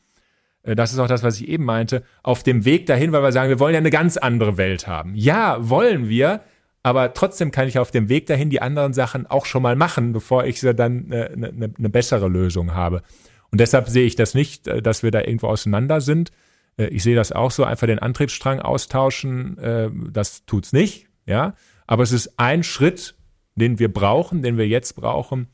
[0.63, 3.31] Äh, das ist auch das, was ich eben meinte, auf dem Weg dahin, weil wir
[3.31, 5.15] sagen, wir wollen ja eine ganz andere Welt haben.
[5.15, 6.41] Ja, wollen wir,
[6.83, 10.13] aber trotzdem kann ich auf dem Weg dahin die anderen Sachen auch schon mal machen,
[10.13, 13.03] bevor ich dann eine, eine, eine bessere Lösung habe.
[13.51, 16.31] Und deshalb sehe ich das nicht, äh, dass wir da irgendwo auseinander sind.
[16.77, 21.55] Äh, ich sehe das auch so, einfach den Antriebsstrang austauschen, äh, das tut's nicht, ja.
[21.85, 23.15] Aber es ist ein Schritt,
[23.55, 25.47] den wir brauchen, den wir jetzt brauchen,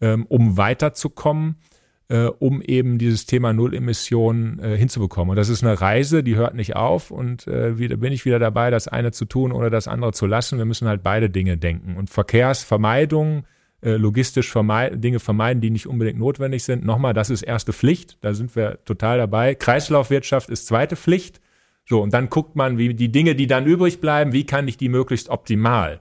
[0.00, 1.56] ähm, um weiterzukommen
[2.08, 5.30] äh, um eben dieses Thema Nullemissionen äh, hinzubekommen.
[5.30, 8.38] Und das ist eine Reise, die hört nicht auf und äh, wieder bin ich wieder
[8.38, 10.58] dabei, das eine zu tun oder das andere zu lassen.
[10.58, 11.96] Wir müssen halt beide Dinge denken.
[11.96, 13.44] Und Verkehrsvermeidung,
[13.80, 16.84] äh, logistisch vermeiden, Dinge vermeiden, die nicht unbedingt notwendig sind.
[16.84, 19.54] Nochmal, das ist erste Pflicht, da sind wir total dabei.
[19.54, 21.40] Kreislaufwirtschaft ist zweite Pflicht.
[21.86, 24.78] So, und dann guckt man, wie die Dinge, die dann übrig bleiben, wie kann ich
[24.78, 26.00] die möglichst optimal?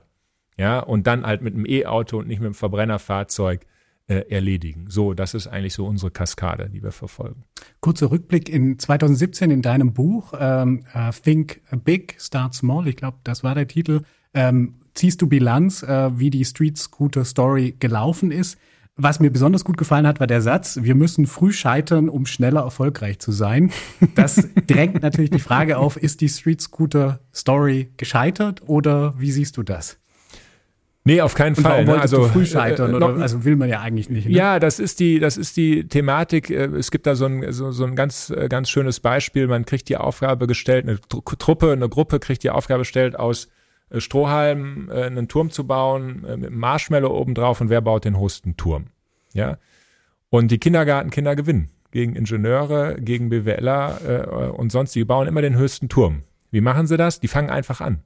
[0.58, 3.66] Ja, und dann halt mit einem E-Auto und nicht mit einem Verbrennerfahrzeug
[4.08, 4.88] äh, erledigen.
[4.90, 7.44] So, das ist eigentlich so unsere Kaskade, die wir verfolgen.
[7.80, 13.18] Kurzer Rückblick in 2017 in deinem Buch ähm, uh, Think Big, Start Small, ich glaube,
[13.24, 14.02] das war der Titel.
[14.34, 18.58] Ähm, ziehst du Bilanz, äh, wie die Street Scooter Story gelaufen ist?
[18.96, 22.62] Was mir besonders gut gefallen hat, war der Satz, wir müssen früh scheitern, um schneller
[22.62, 23.72] erfolgreich zu sein.
[24.16, 29.58] Das drängt natürlich die Frage auf, ist die Street Scooter Story gescheitert oder wie siehst
[29.58, 29.98] du das?
[31.06, 31.84] Nee, auf keinen und Fall.
[31.84, 32.00] Ne?
[32.00, 34.28] Also früh scheitern äh, oder also will man ja eigentlich nicht.
[34.28, 34.34] Ne?
[34.34, 36.50] Ja, das ist die, das ist die Thematik.
[36.50, 39.48] Äh, es gibt da so ein, so, so ein ganz, äh, ganz schönes Beispiel.
[39.48, 43.50] Man kriegt die Aufgabe gestellt, eine Truppe, eine Gruppe kriegt die Aufgabe gestellt, aus
[43.96, 48.58] Strohhalmen einen Turm zu bauen, mit einem Marshmallow oben drauf und wer baut den höchsten
[48.58, 48.86] Turm?
[49.34, 49.60] Ja.
[50.32, 54.96] Und die Kindergartenkinder gewinnen gegen Ingenieure, gegen BWLer äh, und sonst.
[54.96, 56.24] Die bauen immer den höchsten Turm.
[56.52, 57.20] Wie machen sie das?
[57.20, 58.02] Die fangen einfach an.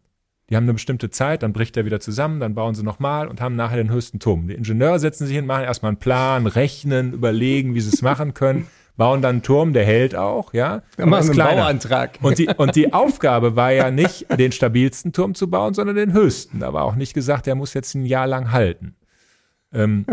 [0.49, 3.41] Die haben eine bestimmte Zeit, dann bricht er wieder zusammen, dann bauen sie nochmal und
[3.41, 4.47] haben nachher den höchsten Turm.
[4.47, 8.33] Die Ingenieure setzen sich hin, machen erstmal einen Plan, rechnen, überlegen, wie sie es machen
[8.33, 10.83] können, bauen dann einen Turm, der hält auch, ja.
[10.95, 12.19] Dann machen einen Bauantrag.
[12.21, 16.13] Und die, und die Aufgabe war ja nicht, den stabilsten Turm zu bauen, sondern den
[16.13, 16.59] höchsten.
[16.59, 18.95] Da war auch nicht gesagt, der muss jetzt ein Jahr lang halten.
[19.73, 20.05] Ähm,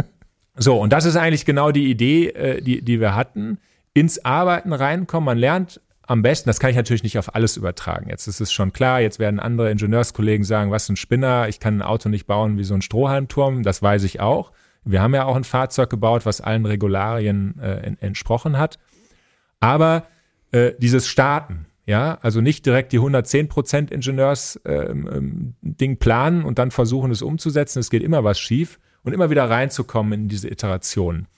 [0.56, 3.58] so, und das ist eigentlich genau die Idee, äh, die, die wir hatten.
[3.92, 5.26] Ins Arbeiten reinkommen.
[5.26, 8.08] Man lernt am besten, das kann ich natürlich nicht auf alles übertragen.
[8.08, 11.78] Jetzt ist es schon klar, jetzt werden andere Ingenieurskollegen sagen, was ein Spinner, ich kann
[11.78, 14.52] ein Auto nicht bauen wie so ein Strohhalmturm, das weiß ich auch.
[14.84, 18.78] Wir haben ja auch ein Fahrzeug gebaut, was allen Regularien äh, entsprochen hat.
[19.60, 20.04] Aber
[20.52, 26.70] äh, dieses Starten, ja, also nicht direkt die 110 Prozent Ingenieurs-Ding ähm, planen und dann
[26.70, 27.78] versuchen, es umzusetzen.
[27.78, 31.28] Es geht immer was schief und immer wieder reinzukommen in diese Iterationen.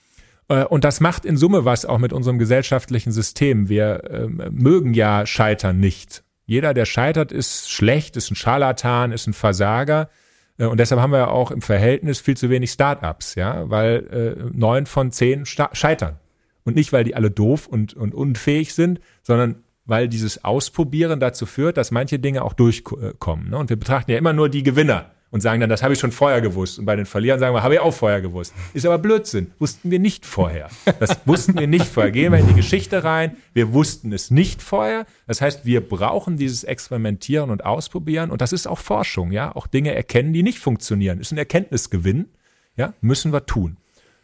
[0.49, 3.69] Äh, und das macht in Summe was auch mit unserem gesellschaftlichen System.
[3.69, 6.23] Wir äh, mögen ja Scheitern nicht.
[6.45, 10.09] Jeder, der scheitert, ist schlecht, ist ein Scharlatan, ist ein Versager.
[10.57, 14.37] Äh, und deshalb haben wir ja auch im Verhältnis viel zu wenig Startups, ja, weil
[14.37, 16.17] äh, neun von zehn scheitern.
[16.63, 21.45] Und nicht, weil die alle doof und, und unfähig sind, sondern weil dieses Ausprobieren dazu
[21.45, 23.49] führt, dass manche Dinge auch durchkommen.
[23.49, 23.57] Ne?
[23.57, 26.11] Und wir betrachten ja immer nur die Gewinner und sagen dann, das habe ich schon
[26.11, 26.79] vorher gewusst.
[26.79, 28.53] Und bei den Verlierern sagen wir, habe ich auch vorher gewusst.
[28.73, 29.51] Ist aber Blödsinn.
[29.59, 30.69] Wussten wir nicht vorher.
[30.99, 32.11] Das wussten wir nicht vorher.
[32.11, 33.35] Gehen wir in die Geschichte rein.
[33.53, 35.05] Wir wussten es nicht vorher.
[35.27, 38.31] Das heißt, wir brauchen dieses Experimentieren und Ausprobieren.
[38.31, 39.53] Und das ist auch Forschung, ja.
[39.53, 41.19] Auch Dinge erkennen, die nicht funktionieren.
[41.19, 42.29] Ist ein Erkenntnisgewinn.
[42.77, 43.77] Ja, müssen wir tun.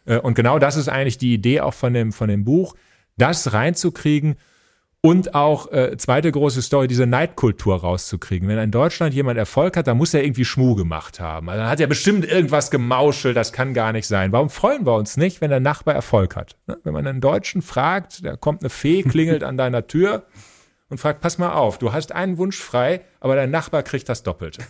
[0.06, 2.76] Äh, und genau das ist eigentlich die Idee auch von dem, von dem Buch,
[3.18, 4.36] das reinzukriegen
[5.06, 8.48] und auch, äh, zweite große Story, diese Neidkultur rauszukriegen.
[8.48, 11.50] Wenn in Deutschland jemand Erfolg hat, dann muss er irgendwie Schmuh gemacht haben.
[11.50, 14.32] Also dann hat er bestimmt irgendwas gemauschelt, das kann gar nicht sein.
[14.32, 16.56] Warum freuen wir uns nicht, wenn der Nachbar Erfolg hat?
[16.68, 16.78] Ne?
[16.86, 20.24] Wenn man einen Deutschen fragt, da kommt eine Fee, klingelt an deiner Tür
[20.88, 24.24] und fragt, pass mal auf, du hast einen Wunsch frei, aber dein Nachbar kriegt das
[24.24, 24.64] Doppelte.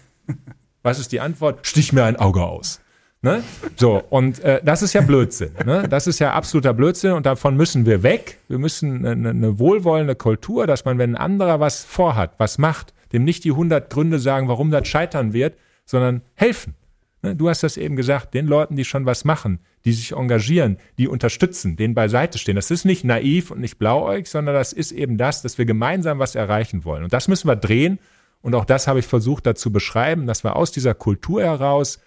[0.82, 1.68] Was ist die Antwort?
[1.68, 2.82] Stich mir ein Auge aus.
[3.24, 3.42] Ne?
[3.78, 5.52] So, und äh, das ist ja Blödsinn.
[5.66, 5.88] Ne?
[5.90, 8.38] Das ist ja absoluter Blödsinn und davon müssen wir weg.
[8.50, 12.94] Wir müssen eine, eine wohlwollende Kultur, dass man, wenn ein anderer was vorhat, was macht,
[13.14, 15.56] dem nicht die 100 Gründe sagen, warum das scheitern wird,
[15.86, 16.76] sondern helfen.
[17.22, 17.34] Ne?
[17.34, 21.08] Du hast das eben gesagt, den Leuten, die schon was machen, die sich engagieren, die
[21.08, 22.58] unterstützen, denen beiseite stehen.
[22.58, 26.20] Das ist nicht naiv und nicht blauäugig, sondern das ist eben das, dass wir gemeinsam
[26.20, 27.06] was erreichen wollen.
[27.06, 28.00] Und das müssen wir drehen.
[28.42, 32.00] Und auch das habe ich versucht dazu beschreiben, dass wir aus dieser Kultur heraus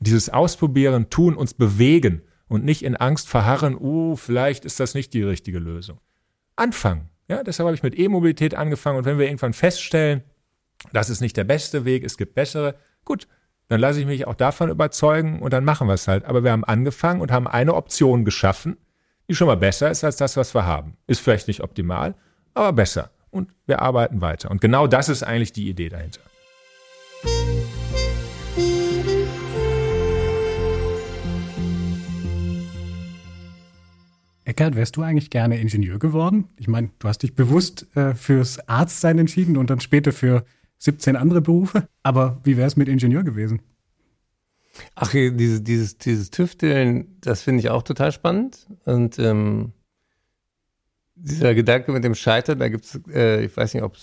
[0.00, 5.14] dieses Ausprobieren, Tun, uns bewegen und nicht in Angst verharren, uh, vielleicht ist das nicht
[5.14, 6.00] die richtige Lösung.
[6.56, 7.08] Anfangen.
[7.28, 10.24] Ja, deshalb habe ich mit E-Mobilität angefangen und wenn wir irgendwann feststellen,
[10.92, 12.74] das ist nicht der beste Weg, es gibt bessere,
[13.04, 13.28] gut,
[13.68, 16.24] dann lasse ich mich auch davon überzeugen und dann machen wir es halt.
[16.24, 18.76] Aber wir haben angefangen und haben eine Option geschaffen,
[19.28, 20.96] die schon mal besser ist als das, was wir haben.
[21.06, 22.16] Ist vielleicht nicht optimal,
[22.52, 23.10] aber besser.
[23.30, 24.50] Und wir arbeiten weiter.
[24.50, 26.20] Und genau das ist eigentlich die Idee dahinter.
[34.44, 36.48] Eckert, wärst du eigentlich gerne Ingenieur geworden?
[36.56, 40.44] Ich meine, du hast dich bewusst äh, fürs Arztsein entschieden und dann später für
[40.78, 41.88] 17 andere Berufe.
[42.02, 43.60] Aber wie wäre es mit Ingenieur gewesen?
[44.94, 48.66] Ach, dieses, dieses, dieses Tüfteln, das finde ich auch total spannend.
[48.84, 49.72] Und ähm,
[51.22, 53.96] dieser Gedanke mit dem Scheitern, da gibt's, äh, ich weiß nicht, ob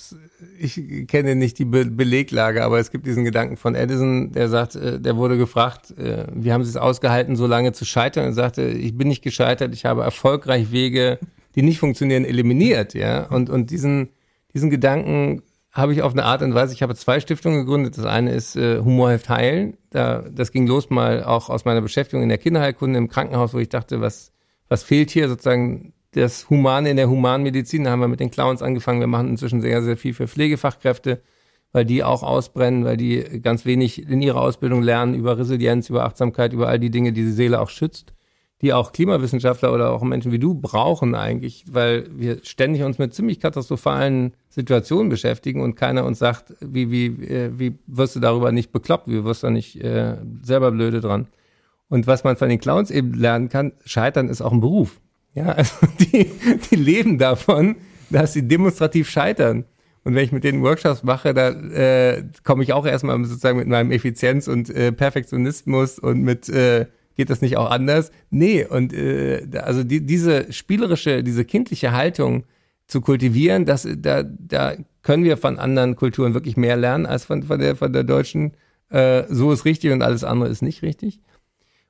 [0.60, 4.76] ich kenne nicht die Be Beleglage, aber es gibt diesen Gedanken von Edison, der sagt,
[4.76, 8.28] äh, der wurde gefragt, äh, wie haben Sie es ausgehalten, so lange zu scheitern?
[8.28, 11.20] Und sagte, ich bin nicht gescheitert, ich habe erfolgreich Wege,
[11.56, 13.24] die nicht funktionieren, eliminiert, ja.
[13.26, 14.10] Und und diesen
[14.54, 15.42] diesen Gedanken
[15.72, 16.74] habe ich auf eine Art und Weise.
[16.74, 17.98] Ich habe zwei Stiftungen gegründet.
[17.98, 19.78] Das eine ist äh, Humor hilft heilen.
[19.92, 23.60] Da, das ging los mal auch aus meiner Beschäftigung in der Kinderheilkunde im Krankenhaus, wo
[23.60, 24.32] ich dachte, was
[24.70, 27.84] was fehlt hier sozusagen das Humane in der Humanmedizin.
[27.84, 29.00] Da haben wir mit den Clowns angefangen.
[29.00, 31.22] Wir machen inzwischen sehr, sehr viel für Pflegefachkräfte,
[31.72, 36.06] weil die auch ausbrennen, weil die ganz wenig in ihrer Ausbildung lernen über Resilienz, über
[36.06, 38.14] Achtsamkeit, über all die Dinge, die die Seele auch schützt,
[38.62, 43.14] die auch Klimawissenschaftler oder auch Menschen wie du brauchen eigentlich, weil wir ständig uns mit
[43.14, 48.52] ziemlich katastrophalen Situationen beschäftigen und keiner uns sagt, wie, wie, äh, wie wirst du darüber
[48.52, 51.28] nicht bekloppt, wie wirst du nicht äh, selber blöde dran.
[51.90, 55.00] Und was man von den Clowns eben lernen kann, scheitern ist auch ein Beruf.
[55.38, 56.32] Ja, also die,
[56.72, 57.76] die leben davon,
[58.10, 59.66] dass sie demonstrativ scheitern.
[60.04, 63.68] Und wenn ich mit denen Workshops mache, da äh, komme ich auch erstmal sozusagen mit
[63.68, 68.12] meinem Effizienz und äh, Perfektionismus und mit äh, geht das nicht auch anders?
[68.30, 72.46] Nee, und äh, also die, diese spielerische, diese kindliche Haltung
[72.88, 77.44] zu kultivieren, das, da, da können wir von anderen Kulturen wirklich mehr lernen als von,
[77.44, 78.54] von, der, von der deutschen.
[78.90, 81.20] Äh, so ist richtig und alles andere ist nicht richtig.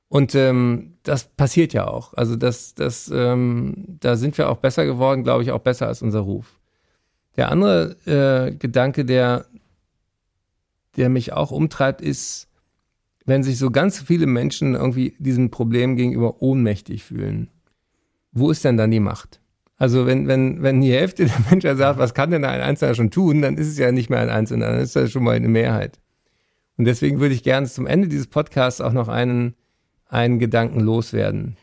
[0.09, 2.13] Und ähm, das passiert ja auch.
[2.13, 6.01] Also das, das, ähm, da sind wir auch besser geworden, glaube ich, auch besser als
[6.01, 6.59] unser Ruf.
[7.35, 9.45] Der andere äh, Gedanke, der,
[10.95, 12.47] der mich auch umtreibt, ist,
[13.25, 17.49] wenn sich so ganz viele Menschen irgendwie diesem Problem gegenüber ohnmächtig fühlen,
[18.31, 19.41] wo ist denn dann die Macht?
[19.77, 23.11] Also wenn, wenn, wenn die Hälfte der Menschen sagt, was kann denn ein Einzelner schon
[23.11, 25.49] tun, dann ist es ja nicht mehr ein Einzelner, dann ist das schon mal eine
[25.49, 25.99] Mehrheit.
[26.77, 29.55] Und deswegen würde ich gerne zum Ende dieses Podcasts auch noch einen
[30.09, 31.57] einen Gedanken loswerden.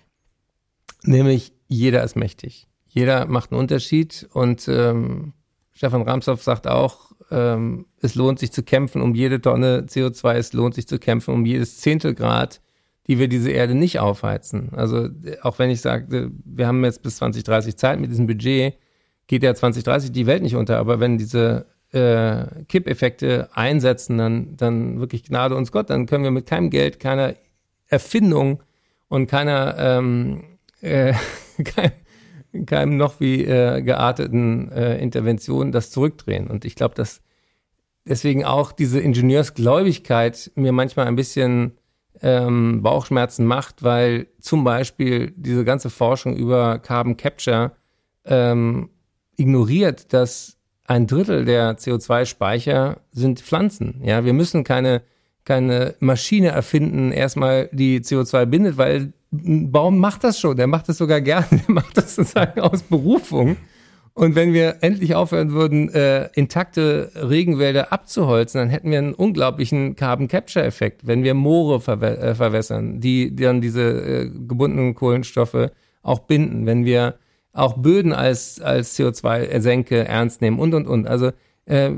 [1.02, 2.68] Nämlich, jeder ist mächtig.
[2.86, 5.32] Jeder macht einen Unterschied und ähm,
[5.72, 10.52] Stefan Ramshoff sagt auch, ähm, es lohnt sich zu kämpfen um jede Tonne CO2, es
[10.52, 12.60] lohnt sich zu kämpfen um jedes Zehntelgrad,
[13.06, 14.70] die wir diese Erde nicht aufheizen.
[14.72, 15.08] Also
[15.42, 18.74] auch wenn ich sage, wir haben jetzt bis 2030 Zeit mit diesem Budget,
[19.26, 25.00] geht ja 2030 die Welt nicht unter, aber wenn diese äh, Kippeffekte einsetzen, dann, dann
[25.00, 27.34] wirklich Gnade uns Gott, dann können wir mit keinem Geld, keiner
[27.88, 28.62] Erfindung
[29.08, 31.14] und keiner ähm, äh,
[31.64, 31.92] kein,
[32.66, 36.48] keinem noch wie äh, gearteten äh, Intervention das zurückdrehen.
[36.48, 37.22] Und ich glaube, dass
[38.06, 41.72] deswegen auch diese Ingenieursgläubigkeit mir manchmal ein bisschen
[42.22, 47.72] ähm, Bauchschmerzen macht, weil zum Beispiel diese ganze Forschung über Carbon Capture
[48.24, 48.90] ähm,
[49.36, 54.00] ignoriert, dass ein Drittel der CO2-Speicher sind Pflanzen.
[54.04, 55.02] Ja, wir müssen keine
[55.44, 60.88] keine Maschine erfinden, erstmal die CO2 bindet, weil ein Baum macht das schon, der macht
[60.88, 63.56] das sogar gerne, der macht das sozusagen aus Berufung.
[64.16, 69.96] Und wenn wir endlich aufhören würden, äh, intakte Regenwälder abzuholzen, dann hätten wir einen unglaublichen
[69.96, 74.94] Carbon Capture Effekt, wenn wir Moore verwä äh, verwässern, die, die dann diese äh, gebundenen
[74.94, 75.70] Kohlenstoffe
[76.02, 77.16] auch binden, wenn wir
[77.52, 81.08] auch Böden als, als CO2-Senke ernst nehmen und, und, und.
[81.08, 81.32] Also
[81.66, 81.90] äh,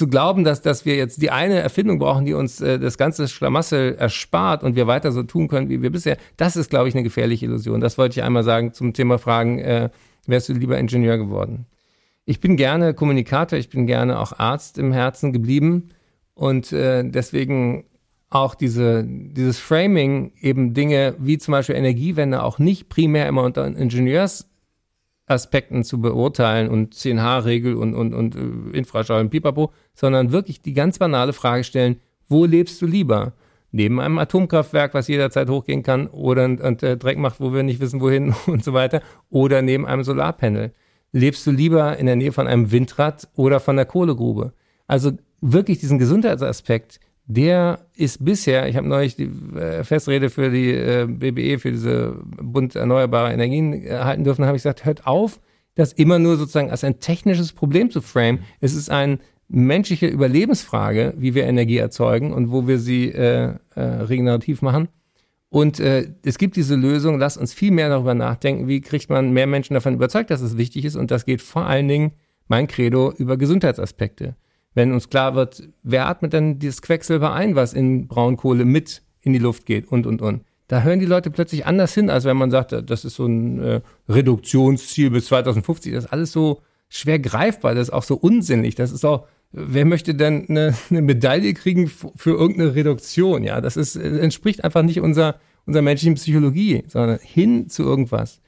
[0.00, 3.28] zu glauben, dass, dass wir jetzt die eine Erfindung brauchen, die uns äh, das ganze
[3.28, 6.94] Schlamassel erspart und wir weiter so tun können, wie wir bisher, das ist, glaube ich,
[6.94, 7.82] eine gefährliche Illusion.
[7.82, 9.90] Das wollte ich einmal sagen zum Thema Fragen, äh,
[10.26, 11.66] wärst du lieber Ingenieur geworden?
[12.24, 15.90] Ich bin gerne Kommunikator, ich bin gerne auch Arzt im Herzen geblieben
[16.32, 17.84] und äh, deswegen
[18.30, 23.66] auch diese, dieses Framing eben Dinge wie zum Beispiel Energiewende auch nicht primär immer unter
[23.66, 24.49] Ingenieurs
[25.30, 30.74] Aspekten zu beurteilen und 10H-Regel und, und, und äh, Infrastruktur und Pipapo, sondern wirklich die
[30.74, 33.32] ganz banale Frage stellen, wo lebst du lieber?
[33.72, 37.62] Neben einem Atomkraftwerk, was jederzeit hochgehen kann oder und, und äh, Dreck macht, wo wir
[37.62, 39.00] nicht wissen, wohin und so weiter,
[39.30, 40.72] oder neben einem Solarpanel.
[41.12, 44.52] Lebst du lieber in der Nähe von einem Windrad oder von der Kohlegrube?
[44.86, 46.98] Also wirklich diesen Gesundheitsaspekt,
[47.34, 52.16] der ist bisher, ich habe neulich die äh, Festrede für die äh, BBE, für diese
[52.24, 55.40] Bund Erneuerbare Energien erhalten dürfen, habe ich gesagt, hört auf,
[55.76, 58.40] das immer nur sozusagen als ein technisches Problem zu frame.
[58.60, 63.80] Es ist eine menschliche Überlebensfrage, wie wir Energie erzeugen und wo wir sie äh, äh,
[63.80, 64.88] regenerativ machen.
[65.50, 69.32] Und äh, es gibt diese Lösung, lass uns viel mehr darüber nachdenken, wie kriegt man
[69.32, 70.96] mehr Menschen davon überzeugt, dass es wichtig ist.
[70.96, 72.12] Und das geht vor allen Dingen,
[72.48, 74.34] mein Credo, über Gesundheitsaspekte
[74.74, 79.32] wenn uns klar wird, wer atmet denn dieses Quecksilber ein, was in Braunkohle mit in
[79.32, 80.42] die Luft geht und, und, und.
[80.68, 83.60] Da hören die Leute plötzlich anders hin, als wenn man sagt, das ist so ein
[83.60, 85.92] äh, Reduktionsziel bis 2050.
[85.92, 88.76] Das ist alles so schwer greifbar, das ist auch so unsinnig.
[88.76, 93.42] Das ist auch, wer möchte denn eine, eine Medaille kriegen für irgendeine Reduktion?
[93.42, 98.40] Ja, das ist, entspricht einfach nicht unserer, unserer menschlichen Psychologie, sondern hin zu irgendwas.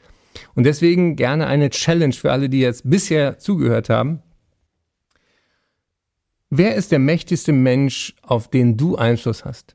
[0.54, 4.20] Und deswegen gerne eine Challenge für alle, die jetzt bisher zugehört haben.
[6.54, 9.74] Wer ist der mächtigste Mensch, auf den du Einfluss hast?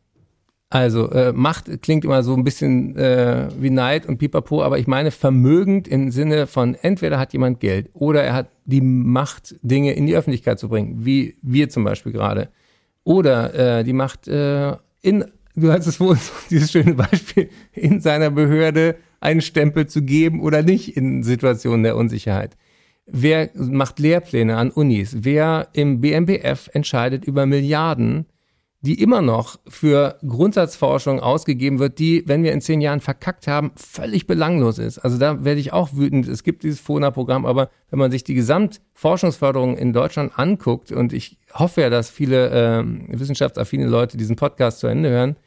[0.70, 4.86] Also äh, Macht klingt immer so ein bisschen äh, wie Neid und Pipapo, aber ich
[4.86, 9.94] meine vermögend im Sinne von entweder hat jemand Geld oder er hat die Macht, Dinge
[9.94, 12.49] in die Öffentlichkeit zu bringen, wie wir zum Beispiel gerade.
[13.04, 15.26] Oder äh, die Macht äh, in,
[15.56, 16.20] du hast es wohl
[16.52, 21.95] dieses schöne Beispiel, in seiner Behörde einen Stempel zu geben oder nicht in Situationen der
[21.95, 22.56] Unsicherheit.
[23.07, 25.15] Wer macht Lehrpläne an Unis?
[25.19, 28.25] Wer im BMBF entscheidet über Milliarden,
[28.81, 33.71] die immer noch für Grundsatzforschung ausgegeben wird, die, wenn wir in zehn Jahren verkackt haben,
[33.75, 34.99] völlig belanglos ist.
[34.99, 36.27] Also da werde ich auch wütend.
[36.27, 41.39] Es gibt dieses FONA-Programm, aber wenn man sich die Gesamtforschungsförderung in Deutschland anguckt, und ich
[41.53, 42.84] hoffe ja, dass viele äh,
[43.17, 45.38] wissenschaftsaffine Leute diesen Podcast zu Ende hören,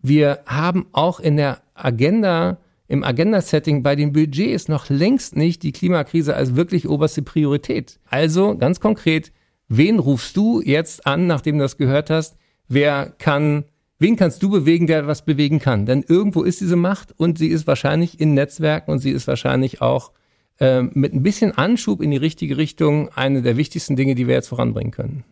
[0.00, 2.58] wir haben auch in der Agenda
[2.88, 8.00] im Agenda-Setting bei den Budgets noch längst nicht die Klimakrise als wirklich oberste Priorität.
[8.08, 9.30] Also ganz konkret,
[9.68, 12.36] wen rufst du jetzt an, nachdem du das gehört hast?
[12.66, 13.64] Wer kann,
[13.98, 15.84] wen kannst du bewegen, der was bewegen kann?
[15.84, 19.82] Denn irgendwo ist diese Macht und sie ist wahrscheinlich in Netzwerken und sie ist wahrscheinlich
[19.82, 20.12] auch
[20.58, 24.34] äh, mit ein bisschen Anschub in die richtige Richtung eine der wichtigsten Dinge, die wir
[24.34, 25.24] jetzt voranbringen können.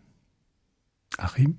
[1.17, 1.59] Achim?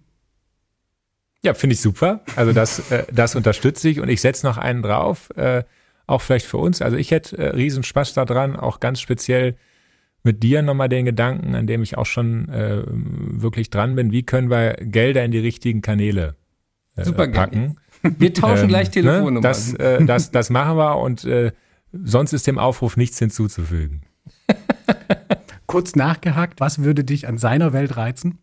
[1.43, 2.21] Ja, finde ich super.
[2.35, 5.31] Also das, äh, das unterstütze ich und ich setze noch einen drauf.
[5.35, 5.63] Äh,
[6.07, 6.81] auch vielleicht für uns.
[6.81, 9.55] Also ich hätte äh, riesen Spaß daran, auch ganz speziell
[10.23, 14.23] mit dir nochmal den Gedanken, an dem ich auch schon äh, wirklich dran bin, wie
[14.23, 16.35] können wir Gelder in die richtigen Kanäle
[16.95, 17.77] äh, Super packen.
[18.03, 19.41] Wir tauschen ähm, gleich ne, Telefonnummern.
[19.41, 19.41] Ne?
[19.41, 21.51] Das, äh, das, das machen wir und äh,
[21.91, 24.03] sonst ist dem Aufruf nichts hinzuzufügen.
[25.65, 28.37] Kurz nachgehakt, was würde dich an seiner Welt reizen?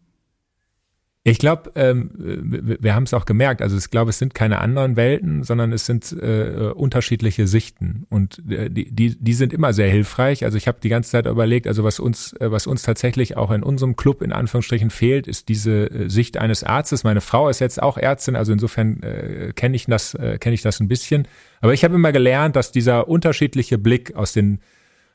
[1.27, 3.63] Ich glaube, ähm, wir, haben es auch gemerkt.
[3.63, 8.43] Also ich glaube, es sind keine anderen Welten, sondern es sind äh, unterschiedliche Sichten und
[8.51, 10.45] äh, die, die, die sind immer sehr hilfreich.
[10.45, 13.53] Also ich habe die ganze Zeit überlegt, also was uns, äh, was uns tatsächlich auch
[13.53, 17.05] in unserem Club in Anführungsstrichen fehlt, ist diese äh, Sicht eines Arztes.
[17.05, 20.61] Meine Frau ist jetzt auch Ärztin, also insofern äh, kenne ich das, äh, kenne ich
[20.61, 21.27] das ein bisschen.
[21.63, 24.59] Aber ich habe immer gelernt, dass dieser unterschiedliche Blick aus den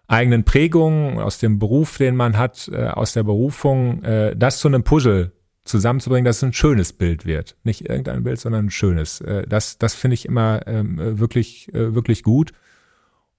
[0.08, 4.70] eigenen Prägungen, aus dem Beruf, den man hat, äh, aus der Berufung, äh, das zu
[4.70, 5.34] einem Puzzle
[5.70, 7.56] zusammenzubringen, dass es ein schönes Bild wird.
[7.64, 9.22] Nicht irgendein Bild, sondern ein schönes.
[9.22, 12.52] Äh, das das finde ich immer ähm, wirklich, äh, wirklich gut.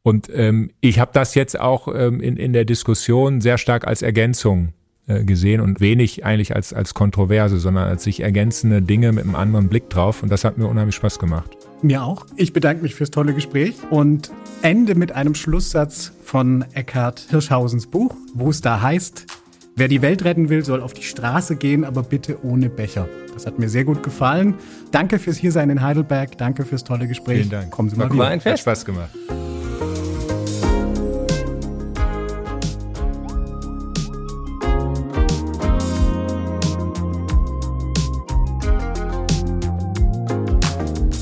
[0.03, 4.01] Und ähm, ich habe das jetzt auch ähm, in, in der Diskussion sehr stark als
[4.01, 4.73] Ergänzung
[5.07, 9.35] äh, gesehen und wenig eigentlich als, als Kontroverse, sondern als sich ergänzende Dinge mit einem
[9.35, 10.23] anderen Blick drauf.
[10.23, 11.51] Und das hat mir unheimlich Spaß gemacht.
[11.83, 12.27] Mir auch.
[12.37, 14.31] Ich bedanke mich fürs tolle Gespräch und
[14.63, 19.27] ende mit einem Schlusssatz von Eckhard Hirschhausens Buch, wo es da heißt,
[19.81, 23.09] Wer die Welt retten will, soll auf die Straße gehen, aber bitte ohne Becher.
[23.33, 24.57] Das hat mir sehr gut gefallen.
[24.91, 26.37] Danke fürs Hiersein in Heidelberg.
[26.37, 27.39] Danke fürs tolle Gespräch.
[27.39, 27.71] Vielen Dank.
[27.71, 28.27] Kommen Sie mal War wieder.
[28.27, 28.67] ein Fest.
[28.67, 29.09] Hat Spaß gemacht.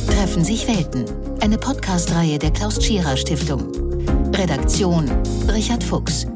[0.09, 1.05] Treffen sich Welten.
[1.41, 3.71] Eine Podcast-Reihe der Klaus Tschira Stiftung.
[4.35, 5.09] Redaktion
[5.49, 6.27] Richard Fuchs.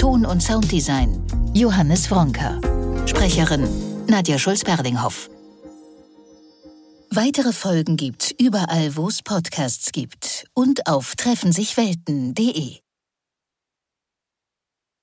[0.00, 1.22] Ton- und Sounddesign
[1.52, 2.58] Johannes Wronker.
[3.04, 3.68] Sprecherin
[4.06, 5.28] Nadja Schulz-Perlinghoff.
[7.10, 12.78] Weitere Folgen gibt's überall, wo es Podcasts gibt und auf treffensichwelten.de.